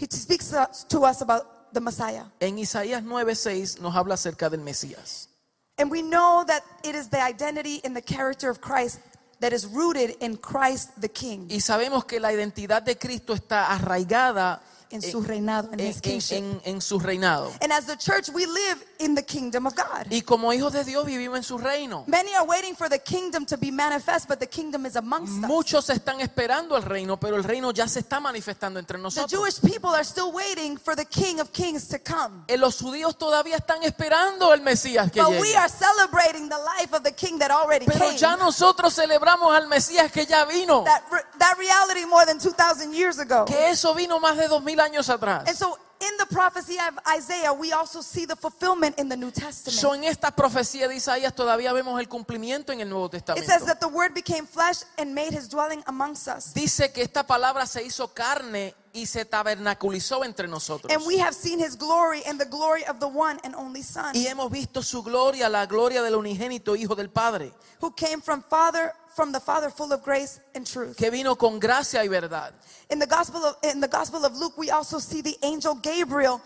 he 0.01 0.07
speaks 0.09 0.49
to 0.89 1.03
us- 1.05 1.21
about 1.21 1.73
the 1.73 1.79
Messiah. 1.79 2.25
En 2.39 2.57
Isaías 2.57 3.03
9:6 3.03 3.79
nos 3.79 3.95
habla 3.95 4.15
acerca 4.15 4.49
del 4.49 4.61
Mesías. 4.61 5.29
And 5.77 5.91
we 5.91 6.01
know 6.01 6.43
that 6.45 6.63
it 6.83 6.95
is 6.95 7.09
the 7.09 7.21
identity 7.21 7.81
and 7.83 7.95
the 7.95 8.01
character 8.01 8.49
of 8.49 8.59
Christ 8.59 8.99
that 9.39 9.53
is 9.53 9.65
rooted 9.65 10.15
in 10.19 10.37
Christ 10.37 10.91
the 10.99 11.09
King, 11.09 11.47
Y 11.49 11.59
sabemos 11.59 12.05
que 12.05 12.19
la 12.19 12.31
identidad 12.31 12.83
de 12.83 12.97
Cristo 12.97 13.33
está 13.33 13.67
arraigada 13.67 14.61
en, 14.91 15.01
su 15.01 15.21
reinado, 15.21 15.69
in 15.73 15.80
en- 15.80 15.88
his 15.88 16.01
kingship. 16.01 16.38
en- 16.38 16.62
en 16.65 16.82
su 16.82 16.99
reinado. 16.99 17.51
And 17.62 17.71
as 17.71 17.86
the 17.86 17.95
church, 17.97 18.30
we 18.30 18.45
live 18.45 18.84
in 18.99 19.15
the 19.15 19.23
kingdom 19.23 19.65
of 19.65 19.75
God. 19.75 20.08
Y 20.12 20.21
como 20.21 20.51
hijos 20.54 20.73
de 20.73 20.84
Dios 20.84 21.06
vivimos 21.06 21.38
en 21.38 21.43
su 21.43 21.58
reino. 21.58 22.04
Many 22.08 22.34
are 22.36 22.45
waiting 22.45 22.75
for 22.75 22.89
the 22.89 22.99
kingdom 22.99 23.45
to 23.45 23.58
be 23.58 23.71
manifest, 23.71 24.27
but 24.27 24.39
the 24.39 24.47
kingdom 24.47 24.86
is 24.86 24.95
amongst 24.95 25.34
us. 25.43 25.47
Muchos 25.47 25.89
están 25.89 26.19
esperando 26.21 26.75
el 26.77 26.84
reino, 26.84 27.17
pero 27.19 27.36
el 27.36 27.43
reino 27.43 27.71
ya 27.71 27.88
se 27.88 27.99
está 28.01 28.19
manifestando 28.19 28.80
entre 28.80 28.97
The 28.97 29.04
nosotros. 29.04 29.32
Jewish 29.32 29.60
people 29.62 29.89
are 29.91 30.04
still 30.04 30.32
waiting 30.34 30.77
for 30.77 30.95
the 30.95 31.06
King 31.06 31.39
of 31.39 31.51
Kings 31.51 31.88
to 31.88 31.97
come. 31.99 32.43
Eh, 32.47 32.58
Los 32.58 32.80
judíos 32.82 33.17
todavía 33.17 33.58
están 33.58 33.82
esperando 33.84 34.54
el 34.54 34.62
Mesías 34.62 35.12
que 35.12 35.21
But 35.21 35.32
we 35.39 35.47
llegue. 35.47 35.58
are 35.58 35.69
celebrating 35.69 36.49
the 36.49 36.58
life 36.58 36.93
of 36.95 37.04
the 37.04 37.13
King 37.13 37.39
that 37.39 37.51
already 37.51 37.86
Pero 37.86 38.08
came. 38.08 38.17
ya 38.17 38.36
nosotros 38.36 38.93
celebramos 38.93 39.56
al 39.56 39.67
Mesías 39.67 40.12
que 40.12 40.25
ya 40.25 40.45
vino. 40.45 40.84
That, 40.84 41.04
that 41.39 41.58
reality 41.58 42.06
more 42.06 42.25
than 42.25 42.39
2,000 42.39 42.93
years 42.93 43.19
ago. 43.19 43.45
Que 43.45 43.69
eso 43.69 43.93
vino 43.93 44.19
más 44.19 44.36
de 44.38 44.47
dos 44.47 44.62
mil 44.63 44.80
años 44.82 45.10
atrás. 45.10 45.48
And 45.48 45.56
so 45.56 45.78
in 46.02 46.17
the 46.17 46.26
prophecy 46.26 46.78
of 46.80 46.98
Isaiah, 47.15 47.54
we 47.54 47.72
also 47.72 48.02
see 48.02 48.26
the 48.26 48.36
fulfillment 48.36 48.98
in 49.00 49.08
the 49.08 49.15
New 49.15 49.32
Testament. 49.32 49.78
So, 49.80 49.94
en 49.94 50.04
esta 50.04 50.32
profecía 50.32 50.88
de 50.88 50.96
Isaías 50.96 51.34
todavía 51.36 51.74
vemos 51.74 52.00
el 52.00 52.08
cumplimiento 52.08 52.74
en 52.74 52.82
el 52.82 52.89
Nuevo 52.89 53.06
It 53.06 53.12
Testamento. 53.12 53.48
says 53.48 53.65
that 53.65 53.80
the 53.80 53.88
word 53.88 54.13
became 54.13 54.48
flesh 54.48 54.84
and 54.98 55.13
made 55.13 55.32
his 55.32 55.48
dwelling 55.48 55.84
amongst 55.86 56.28
us. 56.28 56.54
Dice 56.54 56.91
que 56.91 57.04
esta 57.04 57.26
palabra 57.26 57.67
se 57.67 57.84
hizo 57.84 58.13
carne 58.13 58.74
y 58.94 59.06
se 59.06 59.26
tabernaculizó 59.26 60.26
entre 60.26 60.48
nosotros. 60.48 60.91
And 60.91 61.06
we 61.06 61.20
have 61.20 61.34
seen 61.36 61.60
his 61.60 61.78
glory 61.78 62.24
and 62.26 62.39
the 62.39 62.50
glory 62.50 62.84
of 62.86 63.00
the 63.00 63.08
one 63.08 63.39
and 63.44 63.54
only 63.56 63.84
Son, 63.84 64.15
Y 64.15 64.26
hemos 64.26 64.52
visto 64.52 64.82
su 64.82 65.04
gloria, 65.04 65.50
la 65.50 65.65
gloria 65.67 66.02
del 66.02 66.15
unigénito 66.15 66.76
Hijo 66.76 66.96
del 66.96 67.10
Padre, 67.10 67.54
who 67.80 67.91
came 67.91 68.22
from 68.22 68.44
Father 68.50 68.94
from 69.15 69.32
the 69.32 69.39
Father 69.39 69.69
full 69.69 69.91
of 69.93 70.04
grace 70.04 70.39
and 70.56 70.65
truth. 70.65 70.97
que 70.97 71.10
vino 71.10 71.36
con 71.36 71.60
gracia 71.60 72.00
y 72.00 72.08
verdad. 72.08 72.54
In 72.89 73.00
the 73.00 73.08
gospel 73.08 73.43
of 73.43 73.56
in 73.63 73.80
the 73.80 73.88
gospel 73.88 74.26
of 74.26 74.36
Luke, 74.38 74.58
we 74.58 74.69
also 74.69 75.00
see 75.00 75.21
the 75.21 75.38
angel 75.43 75.76
Gabriel 75.76 76.41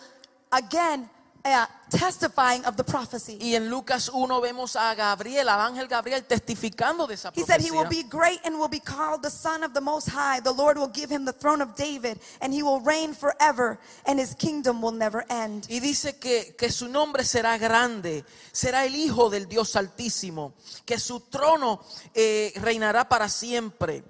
again 0.52 1.10
uh, 1.46 1.68
testifying 1.92 2.66
of 2.66 2.76
the 2.76 2.84
prophecy. 2.84 3.38
Y 3.40 3.54
en 3.56 3.70
Lucas 3.70 4.10
1 4.12 4.42
vemos 4.42 4.76
a 4.76 4.96
Gabriel, 4.96 5.48
al 5.48 5.60
ángel 5.62 5.88
Gabriel, 5.88 6.24
testificando 6.26 7.06
de 7.08 7.14
esa 7.14 7.32
He 7.36 7.44
said 7.44 7.62
he 7.62 7.70
will 7.70 7.86
profecía. 7.86 8.04
be 8.04 8.10
great 8.10 8.40
and 8.46 8.58
will 8.58 8.68
be 8.68 8.80
called 8.80 9.22
the 9.22 9.30
Son 9.30 9.64
of 9.64 9.74
the 9.74 9.80
Most 9.82 10.10
High. 10.10 10.40
The 10.42 10.52
Lord 10.52 10.78
will 10.78 10.90
give 10.92 11.10
him 11.12 11.24
the 11.24 11.32
throne 11.34 11.62
of 11.62 11.76
David, 11.76 12.20
and 12.42 12.52
he 12.52 12.64
will 12.64 12.82
reign 12.82 13.14
forever, 13.14 13.78
and 14.08 14.20
his 14.20 14.34
kingdom 14.34 14.82
will 14.82 14.92
never 14.92 15.24
end. 15.30 15.68
Y 15.70 15.80
dice 15.80 16.18
que, 16.20 16.56
que 16.58 16.72
su 16.72 16.88
nombre 16.88 17.24
será 17.24 17.58
grande, 17.60 18.26
será 18.52 18.84
el 18.86 18.96
Hijo 18.96 19.30
del 19.30 19.48
Dios 19.48 19.76
Altísimo, 19.76 20.54
que 20.86 20.98
su 21.00 21.20
trono 21.30 21.80
eh, 22.16 22.52
reinará 22.56 23.08
para 23.08 23.30
siempre. 23.30 24.04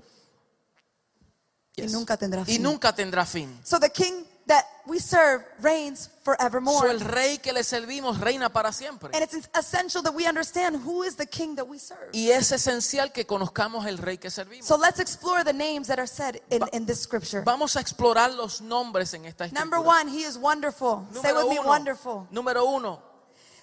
Y 1.76 1.88
nunca 1.88 2.16
tendrá 2.16 2.42
Y 2.44 2.46
fin. 2.46 2.64
nunca 2.64 2.96
tendrá 2.96 3.26
fin. 3.26 3.60
So 3.64 3.78
the 3.78 3.90
King 3.90 4.24
that 4.48 4.64
we 4.86 5.00
serve 5.00 5.44
reigns 5.60 6.10
forevermore. 6.24 6.80
So 6.80 6.92
el 6.92 7.00
rey 7.00 7.40
que 7.40 7.52
le 7.52 7.64
servimos 7.64 8.20
reina 8.20 8.50
para 8.50 8.72
siempre. 8.72 9.10
And 9.14 9.24
it's 9.24 9.50
essential 9.58 10.04
that 10.04 10.14
we 10.14 10.28
understand 10.28 10.76
who 10.86 11.02
is 11.04 11.16
the 11.16 11.26
King 11.26 11.56
that 11.56 11.68
we 11.68 11.80
serve. 11.80 12.10
Y 12.14 12.30
es 12.30 12.52
esencial 12.52 13.12
que 13.12 13.26
conozcamos 13.26 13.88
el 13.88 13.98
rey 13.98 14.18
que 14.18 14.30
servimos. 14.30 14.66
So 14.66 14.78
let's 14.78 15.00
explore 15.00 15.44
the 15.44 15.54
names 15.54 15.88
that 15.88 15.98
are 16.00 16.08
said 16.08 16.42
in, 16.52 16.62
in 16.74 16.86
this 16.86 17.02
scripture. 17.02 17.42
Vamos 17.42 17.76
a 17.76 17.80
explorar 17.80 18.32
los 18.36 18.62
nombres 18.62 19.14
en 19.16 19.26
esta 19.26 19.48
Number 19.48 19.80
escritura. 19.80 19.88
one, 20.02 20.08
he 20.10 20.22
is 20.24 20.38
wonderful. 20.38 21.08
Say 21.12 21.32
Número 21.32 21.36
with 21.44 21.50
me, 21.50 21.60
uno, 21.60 21.68
wonderful. 21.68 22.28
número 22.32 22.66
uno, 22.66 23.02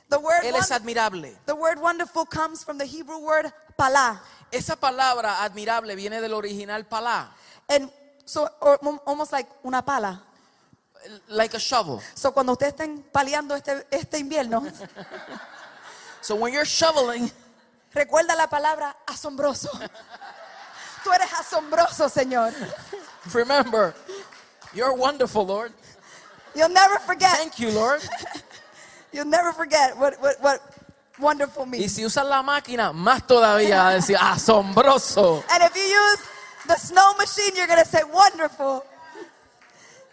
The 0.08 0.18
word, 0.18 0.42
él 0.44 0.56
es 0.56 0.70
admirable. 0.72 1.32
the 1.46 1.54
word 1.54 1.78
wonderful 1.80 2.26
comes 2.26 2.64
from 2.64 2.76
the 2.76 2.84
Hebrew 2.84 3.18
word 3.18 3.52
pala. 3.78 4.20
Esa 4.50 4.74
palabra 4.76 5.42
admirable 5.44 5.94
viene 5.94 6.20
del 6.20 6.34
original 6.34 6.84
palá, 6.84 7.28
And 7.68 7.88
so, 8.24 8.48
or, 8.60 8.78
almost 9.06 9.30
like 9.32 9.48
una 9.64 9.80
pala. 9.82 10.22
Like 11.28 11.54
a 11.54 11.60
shovel. 11.60 12.00
So 12.14 12.32
cuando 12.32 12.52
ustedes 12.52 12.74
estén 12.74 13.02
paliando 13.12 13.54
este, 13.54 13.86
este 13.90 14.18
invierno, 14.18 14.62
So 16.20 16.36
when 16.36 16.52
you're 16.52 16.64
shoveling, 16.64 17.30
recuerda 17.92 18.36
la 18.36 18.46
palabra 18.48 18.94
asombroso. 19.06 19.68
Tú 21.02 21.12
eres 21.12 21.32
asombroso, 21.32 22.08
Señor. 22.08 22.52
remember, 23.34 23.92
you're 24.72 24.94
wonderful, 24.94 25.44
Lord. 25.44 25.72
You'll 26.54 26.68
never 26.68 26.98
forget. 27.00 27.36
Thank 27.38 27.58
you, 27.58 27.70
Lord. 27.72 28.00
You'll 29.12 29.24
never 29.26 29.52
forget 29.52 29.96
what, 29.98 30.14
what, 30.20 30.40
what 30.40 30.60
wonderful 31.18 31.64
Y 31.66 31.70
means. 31.70 31.92
si 31.92 32.04
usas 32.04 32.24
la 32.24 32.40
máquina, 32.42 32.92
más 32.92 33.26
todavía 33.26 33.88
decir 33.88 34.16
asombroso. 34.16 35.42
And 35.50 35.64
if 35.64 35.74
you 35.74 35.82
use 35.82 36.20
the 36.68 36.76
snow 36.76 37.14
machine, 37.18 37.56
you're 37.56 37.66
going 37.66 37.82
to 37.82 37.88
say 37.88 38.04
wonderful. 38.04 38.84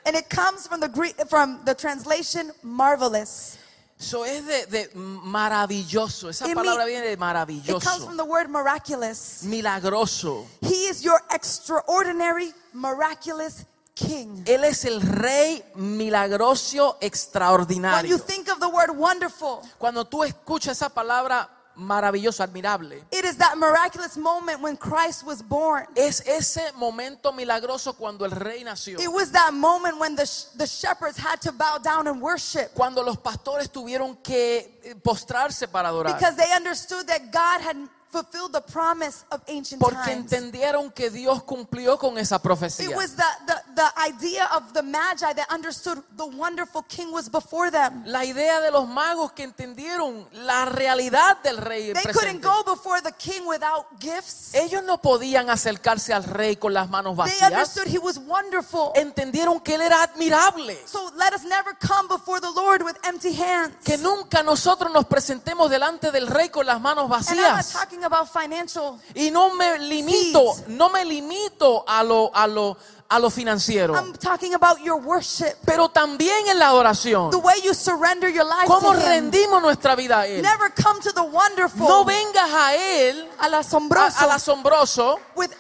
And 0.06 0.16
it 0.16 0.30
comes 0.30 0.68
from 0.68 0.80
the 0.80 0.88
Greek, 0.88 1.16
from 1.30 1.60
the 1.66 1.76
translation 1.76 2.52
marvelous. 2.64 3.58
Eso 4.00 4.24
es 4.24 4.46
de, 4.46 4.66
de 4.68 4.90
maravilloso. 4.96 6.30
Esa 6.30 6.48
It 6.48 6.56
palabra 6.56 6.86
mean- 6.86 7.02
viene 7.02 7.06
de 7.08 7.12
It 7.14 7.20
comes 7.20 7.34
maravilloso, 7.36 8.06
from 8.06 8.16
the 8.18 8.24
word 8.24 8.50
miraculous. 8.50 9.44
milagroso. 9.44 10.46
He 10.62 10.88
is 10.88 11.04
your 11.04 11.20
extraordinary, 11.32 12.54
miraculous 12.74 13.66
king. 13.96 14.42
Él 14.46 14.64
es 14.64 14.86
el 14.86 15.02
rey 15.02 15.62
milagroso 15.76 16.94
When 16.94 17.02
you 17.02 17.08
extraordinario. 17.08 18.18
think 18.26 18.48
of 18.50 18.60
the 18.62 18.70
word 18.70 18.92
wonderful, 18.96 19.62
Cuando 19.78 20.06
tú 20.06 20.24
escuchas 20.24 20.78
esa 20.78 20.90
palabra 20.90 21.50
maravilloso, 21.80 22.42
admirable, 22.44 22.92
it 23.12 23.26
is 23.26 23.38
that 23.38 23.58
miraculous 23.58 24.18
moment 24.18 24.62
when 24.62 24.76
Christ 24.78 25.26
was 25.26 25.42
born. 25.42 25.86
es 25.96 26.22
ese 26.28 26.72
momento 26.78 27.32
milagroso 27.32 27.94
cuando 27.98 28.26
el 28.26 28.32
rey 28.32 28.64
nació. 28.64 29.00
It 29.00 29.12
was 29.12 29.32
that 29.32 29.54
moment 29.54 29.98
when 30.00 30.16
the, 30.16 30.30
the 30.58 30.68
shepherds 30.68 31.18
had 31.18 31.42
to 31.42 31.52
bow 31.52 31.78
down 31.82 32.08
and 32.08 32.22
worship 32.22 32.74
Cuando 32.76 33.02
los 33.04 33.18
pastores 33.18 33.70
tuvieron 33.72 34.18
que 34.22 34.80
eh, 34.84 34.96
postrarse 35.02 35.68
para 35.68 35.90
adorar. 35.90 36.14
because 36.16 36.36
they 36.36 36.52
understood 36.56 37.08
that 37.08 37.32
God 37.32 37.62
had 37.62 37.78
fulfilled 38.12 38.52
the 38.54 38.62
promise 38.62 39.24
of 39.32 39.42
ancient 39.48 39.80
Porque 39.80 39.98
times. 40.04 40.32
entendieron 40.32 40.92
que 40.92 41.10
Dios 41.10 41.44
cumplió 41.44 41.98
con 42.00 42.18
esa 42.18 42.38
It 42.38 42.42
profecía. 42.42 42.96
was 42.96 43.16
the, 43.16 43.24
the, 43.46 43.54
the 43.76 43.92
idea 44.08 44.46
of 44.56 44.74
the 44.74 44.82
Magi 44.82 45.34
that 45.36 45.48
understood 45.54 46.02
the 46.18 46.26
wonderful 46.26 46.84
king 46.88 47.12
was 47.12 47.30
before 47.30 47.70
them. 47.72 48.02
La 48.06 48.24
idea 48.26 48.62
de 48.62 48.72
los 48.72 48.88
magos 48.88 49.32
que 49.34 49.44
entendieron 49.44 50.28
la 50.32 50.66
realidad 50.66 51.38
del 51.44 51.58
rey 51.58 51.94
They 51.94 52.02
couldn't 52.04 52.42
presente. 52.42 52.48
go 52.48 52.64
before 52.64 53.02
the 53.02 53.12
king 53.14 53.46
without 53.48 53.86
gifts. 54.00 54.54
Ellos 54.56 54.84
no 54.84 55.00
podían 55.00 55.50
acercarse 55.50 56.14
al 56.14 56.24
rey 56.24 56.56
con 56.56 56.74
las 56.74 56.90
manos 56.90 57.16
They 57.16 57.26
vacías. 57.40 57.52
understood 57.52 57.88
he 57.88 58.00
was 58.00 58.18
wonderful. 58.18 58.92
Entendieron 58.96 59.60
que 59.60 59.76
él 59.76 59.82
era 59.82 60.02
admirable. 60.04 60.76
So 60.86 61.12
let 61.16 61.34
us 61.34 61.44
never 61.44 61.76
come 61.80 62.08
before 62.08 62.40
the 62.42 62.52
Lord 62.52 62.82
with 62.84 62.96
empty 63.04 63.34
hands. 63.40 63.76
Que 63.84 63.98
nunca 63.98 64.42
nosotros 64.44 64.92
nos 64.92 65.06
presentemos 65.06 65.70
delante 65.70 66.12
del 66.12 66.28
rey 66.28 66.50
con 66.50 66.66
las 66.66 66.82
manos 66.82 67.06
And 67.06 67.14
I'm 67.14 67.36
not 67.38 67.56
vacías. 67.66 67.72
talking 67.74 67.99
about 68.04 68.28
financial. 68.30 69.00
Y 69.16 69.32
no 69.32 69.54
me 69.56 69.78
limito, 69.80 70.54
Seeds. 70.56 70.68
no 70.70 70.90
me 70.90 71.04
limito 71.06 71.84
a 71.88 72.04
lo, 72.04 72.32
a 72.34 72.48
lo, 72.48 72.78
a 73.10 73.20
lo 73.20 73.30
financiero. 73.30 73.96
I'm 73.96 74.14
talking 74.14 74.54
about 74.54 74.80
your 74.82 74.98
worship. 75.02 75.56
Pero 75.66 75.90
también 75.90 76.48
en 76.48 76.60
la 76.60 76.68
adoración. 76.68 77.32
The 77.32 77.38
way 77.38 77.60
you 77.64 77.74
surrender 77.74 78.30
your 78.32 78.46
life 78.46 78.68
¿Cómo 78.68 78.94
to 78.94 79.00
him. 79.00 79.06
rendimos 79.06 79.62
nuestra 79.62 79.96
vida 79.96 80.22
a 80.22 80.28
él? 80.28 80.42
Never 80.42 80.72
come 80.72 81.00
to 81.02 81.12
the 81.12 81.22
wonderful. 81.24 81.88
No 81.88 82.04
vengas 82.06 82.52
a 82.52 82.76
él, 82.76 83.28
al 83.40 83.54
a- 83.54 83.60
asombroso 83.60 84.20
al 84.24 84.32
asombroso, 84.32 85.20
with 85.36 85.52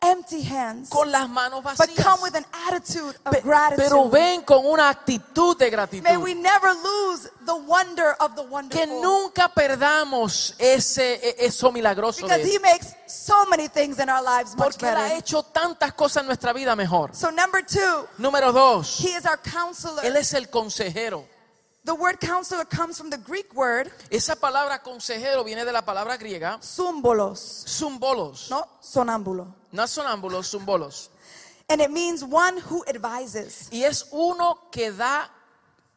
empty 0.00 0.42
hands. 0.42 0.88
con 0.90 1.10
las 1.10 1.28
manos 1.28 1.62
But 1.62 1.76
vacías. 1.76 2.04
come 2.04 2.22
with 2.22 2.34
an 2.36 2.46
attitude 2.68 3.16
of 3.24 3.32
Pe- 3.32 3.40
gratitude. 3.40 3.88
Pero 3.88 4.08
ven 4.08 4.42
con 4.42 4.64
una 4.66 4.88
actitud 4.90 5.56
de 5.56 5.64
May 5.66 5.70
gratitud. 5.70 6.22
we 6.22 6.34
never 6.34 6.72
lose 6.74 7.28
the 7.46 7.54
wonder 7.54 8.14
of 8.20 8.34
the 8.34 8.42
wonderful. 8.42 8.78
Que 8.78 8.86
nunca 8.86 9.48
perdamos 9.54 10.54
ese, 10.58 11.14
e- 11.22 11.36
eso 11.46 11.72
milagroso 11.72 12.22
because 12.22 12.42
he 12.44 12.56
él. 12.56 12.62
makes 12.62 12.94
so 13.06 13.44
many 13.46 13.68
things 13.68 13.98
in 13.98 14.08
our 14.08 14.22
lives 14.22 14.54
much 14.56 14.72
Porque 14.78 14.86
él 14.86 14.96
ha 14.96 15.02
better. 15.04 15.18
hecho 15.18 15.42
tantas 15.42 15.92
cosas 15.94 16.22
en 16.22 16.26
nuestra 16.26 16.52
vida 16.52 16.76
mejor. 16.76 17.14
So 17.14 17.30
number 17.30 17.64
two, 17.64 18.06
Número 18.18 18.52
dos, 18.52 19.00
he 19.00 19.16
is 19.16 19.26
our 19.26 19.38
counselor. 19.38 20.04
él 20.04 20.16
es 20.16 20.32
el 20.34 20.48
consejero. 20.48 21.24
The 21.84 21.94
word 21.94 22.20
counselor 22.20 22.64
comes 22.64 22.98
from 22.98 23.10
the 23.10 23.18
Greek 23.18 23.54
word 23.54 23.90
Esa 24.10 24.36
palabra 24.36 24.82
consejero 24.82 25.44
viene 25.44 25.64
de 25.64 25.72
la 25.72 25.82
palabra 25.82 26.16
griega 26.16 26.58
sumbolos, 26.60 27.64
zumbolos. 27.66 28.50
no 28.50 28.66
sonámbulo. 28.80 29.54
No 29.72 29.86
sonámbulos, 29.86 30.48
zumbolos. 30.48 31.10
And 31.68 31.80
it 31.82 31.90
means 31.90 32.24
one 32.24 32.56
who 32.58 32.82
advises. 32.88 33.68
Y 33.70 33.84
es 33.84 34.06
uno 34.10 34.58
que 34.70 34.90
da 34.90 35.28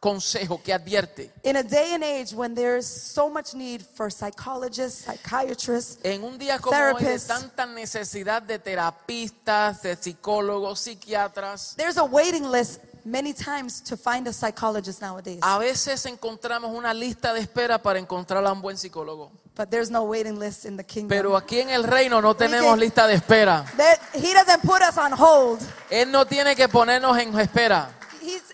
consejo, 0.02 0.62
que 0.62 0.74
advierte. 0.74 1.32
In 1.44 1.56
a 1.56 1.64
day 1.64 1.94
and 1.94 2.04
age 2.04 2.34
when 2.34 2.54
there's 2.56 2.86
so 2.86 3.30
much 3.30 3.54
need 3.54 3.82
for 3.82 4.10
psychologists, 4.10 5.06
psychiatrists, 5.06 6.00
En 6.04 6.24
un 6.24 6.38
día 6.38 6.60
como 6.60 6.76
hoy 6.76 7.04
de 7.04 7.20
tanta 7.20 7.66
necesidad 7.66 8.42
de 8.42 8.60
terapistas, 8.60 9.84
de 9.84 9.96
psicólogos, 9.96 10.80
psiquiatras, 10.80 11.76
there's 11.78 11.98
a 11.98 12.04
waiting 12.04 12.44
list 12.44 12.82
many 13.04 13.34
times 13.34 13.82
to 13.82 13.96
find 13.98 14.28
a 14.28 14.34
psychologist 14.34 15.02
nowadays. 15.02 15.40
a 15.42 15.58
veces 15.58 16.06
encontramos 16.06 16.72
una 16.76 16.94
lista 16.94 17.34
de 17.34 17.42
espera 17.42 17.82
para 17.82 18.00
encontrar 18.00 18.46
a 18.46 18.52
un 18.52 18.62
buen 18.62 18.78
psicólogo. 18.78 19.32
But 19.56 19.70
there's 19.70 19.92
no 19.92 20.04
waiting 20.04 20.40
list 20.40 20.66
in 20.66 20.78
the 20.78 20.84
kingdom. 20.84 21.10
Pero 21.10 21.36
aquí 21.36 21.60
en 21.60 21.70
el 21.70 21.84
reino 21.84 22.22
no 22.22 22.34
tenemos 22.36 22.78
lista 22.78 23.06
de 23.06 23.16
espera. 23.16 23.66
There- 23.76 24.00
he 24.14 24.34
doesn't 24.34 24.62
put 24.62 24.82
us 24.82 24.98
on 24.98 25.12
hold. 25.12 25.60
Él 25.90 26.10
no 26.12 26.26
tiene 26.26 26.56
que 26.56 26.68
ponernos 26.70 27.18
en 27.18 27.38
espera. 27.40 27.90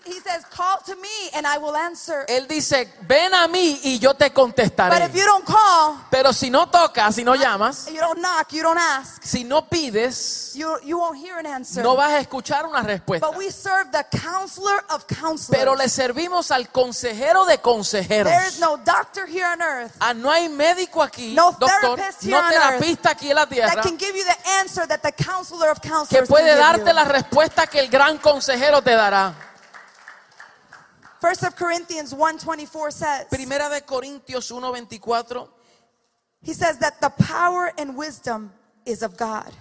He 0.08 0.20
says, 0.20 0.44
Call 0.50 0.78
to 0.86 0.96
me 0.96 1.08
and 1.34 1.46
I 1.46 1.58
will 1.58 1.76
answer. 1.76 2.24
Él 2.28 2.48
dice, 2.48 2.88
ven 3.06 3.34
a 3.34 3.46
mí 3.46 3.78
y 3.84 3.98
yo 3.98 4.14
te 4.14 4.26
But 4.28 4.34
contestaré. 4.34 5.04
if 5.06 5.14
you 5.14 5.24
don't 5.24 5.44
call, 5.44 5.98
Pero 6.10 6.32
si 6.32 6.48
no 6.50 6.66
tocas, 6.66 7.14
si 7.14 7.24
no 7.24 7.34
llamas, 7.34 7.88
you 7.92 8.00
don't 8.00 8.20
knock, 8.20 8.52
you 8.52 8.62
don't 8.62 8.78
ask, 8.78 9.22
si 9.22 9.44
no 9.44 9.62
pides, 9.68 10.52
you, 10.54 10.76
you 10.82 10.98
won't 10.98 11.18
hear 11.18 11.38
an 11.38 11.46
answer. 11.46 11.82
no 11.82 11.94
vas 11.94 12.10
a 12.12 12.20
escuchar 12.20 12.64
una 12.66 12.82
respuesta. 12.82 13.26
But 13.28 13.36
we 13.36 13.50
serve 13.50 13.90
the 13.92 14.04
counselor 14.18 14.82
of 14.90 15.06
counselors. 15.06 15.50
Pero 15.50 15.74
le 15.74 15.88
servimos 15.88 16.50
al 16.50 16.68
consejero 16.70 17.44
de 17.46 17.58
consejeros. 17.58 18.32
there 18.32 18.48
is 18.48 18.58
no 18.60 18.76
doctor 18.78 19.26
here 19.26 19.46
on 19.46 19.60
earth 19.62 19.96
Ah, 20.00 20.14
no 20.14 20.30
hay 20.30 20.48
médico 20.48 21.02
aquí, 21.02 21.34
No 21.34 21.52
doctor, 21.52 21.98
here 21.98 22.30
no 22.30 22.48
terapista 22.48 23.10
aquí 23.10 23.30
en 23.30 23.36
la 23.36 23.46
that 23.46 23.54
tierra 23.54 23.82
can 23.82 23.96
give 23.98 24.16
you 24.16 24.24
the 24.24 24.48
answer 24.60 24.86
that 24.86 25.02
the 25.02 25.12
counselor 25.12 25.70
of 25.70 25.80
que 25.80 25.90
counselors 25.90 26.28
puede 26.28 26.46
can 26.46 26.56
give 26.56 26.84
darte 26.84 26.88
you. 26.90 26.94
la 26.94 27.04
respuesta 27.04 27.66
que 27.66 27.80
el 27.80 27.88
gran 27.88 28.18
consejero 28.18 28.82
te 28.82 28.92
dará. 28.92 29.34
First 31.20 31.42
of 31.44 31.56
Corinthians 31.56 32.14
1:24 32.14 32.92
says, 32.92 33.26
Primera 33.30 33.68
de 33.68 33.80
Corintios 33.80 34.50
1:24 34.50 35.48
he 36.42 36.52
says 36.52 36.78
that 36.78 37.00
the 37.00 37.10
power 37.10 37.72
and 37.78 37.96
wisdom 37.96 38.52
is 38.86 39.02
of 39.02 39.16
God. 39.16 39.52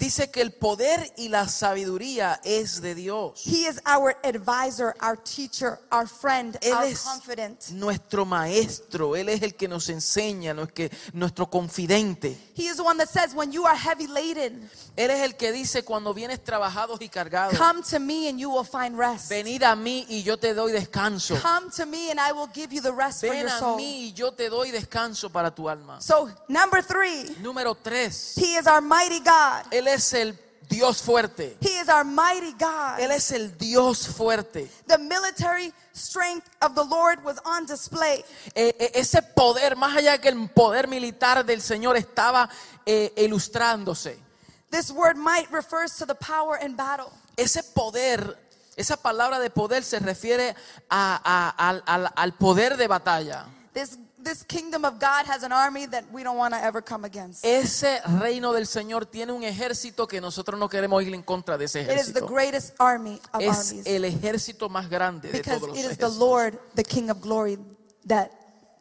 Dice 0.00 0.30
que 0.30 0.40
el 0.40 0.52
poder 0.52 1.12
y 1.16 1.28
la 1.28 1.46
sabiduría 1.46 2.40
es 2.42 2.80
de 2.80 2.94
Dios. 2.94 3.42
He 3.46 3.68
is 3.68 3.80
our 3.86 4.16
advisor, 4.24 4.94
our 5.00 5.16
teacher, 5.16 5.78
our 5.92 6.08
friend, 6.08 6.58
Él 6.62 6.72
our 6.72 6.84
es 6.86 7.70
nuestro 7.70 8.24
maestro, 8.24 9.14
Él 9.14 9.28
es 9.28 9.42
el 9.42 9.54
que 9.54 9.68
nos 9.68 9.88
enseña, 9.90 10.54
no 10.54 10.62
es 10.62 10.72
que- 10.72 10.90
nuestro 11.12 11.48
confidente. 11.48 12.36
He 12.56 12.66
is 12.66 12.76
the 12.76 12.82
one 12.82 12.98
that 12.98 13.08
says, 13.08 13.34
when 13.34 13.52
you 13.52 13.66
are 13.66 13.76
heavy 13.76 14.06
laden, 14.06 14.68
Él 14.96 15.10
es 15.10 15.20
el 15.20 15.36
que 15.36 15.52
dice 15.52 15.84
cuando 15.84 16.14
vienes 16.14 16.42
trabajados 16.42 17.00
y 17.00 17.08
cargados, 17.08 17.56
come 17.58 17.82
to 17.82 18.00
me 18.00 18.28
and 18.28 18.38
you 18.38 18.50
will 18.50 18.64
find 18.64 18.98
rest. 18.98 19.28
venid 19.28 19.62
a 19.62 19.76
mí 19.76 20.06
y 20.08 20.22
yo 20.22 20.38
te 20.38 20.54
doy 20.54 20.72
descanso. 20.72 21.36
Come 21.40 21.70
to 21.76 21.84
me 21.84 22.10
and 22.10 22.18
I 22.18 22.32
will 22.32 22.48
give 22.52 22.72
you 22.74 22.80
the 22.80 22.92
rest 22.92 23.20
for 23.20 23.30
Ven 23.30 23.46
your 23.46 23.50
a 23.50 23.76
mí 23.76 24.08
y 24.08 24.12
yo 24.14 24.32
te 24.32 24.48
doy 24.48 24.70
descanso 24.70 25.30
para 25.30 25.50
tu 25.54 25.68
alma. 25.68 26.00
So, 26.00 26.30
number 26.48 26.82
three, 26.82 27.36
Número 27.42 27.76
tres, 27.76 28.34
He 28.36 28.56
is 28.56 28.66
our 28.66 28.80
mighty 28.80 29.20
God. 29.20 29.66
Él 29.70 29.89
es 29.94 30.12
el 30.14 30.38
Dios 30.68 31.02
fuerte. 31.02 31.56
He 31.60 31.80
is 31.80 31.88
our 31.88 32.04
mighty 32.04 32.52
God. 32.52 33.00
Él 33.00 33.10
es 33.10 33.32
el 33.32 33.56
Dios 33.58 34.06
fuerte. 34.06 34.70
The 34.86 34.98
military 34.98 35.72
strength 35.92 36.46
of 36.62 36.74
the 36.76 36.84
Lord 36.84 37.24
was 37.24 37.38
on 37.44 37.66
display. 37.66 38.24
Eh, 38.54 38.72
eh, 38.78 38.90
ese 38.94 39.20
poder, 39.20 39.74
más 39.76 39.96
allá 39.96 40.20
que 40.20 40.28
el 40.28 40.48
poder 40.50 40.86
militar 40.86 41.44
del 41.44 41.60
Señor 41.60 41.96
estaba 41.96 42.48
eh, 42.86 43.12
ilustrándose. 43.16 44.16
This 44.70 44.92
word 44.92 45.16
might 45.16 45.50
refers 45.50 45.96
to 45.96 46.06
the 46.06 46.14
power 46.14 46.56
in 46.64 46.76
battle. 46.76 47.10
Ese 47.36 47.64
poder, 47.74 48.38
esa 48.76 48.96
palabra 48.96 49.40
de 49.40 49.50
poder 49.50 49.82
se 49.82 49.98
refiere 49.98 50.54
a- 50.88 51.20
a- 51.24 51.68
al, 51.68 51.82
al- 51.86 52.12
al 52.14 52.32
poder 52.34 52.76
de 52.76 52.86
batalla. 52.86 53.46
This 53.74 53.98
this 54.22 54.44
kingdom 54.44 54.84
of 54.84 54.98
God 54.98 55.26
has 55.26 55.42
an 55.42 55.52
army 55.52 55.86
that 55.86 56.04
we 56.12 56.22
don't 56.22 56.36
want 56.36 56.54
to 56.54 56.62
ever 56.62 56.82
come 56.82 57.04
against. 57.04 57.44
Ese 57.44 58.00
reino 58.20 58.52
del 58.52 58.66
Señor 58.66 59.06
tiene 59.06 59.32
un 59.32 59.42
ejército 59.42 60.06
que 60.06 60.20
nosotros 60.20 60.58
no 60.58 60.68
queremos 60.68 61.02
ir 61.02 61.14
en 61.14 61.22
contra 61.22 61.58
de 61.58 61.64
ese 61.66 61.80
ejército. 61.80 61.92
It 61.92 62.06
is 62.06 62.12
the 62.12 62.26
greatest 62.26 62.74
army 62.78 63.20
of 63.32 63.42
Es 63.42 63.70
armies 63.70 63.86
el 63.86 64.04
ejército 64.04 64.68
más 64.68 64.88
grande 64.88 65.30
de 65.30 65.42
todos 65.42 65.62
los 65.62 65.78
ejércitos. 65.78 65.84
it 65.84 65.90
is 65.90 65.98
the. 65.98 66.20
Lord, 66.20 66.58
the 66.74 66.84
King 66.84 67.10
of 67.10 67.20
glory 67.20 67.58
that 68.06 68.30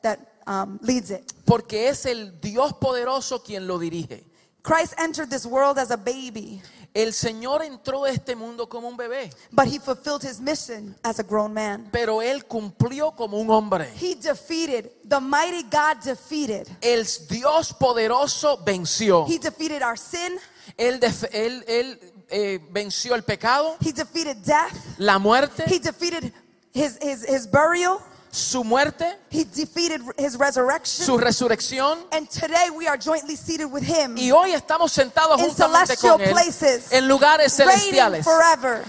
that 0.02 0.20
um, 0.46 0.80
leads 0.82 1.10
it. 1.12 1.34
Porque 1.46 1.90
es 1.90 2.06
el 2.06 2.40
Dios 2.42 2.74
poderoso 2.74 3.44
quien 3.44 3.66
lo 3.68 3.80
dirige. 3.80 4.26
Christ 4.62 4.94
entered 4.98 5.30
this 5.30 5.46
world 5.46 5.78
as 5.78 5.90
a 5.90 5.98
baby, 5.98 6.62
El 6.94 7.14
Señor 7.14 7.62
entró 7.64 8.06
a 8.06 8.10
este 8.10 8.36
mundo 8.36 8.68
como 8.68 8.88
un 8.88 8.98
bebé, 8.98 9.30
but 9.52 9.68
he 9.68 9.80
fulfilled 9.80 10.24
his 10.24 10.40
mission 10.40 10.96
as 11.04 11.20
a 11.20 11.24
grown 11.24 11.54
man. 11.54 11.88
pero 11.92 12.22
Él 12.22 12.46
cumplió 12.46 13.16
como 13.16 13.38
un 13.40 13.50
hombre. 13.52 13.88
He 14.02 14.16
defeated 14.16 14.92
the 15.08 15.20
mighty 15.20 15.62
God 15.64 16.04
defeated. 16.04 16.68
El 16.82 17.06
Dios 17.30 17.74
poderoso 17.74 18.58
venció. 18.66 19.26
He 19.28 19.38
defeated 19.38 19.84
our 19.84 19.98
sin. 19.98 20.40
Él, 20.78 21.00
él- 21.32 21.64
él, 21.68 22.00
eh, 22.30 22.60
venció 22.72 23.14
el 23.16 23.24
pecado, 23.24 23.76
He 23.82 23.92
defeated 23.94 24.38
death. 24.44 24.74
la 24.98 25.20
muerte, 25.20 25.64
He 25.68 25.80
defeated 25.80 26.34
his, 26.74 26.98
his, 27.02 27.24
his 27.24 27.46
burial. 27.50 28.00
Su 28.32 28.64
muerte, 28.64 29.18
He 29.32 29.44
defeated 29.46 30.02
his 30.18 30.36
resurrection. 30.38 31.06
su 31.06 31.18
resurrección. 31.18 32.00
and 32.12 32.30
today 32.30 32.70
we 32.76 32.88
are 32.88 32.98
jointly 32.98 33.36
seated 33.36 33.66
with 33.72 33.84
him, 33.84 34.16
Y 34.18 34.32
hoy 34.32 34.52
estamos 34.54 34.92
sentados 34.92 35.40
In 35.40 35.48
juntamente 35.48 35.98
con 35.98 36.22
Él 36.22 36.32
places, 36.32 36.92
en 36.92 37.08
lugares 37.08 37.54
celestiales, 37.54 38.24
forever. 38.24 38.84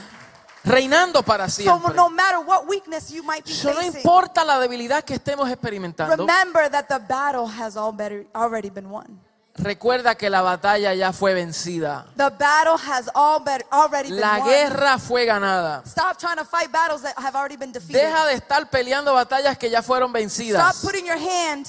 reinando 0.65 1.23
para 1.23 1.49
So 1.49 1.63
siempre. 1.63 1.95
no 1.95 2.11
matter 2.11 2.39
what 2.41 2.67
weakness 2.69 3.11
you 3.11 3.23
might 3.23 3.45
be 3.45 3.53
So, 3.53 3.73
no 3.73 3.81
importa 3.83 4.45
la 4.45 4.59
debilidad 4.59 5.03
que 5.05 5.15
estemos 5.15 5.49
experimentando, 5.51 6.17
remember 6.27 6.69
that 6.71 6.87
the 6.89 6.99
battle 6.99 7.47
has 7.47 7.77
already 7.77 8.69
been 8.71 8.91
won. 8.91 9.19
Recuerda 9.57 10.15
que 10.15 10.31
la 10.31 10.43
batalla 10.43 10.95
ya 10.95 11.13
fue 11.13 11.35
vencida. 11.35 12.07
The 12.17 12.31
battle 12.31 12.77
has 12.79 13.11
all 13.15 13.41
been, 13.45 13.63
already 13.73 14.09
been 14.11 14.21
La 14.21 14.39
won. 14.39 14.49
guerra 14.49 14.99
fue 14.99 15.27
ganada. 15.27 15.83
Stop 15.85 16.19
trying 16.19 16.37
to 16.37 16.45
fight 16.45 16.71
battles 16.73 17.03
that 17.03 17.15
have 17.19 17.35
already 17.37 17.57
been 17.57 17.73
defeated. 17.73 18.01
Deja 18.01 18.27
de 18.27 18.35
estar 18.35 18.69
peleando 18.71 19.13
batallas 19.15 19.59
que 19.59 19.69
ya 19.71 19.83
fueron 19.83 20.11
Stop 20.11 20.21
vencidas. 20.21 20.81
putting 20.83 21.05
your 21.07 21.19
hand 21.19 21.67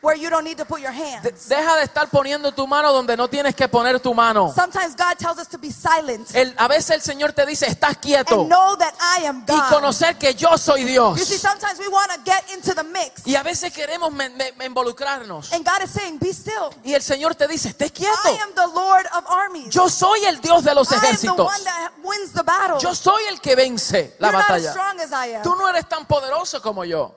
where 0.00 0.16
you 0.16 0.30
don't 0.30 0.44
need 0.44 0.56
to 0.56 0.64
put 0.64 0.80
your 0.80 0.92
hand. 0.92 1.22
De- 1.24 1.32
deja 1.32 1.76
de 1.76 1.82
estar 1.84 2.08
poniendo 2.08 2.52
tu 2.54 2.66
mano 2.66 2.92
donde 2.92 3.16
no 3.16 3.28
tienes 3.28 3.54
que 3.54 3.68
poner 3.68 3.98
tu 4.00 4.14
mano. 4.14 4.52
Sometimes 4.54 4.94
God 4.94 5.16
tells 5.18 5.38
us 5.38 5.48
to 5.48 5.58
be 5.58 5.70
silent 5.72 6.28
El- 6.34 6.54
a 6.56 6.68
veces 6.68 6.90
el 6.90 7.02
Señor 7.02 7.32
te 7.32 7.44
dice, 7.46 7.66
estás 7.66 7.96
quieto. 7.98 8.42
and 8.42 8.48
know 8.48 8.76
that 8.76 8.94
I 9.00 9.24
am 9.26 9.44
Y 9.48 9.60
conocer 9.70 10.16
que 10.16 10.34
yo 10.34 10.56
soy 10.56 10.82
You 10.82 10.86
see, 10.86 10.92
Dios. 10.92 11.40
sometimes 11.40 11.78
we 11.80 11.88
want 11.88 12.12
to 12.12 12.20
get 12.24 12.44
into 12.54 12.74
the 12.74 12.84
mix. 12.84 13.26
Y 13.26 13.34
a 13.34 13.42
veces 13.42 13.72
queremos 13.72 14.12
me- 14.12 14.28
me- 14.30 14.52
me 14.52 14.66
involucrarnos. 14.66 15.52
And 15.52 15.64
God 15.64 15.82
is 15.82 15.90
saying, 15.90 16.18
be 16.18 16.32
still. 16.32 16.70
Y 16.84 16.94
el 16.94 17.02
Señor 17.02 17.34
te 17.34 17.48
dice, 17.48 17.70
esté 17.70 17.90
quieto. 17.90 18.16
I 18.32 18.38
am 18.40 18.52
the 18.54 18.66
Lord 18.72 19.06
of 19.16 19.24
armies. 19.28 19.70
Yo 19.70 19.88
soy 19.88 20.24
el 20.26 20.40
Dios 20.40 20.62
de 20.62 20.74
los 20.74 20.90
I 20.92 20.94
am 20.94 21.00
the 21.00 21.06
ejércitos. 21.08 21.46
one 21.46 21.64
that 21.64 21.92
wins 22.04 22.32
the 22.32 22.42
battle. 22.44 22.78
Yo 22.80 22.94
soy 22.94 23.22
el 23.30 23.40
que 23.40 23.56
vence 23.56 24.14
la 24.20 24.28
You're 24.28 24.38
not 24.38 24.50
as 24.50 24.62
batalla. 24.62 24.70
strong 24.70 25.00
as 25.00 25.12
I 25.12 25.34
am. 25.36 25.42
Tú 25.42 25.56
no 25.56 25.68
eres 25.68 25.88
tan 25.88 26.06
poderoso 26.06 26.62
como 26.62 26.84
yo. 26.84 27.14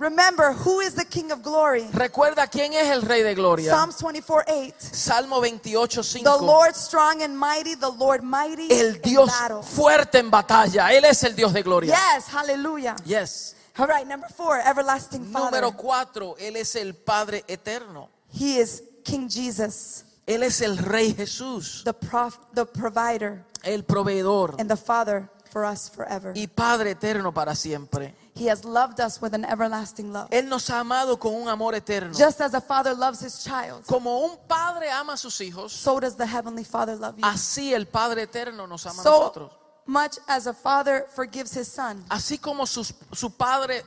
Remember, 0.00 0.54
who 0.54 0.80
is 0.80 0.94
the 0.94 1.04
King 1.04 1.30
of 1.30 1.42
glory? 1.42 1.86
Recuerda 1.92 2.46
quién 2.50 2.72
es 2.72 2.88
el 2.88 3.02
Rey 3.02 3.22
de 3.22 3.34
Gloria. 3.34 3.70
Psalms 3.70 3.98
24 3.98 4.44
8. 4.48 4.74
Salmo 4.80 5.40
28, 5.42 6.02
5. 6.02 6.24
The 6.24 6.42
Lord 6.42 6.74
strong 6.74 7.20
and 7.20 7.38
mighty, 7.38 7.74
the 7.74 7.90
Lord 7.90 8.22
mighty 8.22 8.66
El 8.70 8.94
in 8.96 9.00
Dios 9.02 9.28
battle. 9.28 9.62
fuerte 9.62 10.18
en 10.18 10.30
batalla. 10.30 10.90
Él 10.94 11.04
es 11.04 11.22
el 11.22 11.36
Dios 11.36 11.52
de 11.52 11.62
gloria. 11.62 11.94
Yes, 11.94 12.28
hallelujah. 12.28 12.96
Yes. 13.04 13.54
All 13.78 13.86
right, 13.88 14.06
number 14.06 14.26
four, 14.34 14.58
everlasting 14.58 15.26
Father. 15.26 15.60
Número 15.60 15.76
4. 15.76 16.36
Él 16.38 16.56
es 16.56 16.74
el 16.76 16.94
Padre 16.94 17.44
eterno. 17.46 18.08
He 18.32 18.58
is 18.58 18.82
King 19.04 19.28
Jesus, 19.28 20.04
Él 20.26 20.42
es 20.44 20.62
el 20.62 20.78
Rey 20.78 21.12
Jesús. 21.12 21.84
the 21.84 21.92
prof, 21.92 22.38
the 22.54 22.64
provider, 22.64 23.44
El 23.62 23.82
proveedor. 23.82 24.54
and 24.58 24.70
the 24.70 24.76
Father 24.78 25.28
for 25.50 25.66
us 25.66 25.90
forever. 25.90 26.32
Y 26.34 26.46
Padre 26.46 26.92
eterno 26.92 27.34
para 27.34 27.54
siempre. 27.54 28.14
He 28.40 28.46
has 28.48 28.64
loved 28.64 29.00
us 29.00 29.20
with 29.20 29.34
an 29.34 29.44
everlasting 29.44 30.12
love. 30.14 30.30
Él 30.30 30.48
nos 30.48 30.68
ha 30.70 30.80
amado 30.80 31.18
con 31.18 31.34
un 31.34 31.46
amor 31.48 31.74
eterno. 31.74 32.14
Just 32.16 32.40
as 32.40 32.54
a 32.54 32.60
father 32.62 32.94
loves 32.94 33.20
his 33.20 33.44
child, 33.44 33.84
Como 33.86 34.24
un 34.24 34.38
padre 34.48 34.88
ama 34.90 35.12
a 35.12 35.16
sus 35.18 35.38
hijos, 35.42 35.72
so 35.72 36.00
does 36.00 36.16
the 36.16 36.24
heavenly 36.26 36.64
Father 36.64 36.96
love 36.96 37.18
you. 37.18 37.24
así 37.24 37.74
el 37.74 37.84
Padre 37.84 38.22
eterno 38.22 38.66
nos 38.66 38.86
ama 38.86 38.98
a 38.98 39.02
So 39.02 39.10
nosotros. 39.10 39.50
much 39.84 40.18
as 40.26 40.46
a 40.46 40.54
father 40.54 41.04
forgives 41.14 41.52
his 41.52 41.68
son, 41.68 42.02
Así 42.08 42.38
como 42.40 42.64
sus- 42.64 42.94
su 43.12 43.28
padre 43.28 43.82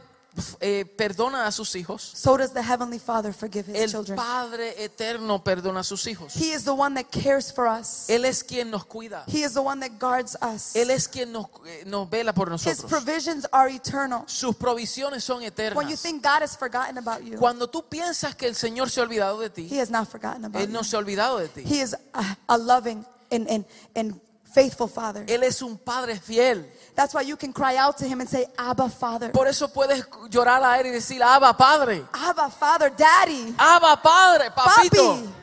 eh, 0.61 0.85
perdona 0.85 1.45
a 1.45 1.51
sus 1.51 1.75
hijos, 1.75 2.01
so 2.01 2.35
does 2.37 2.51
the 2.53 2.61
heavenly 2.63 2.97
Father 2.99 3.31
forgive 3.33 3.67
his 3.67 3.75
el 3.75 3.89
children. 3.91 4.15
Padre 4.17 4.83
eterno 4.83 5.43
perdona 5.43 5.81
a 5.81 5.83
sus 5.83 6.07
hijos. 6.07 6.33
He 6.35 6.53
is 6.53 6.63
the 6.65 6.73
one 6.73 6.95
that 6.95 7.11
cares 7.11 7.51
for 7.51 7.67
us. 7.67 8.09
Él 8.09 8.25
es 8.25 8.43
quien 8.43 8.71
nos 8.71 8.85
cuida. 8.85 9.23
He 9.27 9.43
is 9.43 9.53
the 9.53 9.61
one 9.61 9.79
that 9.79 9.99
guards 9.99 10.35
us. 10.41 10.75
Él 10.75 10.89
es 10.89 11.07
quien 11.07 11.31
nos, 11.31 11.45
eh, 11.67 11.83
nos 11.85 12.09
vela 12.09 12.33
por 12.33 12.47
His 12.51 12.65
nosotros. 12.65 12.89
provisions 12.89 13.45
are 13.51 13.69
eternal. 13.69 14.23
Sus 14.27 14.55
provisiones 14.55 15.23
son 15.23 15.37
When 15.41 15.87
you 15.87 15.95
eternas. 15.95 16.01
think 16.01 16.23
God 16.23 16.41
has 16.41 16.55
forgotten 16.57 16.97
about 16.97 17.23
you, 17.23 17.37
Cuando 17.37 17.67
tú 17.67 17.83
piensas 17.87 18.35
que 18.35 18.47
el 18.47 18.55
Señor 18.55 18.89
se 18.89 19.01
ha 19.01 19.03
olvidado 19.03 19.39
de 19.39 19.49
ti, 19.49 19.67
He 19.69 19.79
has 19.79 19.89
not 19.91 20.07
forgotten 20.09 20.45
about 20.45 20.61
Él 20.63 20.71
no 20.71 20.79
you. 20.79 20.83
se 20.85 20.95
ha 20.95 20.99
olvidado 20.99 21.37
de 21.39 21.47
ti. 21.49 21.61
He 21.63 21.81
is 21.81 21.95
a, 22.13 22.37
a 22.47 22.57
loving 22.57 23.05
and, 23.31 23.47
and, 23.49 23.65
and 23.95 24.19
faithful 24.53 24.87
Father. 24.87 25.25
Él 25.27 25.43
es 25.43 25.61
un 25.61 25.77
Padre 25.77 26.19
fiel. 26.19 26.65
That's 26.95 27.13
why 27.13 27.21
you 27.21 27.35
can 27.35 27.51
cry 27.51 27.75
out 27.77 27.97
to 27.97 28.05
Him 28.05 28.21
and 28.21 28.29
say, 28.29 28.45
Abba, 28.57 28.89
Father. 28.89 29.31
Por 29.31 29.47
eso 29.47 29.67
puedes 29.67 30.05
llorar 30.29 30.63
a 30.63 30.79
Él 30.79 30.87
y 30.87 30.91
decir, 30.91 31.21
Abba 31.23 31.55
Padre, 31.57 32.03
Abba, 32.13 32.49
Father, 32.49 32.91
Daddy, 32.95 33.55
Abba 33.57 34.01
Padre, 34.01 34.51
papito. 34.51 35.15
Papi. 35.15 35.42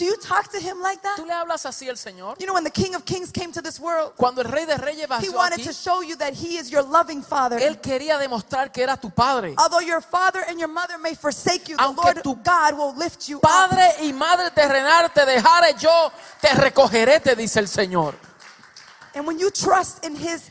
Do 0.00 0.06
you 0.06 0.16
talk 0.16 0.50
to 0.52 0.58
Him 0.58 0.80
like 0.80 0.98
¿Tú 1.02 1.26
that? 1.26 1.26
le 1.26 1.34
hablas 1.34 1.66
así 1.66 1.86
al 1.86 1.96
Señor? 1.96 2.36
You 2.40 2.46
know, 2.46 2.54
when 2.54 2.64
the 2.64 2.70
King 2.70 2.94
of 2.94 3.04
Kings 3.04 3.30
came 3.30 3.52
to 3.52 3.60
this 3.60 3.78
world, 3.78 4.14
Cuando 4.16 4.40
el 4.40 4.48
Rey 4.48 4.64
de 4.64 4.78
Reyes 4.78 5.06
He 5.20 5.28
wanted 5.28 5.58
aquí, 5.60 5.66
to 5.66 5.74
show 5.74 6.00
you 6.00 6.16
that 6.16 6.32
He 6.32 6.56
is 6.56 6.70
your 6.70 6.82
loving 6.82 7.22
Father. 7.22 7.58
Él 7.58 7.82
quería 7.82 8.16
demostrar 8.16 8.72
que 8.72 8.82
era 8.82 8.96
tu 8.96 9.10
Padre. 9.10 9.54
Although 9.58 9.80
your 9.80 10.00
father 10.00 10.40
and 10.48 10.58
your 10.58 10.70
mother 10.70 10.96
may 10.96 11.14
forsake 11.14 11.68
you, 11.68 11.76
the 11.76 11.82
Aunque 11.82 12.02
Lord 12.02 12.22
tu 12.22 12.34
God 12.36 12.78
will 12.78 12.96
lift 12.96 13.28
you 13.28 13.36
up. 13.36 13.42
Padre 13.42 14.06
y 14.06 14.14
Madre 14.14 14.50
terrenal 14.52 15.12
te 15.12 15.26
dejare 15.26 15.74
yo, 15.78 16.10
te 16.40 16.48
recogeré, 16.54 17.20
te 17.20 17.36
dice 17.36 17.58
el 17.60 17.68
Señor. 17.68 18.14
And 19.14 19.26
when 19.26 19.38
you 19.38 19.50
trust 19.50 20.02
in 20.02 20.16
His 20.16 20.50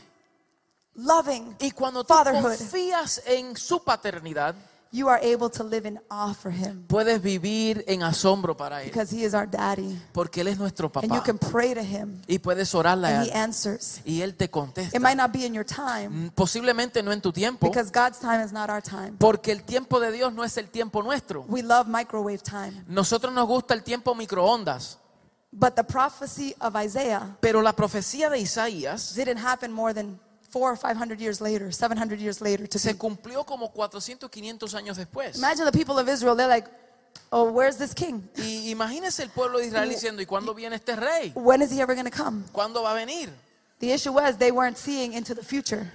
loving, 0.94 1.56
Y 1.58 1.72
cuando 1.72 2.04
tú 2.04 2.14
Fatherhood. 2.14 2.56
confías 2.56 3.20
en 3.26 3.56
su 3.56 3.82
paternidad, 3.82 4.54
you 4.92 5.08
are 5.08 5.20
able 5.22 5.48
to 5.48 5.62
live 5.62 5.86
in 5.86 6.00
awe 6.10 6.32
for 6.34 6.50
Him 6.50 6.84
puedes 6.88 7.22
vivir 7.22 7.84
en 7.86 8.02
asombro 8.02 8.56
para 8.56 8.82
Él. 8.82 8.86
because 8.90 9.10
He 9.14 9.24
is 9.24 9.34
our 9.34 9.46
daddy. 9.48 9.96
Porque 10.12 10.40
Él 10.40 10.48
es 10.48 10.58
nuestro 10.58 10.90
And 10.94 11.04
you 11.04 11.08
papá. 11.10 11.24
can 11.24 11.38
pray 11.38 11.74
to 11.74 11.82
Him 11.82 12.22
Y 12.26 12.38
puedes 12.38 12.74
orarle 12.74 13.06
a 13.08 13.20
and 13.20 13.26
He 13.26 13.30
Él. 13.30 13.36
answers. 13.36 14.00
Y 14.04 14.20
Él 14.22 14.34
te 14.36 14.48
contesta. 14.50 14.96
It 14.96 15.00
might 15.00 15.16
not 15.16 15.32
be 15.32 15.44
in 15.46 15.54
your 15.54 15.64
time 15.64 16.08
Mm, 16.10 16.30
Posiblemente 16.34 17.02
no 17.04 17.12
en 17.12 17.20
tu 17.20 17.30
tiempo. 17.32 17.68
because 17.68 17.90
God's 17.92 18.18
time 18.18 18.42
is 18.44 18.52
not 18.52 18.68
our 18.68 18.82
time. 18.82 19.12
Porque 19.18 19.52
el 19.52 19.62
tiempo 19.62 20.00
de 20.00 20.10
Dios 20.10 20.32
no 20.32 20.42
es 20.44 20.56
el 20.56 20.68
tiempo 20.70 21.02
nuestro. 21.02 21.44
We 21.48 21.62
love 21.62 21.86
microwave 21.86 22.38
time. 22.42 22.82
Nosotros 22.88 23.32
nos 23.32 23.46
gusta 23.46 23.74
el 23.74 23.82
tiempo 23.84 24.14
microondas. 24.14 24.96
But 25.52 25.74
the 25.74 25.82
prophecy 25.84 26.54
of 26.60 26.76
Isaiah 26.76 27.36
Pero 27.40 27.60
la 27.60 27.72
profecía 27.74 28.30
de 28.30 28.38
Isaías 28.38 29.14
didn't 29.16 29.38
happen 29.38 29.72
more 29.72 29.92
than 29.92 30.18
four 30.50 30.70
or 30.72 30.76
five 30.76 30.96
hundred 30.96 31.20
years 31.20 31.40
later, 31.40 31.70
seven 31.72 31.96
hundred 31.96 32.20
years 32.20 32.40
later. 32.40 32.66
To 32.68 32.78
se 32.78 32.94
cumplió 32.96 33.44
como 33.46 33.68
400, 33.70 34.28
500 34.30 34.74
años 34.74 34.96
después. 34.96 35.36
Imagine 35.36 35.64
the 35.64 35.72
people 35.72 35.98
of 35.98 36.08
Israel, 36.08 36.34
they're 36.36 36.48
like, 36.48 36.68
oh, 37.30 37.50
where's 37.50 37.76
this 37.76 37.94
king? 37.94 38.28
Y 38.36 38.70
imagínese 38.70 39.22
el 39.22 39.30
pueblo 39.30 39.58
de 39.58 39.66
Israel 39.66 39.88
diciendo, 39.88 40.20
¿y 40.22 40.26
cuándo 40.26 40.54
viene 40.54 40.76
este 40.76 40.96
rey? 40.96 41.32
When 41.34 41.62
is 41.62 41.70
he 41.70 41.80
ever 41.80 41.94
going 41.94 42.10
to 42.10 42.16
come? 42.16 42.44
¿Cuándo 42.52 42.82
va 42.82 42.92
a 42.92 42.94
venir? 42.94 43.30
The 43.78 43.92
issue 43.92 44.12
was 44.12 44.36
they 44.36 44.50
weren't 44.50 44.76
seeing 44.76 45.12
into 45.14 45.34
the 45.34 45.42
future. 45.42 45.90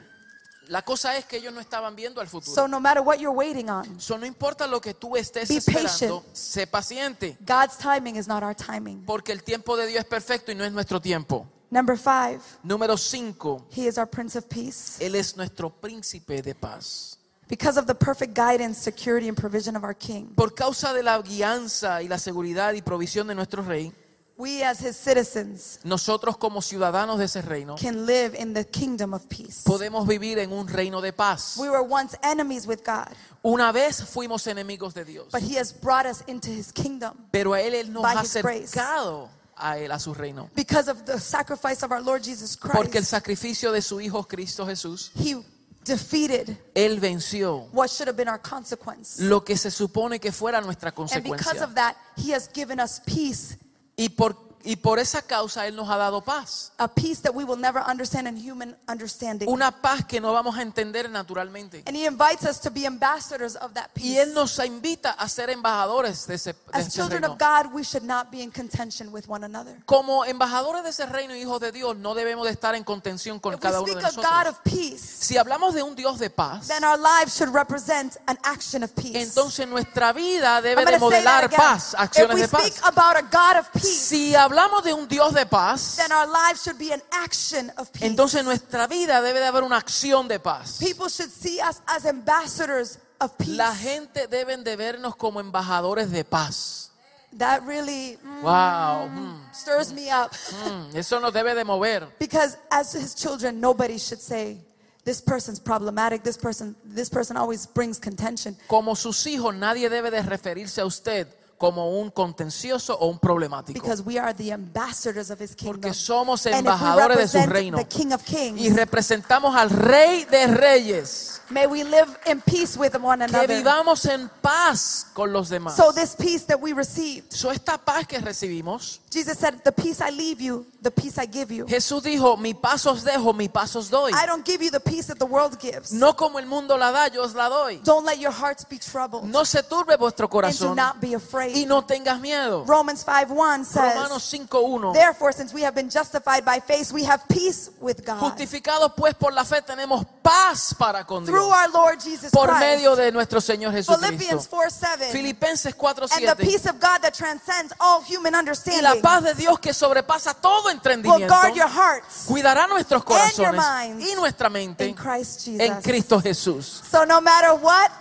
La 0.68 0.82
cosa 0.82 1.16
es 1.16 1.26
que 1.26 1.38
ellos 1.38 1.54
no 1.54 1.60
estaban 1.62 1.96
viendo 1.96 2.20
al 2.22 2.28
So 2.28 2.42
futuro. 2.42 2.68
no 2.68 2.80
matter 2.80 3.04
what 3.04 3.20
you're 3.20 3.30
waiting 3.36 3.70
on, 3.70 4.00
So, 4.00 4.18
no 4.18 4.26
importa 4.26 4.66
lo 4.66 4.82
que 4.82 4.96
tú 4.96 5.16
estés 5.16 5.48
Be 5.50 5.58
esperando, 5.58 6.22
patient. 6.24 6.36
sé 6.36 6.66
paciente. 6.66 7.38
God's 7.46 7.78
timing 7.78 8.16
is 8.16 8.28
not 8.28 8.42
our 8.42 8.56
timing. 8.56 9.04
Porque 9.06 9.32
el 9.32 9.44
tiempo 9.44 9.78
de 9.78 9.86
Dios 9.86 10.00
es 10.00 10.06
perfecto 10.10 10.52
y 10.52 10.56
no 10.56 10.64
es 10.64 10.72
nuestro 10.72 11.00
tiempo. 11.00 11.46
Number 11.76 11.98
five, 11.98 12.42
Número 12.64 12.98
5. 12.98 13.64
he 13.70 13.86
is 13.86 13.98
our 13.98 14.06
Prince 14.06 14.38
of 14.38 14.48
Peace. 14.48 14.98
Él 15.02 15.14
es 15.14 15.36
nuestro 15.36 15.70
príncipe 15.70 16.42
de 16.42 16.56
paz. 16.56 17.18
Because 17.50 17.78
of 17.78 17.86
the 17.86 17.94
perfect 17.94 18.34
guidance, 18.34 18.78
security, 18.78 19.28
and 19.28 19.36
provision 19.36 19.76
of 19.76 19.84
our 19.84 19.94
King, 19.94 20.28
Por 20.38 20.52
causa 20.52 20.94
de 20.94 21.04
la 21.04 21.22
guianza 21.22 22.02
y 22.02 22.08
la 22.08 22.18
seguridad 22.18 22.74
y 22.76 22.82
provisión 22.82 23.28
de 23.28 23.36
nuestro 23.36 23.62
rey, 23.62 23.92
we 24.38 24.64
as 24.64 24.80
his 24.80 24.96
citizens 24.96 25.82
nosotros 25.84 26.38
como 26.38 26.62
ciudadanos 26.62 27.18
de 27.20 27.26
ese 27.26 27.42
reino 27.42 27.76
can 27.76 28.06
live 28.06 28.34
in 28.38 28.54
the 28.54 28.64
kingdom 28.64 29.14
of 29.14 29.28
peace. 29.28 29.64
podemos 29.66 30.08
vivir 30.08 30.40
en 30.40 30.54
un 30.54 30.70
reino 30.70 31.02
de 31.02 31.12
paz. 31.12 31.58
We 31.58 31.70
were 31.70 31.84
once 31.84 32.18
enemies 32.24 32.66
with 32.66 32.86
God, 32.86 33.14
Una 33.44 33.74
vez 33.74 34.02
fuimos 34.02 34.48
enemigos 34.48 34.94
de 34.94 35.04
Dios, 35.04 35.28
but 35.30 35.42
he 35.42 35.58
has 35.60 35.74
brought 35.74 36.06
us 36.06 36.24
into 36.28 36.50
his 36.52 36.72
kingdom 36.72 37.14
pero 37.32 37.54
a 37.54 37.60
él, 37.60 37.74
él 37.74 37.92
nos 37.92 38.02
By 38.02 38.16
ha 38.16 38.22
acercado 38.22 39.30
a 39.58 39.78
él, 39.78 39.92
a 39.92 40.00
su 40.00 40.14
reino. 40.14 40.50
because 40.56 40.90
of 40.90 41.06
the 41.06 41.20
sacrifice 41.20 41.84
of 41.84 41.92
our 41.92 42.02
Lord 42.02 42.24
Jesus 42.24 42.58
Porque 42.58 42.98
el 42.98 43.04
Christ. 43.04 43.10
sacrificio 43.10 43.72
de 43.72 43.82
su 43.82 44.00
Hijo 44.02 44.24
Cristo 44.28 44.66
Jesús, 44.66 45.12
He 45.16 45.36
defeated 45.84 46.58
Él 46.74 47.00
venció 47.00 47.68
what 47.72 47.90
should 47.90 48.08
have 48.08 48.18
been 48.18 48.28
our 48.28 48.42
consequence. 48.42 49.20
lo 49.22 49.44
que 49.44 49.56
se 49.56 49.70
supone 49.72 50.20
que 50.20 50.32
fuera 50.32 50.60
nuestra 50.62 50.90
And 50.90 50.96
because 51.24 51.44
consecuencia. 51.46 51.64
of 51.64 51.76
that, 51.76 51.96
he 52.18 52.32
has 52.34 52.48
given 52.52 52.80
us 52.80 53.00
peace, 53.06 53.58
Y 53.98 54.10
por, 54.10 54.36
y 54.66 54.76
por 54.76 55.00
esa 55.00 55.22
causa 55.22 55.68
Él 55.68 55.76
nos 55.76 55.90
ha 55.90 55.98
dado 55.98 56.22
paz. 56.22 56.72
a 56.78 56.88
peace 56.88 57.22
that 57.22 57.34
we 57.34 57.44
will 57.44 57.58
never 57.60 57.82
understand 57.88 58.28
in 58.28 58.36
human 58.36 58.76
understanding. 58.90 59.48
Una 59.48 59.72
paz 59.72 60.04
que 60.06 60.20
no 60.20 60.34
vamos 60.34 60.58
a 60.58 60.62
entender 60.62 61.10
naturalmente. 61.10 61.84
And 61.88 61.96
he 61.96 62.06
invites 62.06 62.44
us 62.46 62.60
to 62.62 62.70
be 62.72 62.86
ambassadors 62.86 63.56
of 63.56 63.74
that 63.74 63.90
Y 63.96 64.02
peace. 64.02 64.22
Él 64.24 64.34
nos 64.34 64.58
invita 64.60 65.12
a 65.12 65.30
ser 65.30 65.50
embajadores 65.52 66.26
de 66.28 66.36
ese, 66.36 66.54
de 66.54 66.60
As 66.74 66.88
ese 66.88 66.92
children 66.96 67.22
reino. 67.22 67.34
of 67.34 67.40
God, 67.40 67.74
we 67.74 67.84
should 67.84 68.04
not 68.06 68.32
be 68.32 68.42
in 68.42 68.52
contention 68.52 69.12
with 69.14 69.26
one 69.28 69.44
another. 69.46 69.78
Como 69.86 70.26
embajadores 70.26 70.84
de 70.84 70.90
ese 70.90 71.06
reino, 71.06 71.36
hijos 71.36 71.60
de 71.60 71.72
Dios, 71.72 71.96
no 71.98 72.16
debemos 72.16 72.46
de 72.46 72.52
estar 72.52 72.74
en 72.76 72.84
contención 72.84 73.40
con 73.40 73.54
If 73.54 73.60
we 73.60 73.62
cada 73.62 73.82
uno 73.82 73.94
de 73.94 74.00
a 74.00 74.10
God 74.12 74.16
nosotros. 74.18 74.48
of 74.48 74.60
peace, 74.64 74.98
Si 75.20 75.38
hablamos 75.38 75.74
de 75.76 75.84
un 75.84 75.96
Dios 75.96 76.18
de 76.20 76.30
paz, 76.30 76.68
then 76.68 76.84
our 76.84 76.98
lives 76.98 77.36
should 77.36 77.54
represent 77.54 78.18
an 78.28 78.38
action 78.44 78.84
of 78.84 78.92
peace. 78.96 79.16
entonces 79.22 79.68
nuestra 79.68 80.12
vida 80.12 80.60
debe 80.62 80.84
de 80.86 80.98
modelar 80.98 81.50
paz, 81.52 81.94
If 81.94 82.00
acciones 82.00 82.36
we 82.36 82.42
de 82.42 82.48
paz. 82.48 82.62
speak 82.66 82.84
about 82.88 83.16
a 83.16 83.22
God 83.22 83.60
of 83.60 83.70
peace, 83.72 84.06
Si 84.08 84.34
hablamos 84.36 84.55
de 84.84 84.94
un 84.94 85.08
Dios 85.08 85.34
de 85.34 85.46
paz, 85.46 85.96
then 85.98 86.12
our 86.12 86.28
lives 86.28 86.64
should 86.64 86.78
be 86.78 86.92
an 86.92 87.02
action 87.12 87.72
of 87.78 87.92
peace. 87.92 88.04
entonces 88.06 88.44
nuestra 88.44 88.88
vida 88.88 89.22
debe 89.22 89.40
de 89.40 89.46
haber 89.46 89.64
una 89.64 89.78
acción 89.78 90.28
de 90.28 90.40
paz. 90.40 90.78
People 90.80 91.10
should 91.10 91.32
see 91.32 91.60
us 91.60 91.82
as 91.88 92.06
ambassadors 92.06 92.98
of 93.20 93.38
peace. 93.38 93.56
La 93.58 93.74
gente 93.76 94.28
deben 94.28 94.64
de 94.64 94.76
vernos 94.76 95.16
como 95.16 95.40
embajadores 95.40 96.12
de 96.12 96.24
paz. 96.24 96.92
That 97.38 97.64
really 97.66 98.18
mm, 98.24 98.42
Wow, 98.44 99.10
mm, 99.10 99.54
stirs 99.54 99.92
me 99.92 100.10
up 100.10 100.32
mm, 100.32 100.96
eso 100.96 101.20
nos 101.20 101.34
debe 101.34 101.54
de 101.54 101.66
mover. 101.66 102.08
because 102.18 102.58
as 102.72 102.94
his 102.94 103.14
children, 103.14 103.60
nobody 103.60 103.98
should 103.98 104.22
say, 104.22 104.58
"This 105.04 105.22
person's 105.22 105.60
problematic. 105.60 106.24
This 106.24 106.38
person, 106.38 106.76
this 106.86 107.10
person 107.10 107.36
always 107.36 107.66
brings 107.68 108.00
contention." 108.00 108.56
Como 108.68 108.96
sus 108.96 109.26
hijos, 109.28 109.54
nadie 109.54 109.90
debe 109.90 110.12
de 110.12 110.22
referirse 110.22 110.80
a 110.80 110.86
usted 110.86 111.28
como 111.58 112.00
un 112.00 112.10
contencioso 112.12 112.98
o 113.00 113.08
un 113.08 113.18
problemático. 113.18 113.74
because 113.74 114.02
we 114.02 114.18
are 114.20 114.34
the 114.34 114.52
ambassadors 114.52 115.30
of 115.32 115.40
his 115.40 115.56
kingdom. 115.56 115.80
Porque 115.82 115.94
somos 115.94 116.46
embajadores 116.46 117.18
de 117.18 117.28
su 117.42 117.48
reino. 117.50 117.78
the 117.78 117.86
King 117.88 118.12
of 118.12 118.24
Kings, 118.24 118.60
Y 118.62 118.70
representamos 118.72 119.56
al 119.56 119.70
Rey 119.70 120.26
de 120.26 120.48
Reyes. 120.48 121.42
may 121.50 121.66
we 121.68 121.84
live 121.84 122.10
in 122.26 122.42
peace 122.42 122.78
with 122.78 122.94
one 122.96 123.20
Que 123.20 123.26
another. 123.36 123.58
vivamos 123.58 124.06
en 124.06 124.30
paz 124.42 125.08
con 125.14 125.32
los 125.32 125.50
demás. 125.50 125.76
So 125.76 125.92
this 125.94 126.16
peace 126.16 126.46
that 126.48 126.60
we 126.60 126.74
received, 126.74 127.32
So, 127.32 127.52
esta 127.52 127.78
paz 127.78 128.06
que 128.08 128.20
recibimos, 128.20 129.00
Jesus 129.16 129.40
said, 129.40 129.64
"The 129.64 129.72
peace 129.72 130.02
I 130.02 130.10
leave 130.12 130.42
you, 130.42 130.66
the 130.82 130.92
peace 130.92 131.18
I 131.18 131.26
give 131.26 131.50
you. 131.50 131.66
Jesús 131.66 132.04
dijo, 132.04 132.38
mi 132.38 132.54
paz 132.54 132.86
os 132.86 133.06
dejo, 133.06 133.34
mi 133.34 133.48
paz 133.48 133.74
os 133.78 133.90
doy. 133.90 134.12
I 134.12 134.26
don't 134.26 134.46
give 134.46 134.62
you 134.62 134.70
the 134.70 134.82
peace 134.82 135.08
that 135.08 135.20
the 135.20 135.26
world 135.26 135.58
gives. 135.58 135.94
No 135.94 136.14
como 136.14 136.38
el 136.38 136.46
mundo 136.46 136.78
la 136.78 136.92
da, 136.92 137.08
yo 137.08 137.24
os 137.24 137.34
la 137.34 137.48
doy. 137.48 137.80
Don't 137.82 138.06
let 138.06 138.20
your 138.20 138.34
hearts 138.34 138.66
be 138.66 138.78
troubled, 138.78 139.24
No 139.24 139.46
se 139.46 139.64
turbe 139.64 139.98
vuestro 139.98 140.26
and 140.26 140.32
do 140.32 140.36
corazón 140.36 140.76
not 140.76 141.00
be 141.00 141.14
afraid." 141.14 141.56
y 141.56 141.66
no 141.66 141.84
tengas 141.84 142.20
miedo. 142.20 142.66
Romans 142.68 143.06
5:1 143.06 143.30
Romanos 143.30 144.22
says, 144.22 144.50
5.1 144.50 144.94
"Therefore, 144.94 145.32
since 145.32 145.54
we 145.54 145.62
have 145.64 145.74
been 145.74 145.90
justified 145.90 146.44
by 146.44 146.60
faith, 146.60 146.92
we 146.92 147.06
have 147.06 147.24
peace 147.30 147.70
with 147.80 148.06
God 148.06 148.20
Justificados 148.20 148.92
pues 148.98 149.14
por 149.14 149.32
la 149.32 149.46
fe 149.46 149.62
tenemos 149.62 150.06
paz 150.30 150.74
para 150.78 151.06
con 151.06 151.24
through 151.26 151.46
Dios 151.46 151.54
our 151.58 151.70
Lord 151.72 152.00
Jesus 152.02 152.32
por 152.32 152.50
Christ." 152.50 152.60
medio 152.60 152.96
de 152.96 153.12
nuestro 153.12 153.40
Señor 153.40 153.72
Philippians 153.74 154.48
Jesucristo. 154.48 154.50
4:7. 154.58 155.12
Filipenses 155.12 155.66
And 155.66 155.74
the 155.76 156.36
4.7 156.36 156.38
peace 156.38 156.66
of 156.70 156.80
God 156.80 157.02
that 157.02 157.14
transcends 157.14 157.74
all 157.80 158.02
human 158.04 158.34
Y 158.34 158.36
la 158.36 158.40
understanding 158.40 159.02
paz 159.02 159.24
de 159.24 159.34
Dios 159.36 159.60
que 159.60 159.74
sobrepasa 159.74 160.34
todo 160.34 160.66
will 160.66 160.72
entendimiento 160.76 161.28
guard 161.34 161.56
your 161.56 161.70
hearts 161.70 162.26
cuidará 162.28 162.68
nuestros 162.68 163.02
and 163.02 163.10
your 163.38 163.52
corazones 163.54 163.56
minds 163.58 164.06
y 164.10 164.16
nuestra 164.16 164.50
mente 164.50 164.88
in 164.88 164.96
Christ 164.96 165.48
en 165.48 165.60
Jesus. 165.60 165.84
Cristo 165.84 166.20
Jesús. 166.20 166.82
So 166.90 167.06
no 167.06 167.22
matter 167.22 167.52
what, 167.54 167.92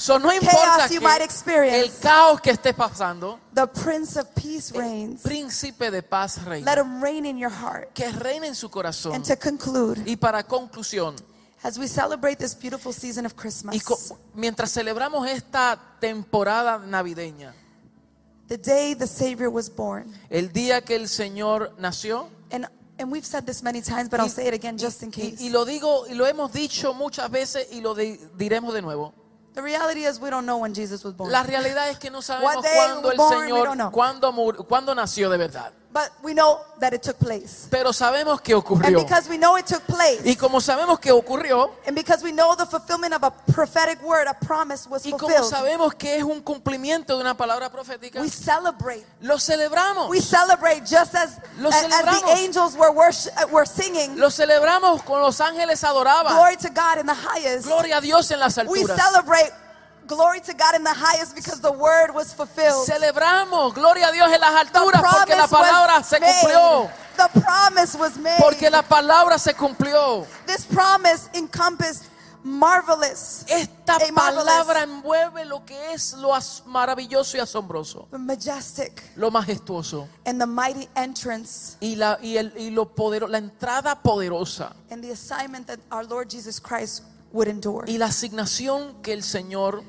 So, 0.00 0.18
no 0.18 0.32
importa 0.32 0.78
Chaos 0.78 0.90
you 0.92 1.00
might 1.02 1.18
que 1.18 1.24
experience. 1.24 1.76
el 1.76 2.00
caos 2.00 2.40
que 2.40 2.50
esté 2.52 2.72
pasando, 2.72 3.38
the 3.54 3.66
Prince 3.66 4.18
of 4.18 4.28
Peace 4.34 4.70
el 4.74 4.80
reigns. 4.80 5.20
príncipe 5.20 5.90
de 5.90 6.02
paz 6.02 6.38
Let 6.38 6.46
reina. 6.48 6.72
him 6.80 7.02
reign 7.02 7.26
in 7.26 7.36
your 7.36 7.50
heart. 7.50 7.92
Que 7.92 8.10
reine 8.10 8.46
en 8.46 8.54
su 8.54 8.70
corazón. 8.70 9.12
And 9.14 9.26
to 9.26 9.36
conclude, 9.36 10.02
Y 10.06 10.16
para 10.16 10.42
conclusión, 10.44 11.16
as 11.62 11.78
we 11.78 11.86
celebrate 11.86 12.38
this 12.38 12.54
beautiful 12.54 12.92
season 12.92 13.26
of 13.26 13.32
y 13.34 13.40
Christmas, 13.40 13.82
co- 13.84 13.98
mientras 14.34 14.70
celebramos 14.72 15.26
esta 15.28 15.78
temporada 16.00 16.78
navideña, 16.78 17.52
the 18.48 18.56
day 18.56 18.94
the 18.94 19.06
Savior 19.06 19.50
was 19.50 19.68
born, 19.68 20.12
el 20.30 20.48
día 20.52 20.82
que 20.84 20.96
el 20.96 21.08
Señor 21.08 21.72
nació, 21.78 22.28
and 22.50 22.66
and 22.98 23.10
we've 23.10 23.24
said 23.26 23.46
this 23.46 23.62
many 23.62 23.80
times, 23.80 24.08
but 24.10 24.20
I'll 24.20 24.28
say 24.28 24.46
it 24.46 24.54
again 24.54 24.76
just 24.76 25.02
in 25.02 25.08
y, 25.08 25.12
case. 25.30 25.40
y 25.42 25.48
lo 25.50 25.64
digo 25.64 26.06
y 26.08 26.14
lo 26.14 26.26
hemos 26.26 26.52
dicho 26.52 26.92
muchas 26.94 27.30
veces 27.30 27.66
y 27.72 27.80
lo 27.80 27.94
di- 27.94 28.18
diremos 28.36 28.74
de 28.74 28.82
nuevo. 28.82 29.14
The 29.54 29.62
reality 29.62 30.04
is 30.04 30.20
we 30.20 30.30
don't 30.30 30.44
know 30.46 30.58
when 30.58 30.72
Jesus 30.74 31.02
was 31.02 31.14
born. 31.16 31.32
La 31.32 31.42
realidad 31.42 31.90
es 31.90 31.98
que 31.98 32.08
no 32.10 32.20
sabemos 32.22 32.64
cuándo 32.64 33.10
el 33.10 33.16
born, 33.16 33.48
Señor, 33.48 33.90
cuándo, 33.90 34.32
cuándo 34.68 34.94
nació 34.94 35.28
de 35.28 35.38
verdad. 35.38 35.72
But 35.92 36.12
we 36.22 36.34
know 36.34 36.60
that 36.78 36.94
it 36.94 37.02
took 37.02 37.18
place. 37.18 37.66
Pero 37.68 37.92
sabemos 37.92 38.40
que 38.40 38.54
And 38.54 38.62
ocurrió. 38.64 38.98
because 39.02 39.28
we 39.28 39.36
know 39.38 39.56
it 39.56 39.66
took 39.66 39.82
place, 39.88 40.20
Y 40.24 40.36
como 40.36 40.60
sabemos 40.60 41.00
que 41.00 41.10
ocurrió, 41.10 41.70
and 41.84 41.96
because 41.96 42.22
we 42.22 42.30
know 42.30 42.54
the 42.54 42.64
fulfillment 42.64 43.12
of 43.12 43.24
a 43.24 43.32
prophetic 43.52 44.00
word, 44.04 44.28
a 44.28 44.34
promise 44.34 44.86
was 44.88 45.04
y 45.04 45.10
como 45.10 45.26
fulfilled, 45.28 45.50
sabemos 45.52 45.94
que 45.98 46.16
es 46.16 46.22
un 46.22 46.42
cumplimiento 46.42 47.16
de 47.16 47.20
una 47.22 47.36
palabra 47.36 47.70
profética, 47.70 48.20
we 48.20 48.28
celebrate. 48.30 49.04
lo 49.20 49.36
celebramos. 49.38 50.08
We 50.08 50.20
celebrate 50.20 50.86
just 50.86 51.16
as, 51.16 51.40
Lo 51.58 51.70
as, 51.70 51.82
the 51.82 51.88
celebramos. 51.88 52.36
angels 52.38 52.76
were, 52.76 52.92
worship, 52.92 53.32
uh, 53.36 53.48
were 53.50 53.66
singing. 53.66 54.16
Lo 54.16 54.28
celebramos 54.30 55.02
con 55.04 55.20
los 55.20 55.40
ángeles 55.40 55.82
adoraban. 55.82 56.32
Glory 56.36 56.56
to 56.56 56.70
God 56.70 56.98
in 57.00 57.06
the 57.06 57.14
highest. 57.14 57.66
Gloria 57.66 57.98
a 57.98 58.00
Dios 58.00 58.30
en 58.30 58.38
las 58.38 58.56
We 58.58 58.62
alturas. 58.84 58.96
celebrate 58.96 59.50
glory 60.10 60.40
to 60.40 60.52
God 60.52 60.74
in 60.74 60.82
the 60.82 60.92
highest 60.92 61.34
because 61.36 61.60
the 61.60 61.70
word 61.72 62.10
was 62.12 62.34
fulfilled. 62.34 62.86
Celebramos, 62.88 63.72
gloria 63.74 64.08
a 64.08 64.12
Dios 64.12 64.30
en 64.32 64.40
las 64.40 64.54
alturas, 64.66 65.02
porque 65.02 65.36
la 65.36 65.46
palabra 65.46 66.02
se 66.02 66.18
made. 66.18 66.32
cumplió. 66.42 66.90
The 67.16 67.40
promise 67.40 67.96
was 67.98 68.16
made. 68.18 68.40
Porque 68.40 68.68
la 68.70 68.82
palabra 68.82 69.38
se 69.38 69.52
cumplió. 69.54 70.26
This 70.46 70.64
promise 70.66 71.28
encompassed 71.34 72.08
marvelous, 72.42 73.44
Esta 73.48 73.96
A 73.96 74.12
marvelous. 74.12 74.44
palabra 74.44 74.82
envuelve 74.82 75.44
lo 75.44 75.64
que 75.64 75.92
es 75.92 76.14
lo 76.14 76.30
maravilloso 76.66 77.36
y 77.36 77.40
asombroso, 77.40 78.08
the 78.10 78.18
majestic, 78.18 79.02
lo 79.16 79.30
majestuoso 79.30 80.08
and 80.24 80.40
the 80.40 80.46
mighty 80.46 80.88
entrance 80.96 81.76
y, 81.80 81.96
la, 81.96 82.18
y, 82.22 82.36
el, 82.38 82.52
y 82.56 82.70
lo 82.70 82.86
podero- 82.94 83.28
la 83.28 83.38
entrada 83.38 83.94
poderosa 84.02 84.72
and 84.90 85.02
the 85.04 85.10
assignment 85.12 85.66
that 85.66 85.78
our 85.92 86.02
Lord 86.04 86.30
Jesus 86.30 86.58
Christ 86.58 87.02
would 87.32 87.46
endure. 87.46 87.84
y 87.86 87.98
la 87.98 88.06
asignación 88.06 89.02
que 89.02 89.12
el 89.12 89.22
Señor 89.22 89.82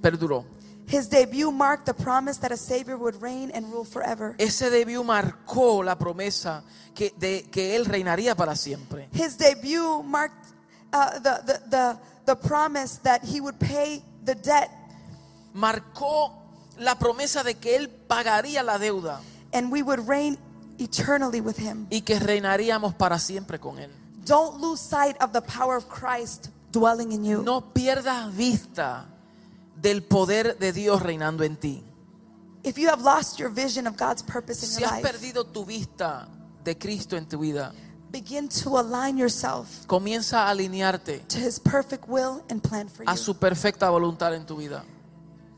perduró. 0.00 0.44
His 0.86 1.08
debut 1.08 1.52
marked 1.52 1.86
the 1.86 1.94
promise 1.94 2.38
that 2.38 2.50
a 2.50 2.56
Savior 2.56 2.96
would 2.96 3.22
reign 3.22 3.52
and 3.54 3.72
rule 3.72 3.84
forever. 3.84 4.34
Ese 4.38 4.70
debut 4.70 5.04
marcó 5.04 5.84
la 5.84 5.96
promesa 5.96 6.64
que, 6.94 7.12
de 7.16 7.42
que 7.50 7.76
Él 7.76 7.84
reinaría 7.84 8.34
para 8.34 8.56
siempre. 8.56 9.08
His 9.12 9.36
debut 9.36 10.02
marked 10.02 10.46
uh, 10.92 11.20
the, 11.20 11.42
the, 11.46 11.60
the, 11.70 11.98
the 12.26 12.34
promise 12.36 12.98
that 13.04 13.22
he 13.22 13.40
would 13.40 13.58
pay 13.60 14.02
the 14.24 14.34
debt 14.34 14.70
Marcó 15.54 16.32
la 16.78 16.96
promesa 16.96 17.42
de 17.44 17.54
que 17.54 17.76
Él 17.76 17.88
pagaría 17.88 18.64
la 18.64 18.78
deuda 18.78 19.20
and 19.52 19.70
we 19.70 19.82
would 19.82 20.06
reign 20.08 20.38
eternally 20.78 21.40
with 21.40 21.56
him. 21.58 21.86
y 21.90 22.00
que 22.02 22.18
reinaríamos 22.18 22.94
para 22.94 23.18
siempre 23.18 23.58
con 23.60 23.78
Él. 23.78 23.90
Don't 24.24 24.60
lose 24.60 24.80
sight 24.80 25.16
of 25.20 25.32
the 25.32 25.40
power 25.40 25.76
of 25.76 25.88
Christ 25.88 26.50
dwelling 26.72 27.12
in 27.12 27.24
you. 27.24 27.42
No 27.42 27.60
pierdas 27.72 28.34
vista 28.34 29.06
del 29.80 30.02
poder 30.02 30.58
de 30.58 30.72
Dios 30.72 31.02
reinando 31.02 31.44
en 31.44 31.56
ti. 31.56 31.84
If 32.62 32.76
you 32.76 32.88
have 32.88 33.02
lost 33.02 33.38
your 33.38 33.50
vision 33.50 33.86
of 33.86 33.96
God's 33.96 34.22
purpose 34.22 34.62
in 34.62 34.68
Si 34.68 34.80
your 34.80 34.90
has 34.90 35.02
life, 35.02 35.12
perdido 35.12 35.44
tu 35.44 35.64
vista 35.64 36.28
de 36.62 36.76
Cristo 36.76 37.16
en 37.16 37.26
tu 37.26 37.38
vida, 37.38 37.72
begin 38.10 38.48
to 38.48 38.78
align 38.78 39.16
yourself 39.16 39.86
comienza 39.86 40.46
a 40.46 40.50
alinearte 40.50 41.26
to 41.28 41.38
his 41.38 41.58
perfect 41.58 42.06
will 42.06 42.42
and 42.50 42.62
plan 42.62 42.88
for 42.88 43.04
a 43.06 43.12
you. 43.12 43.16
su 43.16 43.34
perfecta 43.34 43.88
voluntad 43.88 44.34
en 44.34 44.44
tu 44.44 44.56
vida. 44.56 44.84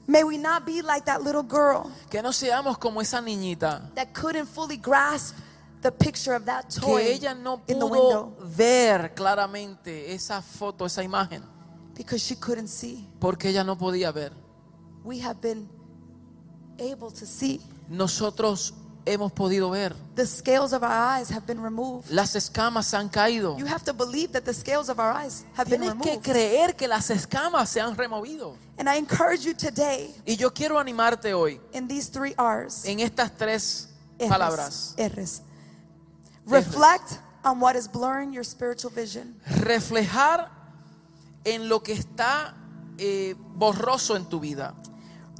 May 0.06 0.24
we 0.24 0.36
not 0.36 0.64
be 0.66 0.82
like 0.82 1.04
that 1.06 1.22
little 1.22 1.44
girl 1.44 1.90
Que 2.10 2.20
no 2.22 2.32
seamos 2.32 2.76
como 2.78 3.00
esa 3.00 3.20
niñita 3.20 3.92
that 3.94 4.12
couldn't 4.12 4.46
fully 4.46 4.76
grasp 4.76 5.34
the 5.80 5.90
picture 5.90 6.34
of 6.34 6.44
that 6.44 6.68
toy 6.70 7.02
que 7.02 7.12
ella 7.14 7.34
no 7.34 7.62
in 7.66 7.78
the 7.78 7.84
window 7.86 8.34
pudo 8.36 8.46
ver 8.48 9.14
claramente 9.14 10.12
esa 10.12 10.40
foto, 10.42 10.86
esa 10.86 11.02
imagen, 11.02 11.42
because 11.94 12.22
she 12.22 12.34
couldn't 12.36 12.68
see. 12.68 13.06
porque 13.20 13.48
ella 13.48 13.64
no 13.64 13.76
podía 13.76 14.12
ver. 14.12 14.32
We 15.04 15.18
have 15.20 15.40
been 15.40 15.68
able 16.78 17.10
to 17.10 17.26
see. 17.26 17.60
Nosotros 17.88 18.72
hemos 19.04 19.32
podido 19.32 19.70
ver. 19.70 19.94
The 20.14 20.26
scales 20.26 20.72
of 20.72 20.82
our 20.84 20.90
eyes 21.18 21.28
have 21.30 21.44
been 21.46 21.60
removed. 21.60 22.10
Las 22.10 22.34
escamas 22.36 22.86
se 22.86 22.96
han 22.96 23.08
caído. 23.08 23.58
You 23.58 23.66
have 23.66 23.82
to 23.84 23.92
believe 23.92 24.30
that 24.32 24.44
the 24.44 24.54
scales 24.54 24.88
of 24.88 25.00
our 25.00 25.10
eyes 25.12 25.44
have 25.54 25.68
been 25.68 25.80
Tienes 25.80 26.00
que 26.02 26.10
removed. 26.12 26.24
creer 26.24 26.76
que 26.76 26.86
las 26.86 27.10
escamas 27.10 27.68
se 27.68 27.80
han 27.80 27.96
removido. 27.96 28.56
And 28.78 28.88
I 28.88 28.96
encourage 28.96 29.44
you 29.44 29.54
today 29.54 30.14
Y 30.26 30.36
yo 30.36 30.50
quiero 30.50 30.78
animarte 30.78 31.34
hoy 31.34 31.60
in 31.72 31.88
these 31.88 32.08
three 32.08 32.34
R's. 32.38 32.84
en 32.86 33.00
estas 33.00 33.36
tres 33.36 33.88
R's, 34.18 34.28
palabras. 34.28 34.94
R's. 34.96 35.42
Reflect 36.46 37.18
on 37.44 37.60
what 37.60 37.76
is 37.76 37.86
blurring 37.88 38.32
your 38.32 38.44
spiritual 38.44 38.90
vision. 38.90 39.34
Reflejar 39.60 40.48
en 41.44 41.68
lo 41.68 41.82
que 41.82 41.92
está 41.92 42.54
eh, 42.98 43.34
borroso 43.38 44.16
en 44.16 44.26
tu 44.28 44.40
vida. 44.40 44.74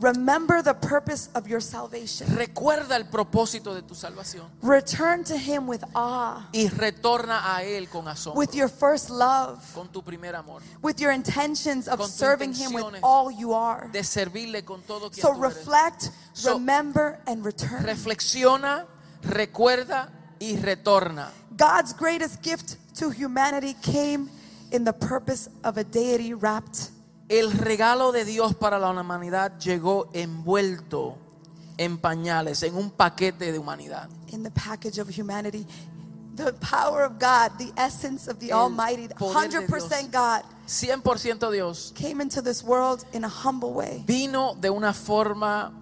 Remember 0.01 0.63
the 0.65 0.75
purpose 0.75 1.29
of 1.35 1.47
your 1.47 1.61
salvation. 1.63 2.27
Recuerda 2.35 2.97
el 2.97 3.05
propósito 3.09 3.73
de 3.73 3.83
tu 3.83 3.95
salvación 3.95 4.51
Return 4.61 5.23
to 5.23 5.37
Him 5.37 5.69
with 5.69 5.85
awe, 5.95 6.49
y 6.53 6.69
retorna 6.69 7.55
a 7.55 7.63
Él 7.63 7.89
con 7.89 8.09
asombro, 8.09 8.37
with 8.37 8.53
your 8.53 8.69
first 8.69 9.11
love, 9.11 9.61
con 9.75 9.89
tu 9.93 10.03
primer 10.03 10.35
amor, 10.35 10.61
with 10.83 10.97
your 10.99 11.13
intentions 11.13 11.87
of 11.87 12.05
serving 12.11 12.53
Him 12.53 12.73
with 12.73 12.85
all 13.03 13.31
you 13.31 13.53
are. 13.55 13.91
de 13.93 14.03
servirle 14.03 14.65
con 14.65 14.83
todo 14.83 15.09
quien 15.11 15.23
So 15.23 15.35
tú 15.35 15.45
eres. 15.45 15.55
reflect, 15.57 16.11
So- 16.33 16.55
remember, 16.55 17.21
and 17.27 17.45
return. 17.45 17.85
Reflexiona, 17.85 18.87
recuerda 19.23 20.09
y 20.41 20.57
retorna. 20.57 21.31
God's 21.57 21.93
greatest 21.95 22.43
gift 22.43 22.77
to 22.99 23.11
humanity 23.11 23.75
came 23.83 24.29
in 24.73 24.85
the 24.85 24.93
purpose 24.93 25.49
of 25.63 25.77
a 25.77 25.85
deity 25.85 26.35
wrapped 26.35 26.91
El 27.29 27.53
regalo 27.53 28.13
de 28.13 28.25
Dios 28.25 28.55
para 28.55 28.79
la 28.79 28.91
humanidad 28.91 29.59
llegó 29.59 30.11
envuelto 30.13 31.17
en 31.79 31.99
pañales, 31.99 32.63
en 32.63 32.75
un 32.75 32.91
paquete 32.91 33.53
de 33.53 33.59
humanidad. 33.59 34.09
in 34.33 34.43
the 34.43 34.51
package 34.51 34.99
of 34.99 35.09
humanity. 35.09 35.67
The 36.35 36.55
power 36.55 37.05
of 37.05 37.19
God, 37.19 37.59
the 37.59 37.73
essence 37.77 38.27
of 38.27 38.39
the 38.39 38.51
El 38.51 38.61
Almighty, 38.61 39.09
poder 39.09 39.49
de 39.49 39.67
100% 39.67 40.11
God, 40.11 40.43
100% 40.67 41.53
Dios 41.53 41.93
came 41.95 42.23
into 42.23 42.41
this 42.41 42.65
world 42.65 43.05
in 43.13 43.25
a 43.25 43.29
humble 43.29 43.75
way 43.75 44.03
vino 44.07 44.55
de 44.55 44.71
una 44.71 44.95
forma 44.95 45.73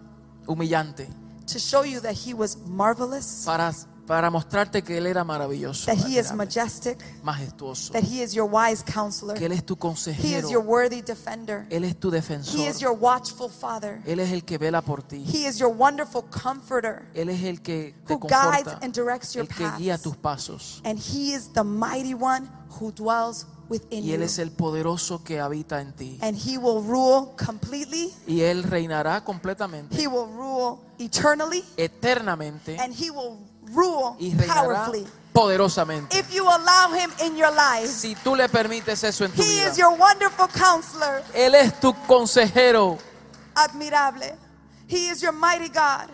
humillante 0.46 1.08
to 1.46 1.58
show 1.60 1.82
you 1.82 2.00
that 2.00 2.14
He 2.14 2.34
was 2.34 2.56
marvelous, 2.66 3.44
para, 3.44 3.72
para 4.10 4.28
mostrarte 4.28 4.82
que 4.82 4.98
Él 4.98 5.06
era 5.06 5.22
maravilloso, 5.22 5.86
that 5.86 6.04
He 6.04 6.18
is 6.18 6.32
majestic, 6.32 6.98
majestuoso, 7.22 7.92
that 7.92 8.02
He 8.02 8.20
is 8.24 8.34
your 8.34 8.50
wise 8.50 8.82
counselor, 8.82 9.36
que 9.36 9.46
Él 9.46 9.52
es 9.52 9.64
tu 9.64 9.74
He 9.74 9.78
consejero, 9.78 10.36
is 10.36 10.50
your 10.50 10.64
worthy 10.64 11.00
defender, 11.00 11.64
Él 11.70 11.84
es 11.84 11.94
tu 11.94 12.08
He 12.08 12.16
defensor, 12.16 12.58
is 12.68 12.80
your 12.80 12.92
watchful 12.92 13.48
Father, 13.48 14.02
Él 14.04 14.18
es 14.18 14.32
el 14.32 14.42
que 14.42 14.58
vela 14.58 14.82
por 14.82 15.02
ti, 15.02 15.22
He 15.24 15.46
is 15.46 15.60
your 15.60 15.68
wonderful 15.72 16.24
comforter, 16.24 17.06
Él 17.14 17.28
es 17.28 17.40
el 17.44 17.62
que 17.62 17.94
te 18.04 18.14
who 18.14 18.26
guides 18.26 18.74
and 18.82 18.92
directs 18.92 19.32
your 19.32 19.42
el 19.42 19.48
que 19.48 19.64
guía 19.78 19.96
tus 19.96 20.16
pasos. 20.16 20.80
and 20.84 20.98
He 20.98 21.32
is 21.32 21.52
the 21.52 21.62
mighty 21.62 22.14
one 22.14 22.50
who 22.80 22.90
dwells 22.90 23.46
within 23.68 24.02
Y 24.02 24.10
Él 24.10 24.18
you. 24.18 24.24
es 24.24 24.40
el 24.40 24.50
poderoso 24.50 25.22
que 25.22 25.38
habita 25.38 25.80
en 25.80 25.92
ti. 25.92 26.18
And 26.20 26.36
He 26.36 26.58
will 26.58 26.82
rule 26.82 27.30
completely, 27.36 28.12
Y 28.26 28.40
Él 28.40 28.64
reinará 28.64 29.22
completamente, 29.22 29.94
He 29.94 30.08
will 30.08 30.26
rule 30.26 30.80
eternally, 30.98 31.64
eternamente, 31.76 32.76
and 32.80 32.92
He 32.92 33.10
will 33.10 33.38
rule 33.72 34.16
y 34.18 34.34
reinará 34.34 34.62
powerfully. 34.62 35.06
poderosamente. 35.32 36.18
If 36.18 36.32
you 36.34 36.44
allow 36.48 36.92
Him 36.92 37.10
in 37.24 37.36
your 37.36 37.52
life, 37.52 37.86
Si 37.88 38.14
tú 38.16 38.34
le 38.36 38.48
permites 38.48 39.02
eso 39.04 39.24
en 39.24 39.32
tu 39.32 39.42
He 39.42 39.46
vida, 39.60 39.70
is 39.70 39.78
your 39.78 39.90
wonderful 39.96 40.48
counselor, 40.48 41.22
Él 41.34 41.54
es 41.54 41.78
tu 41.80 41.92
consejero, 42.06 42.98
admirable. 43.54 44.34
He 44.88 45.08
is 45.08 45.22
your 45.22 45.32
mighty 45.32 45.68
God, 45.68 46.08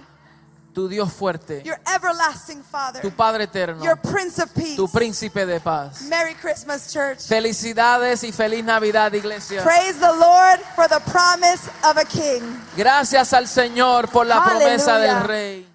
tu 0.75 0.87
Dios 0.87 1.11
fuerte, 1.11 1.63
your 1.65 1.79
everlasting 1.87 2.63
Father, 2.63 3.01
tu 3.01 3.11
Padre 3.11 3.45
eterno, 3.45 3.83
your 3.83 3.97
Prince 3.97 4.39
of 4.39 4.53
Peace. 4.55 4.77
tu 4.77 4.87
príncipe 4.89 5.47
de 5.47 5.59
paz. 5.61 6.03
Merry 6.03 6.35
Christmas, 6.35 6.93
church. 6.93 7.21
Felicidades 7.27 8.23
y 8.23 8.33
feliz 8.33 8.63
Navidad, 8.63 9.15
iglesia. 9.15 9.63
Praise 9.63 9.99
the 9.99 10.13
Lord 10.13 10.61
for 10.75 10.87
the 10.89 11.01
promise 11.11 11.67
of 11.85 11.97
a 11.97 12.05
king. 12.05 12.43
Gracias 12.77 13.33
al 13.33 13.47
Señor 13.49 14.09
por 14.11 14.27
la 14.27 14.45
promesa 14.45 14.99
del 14.99 15.21
Rey. 15.27 15.67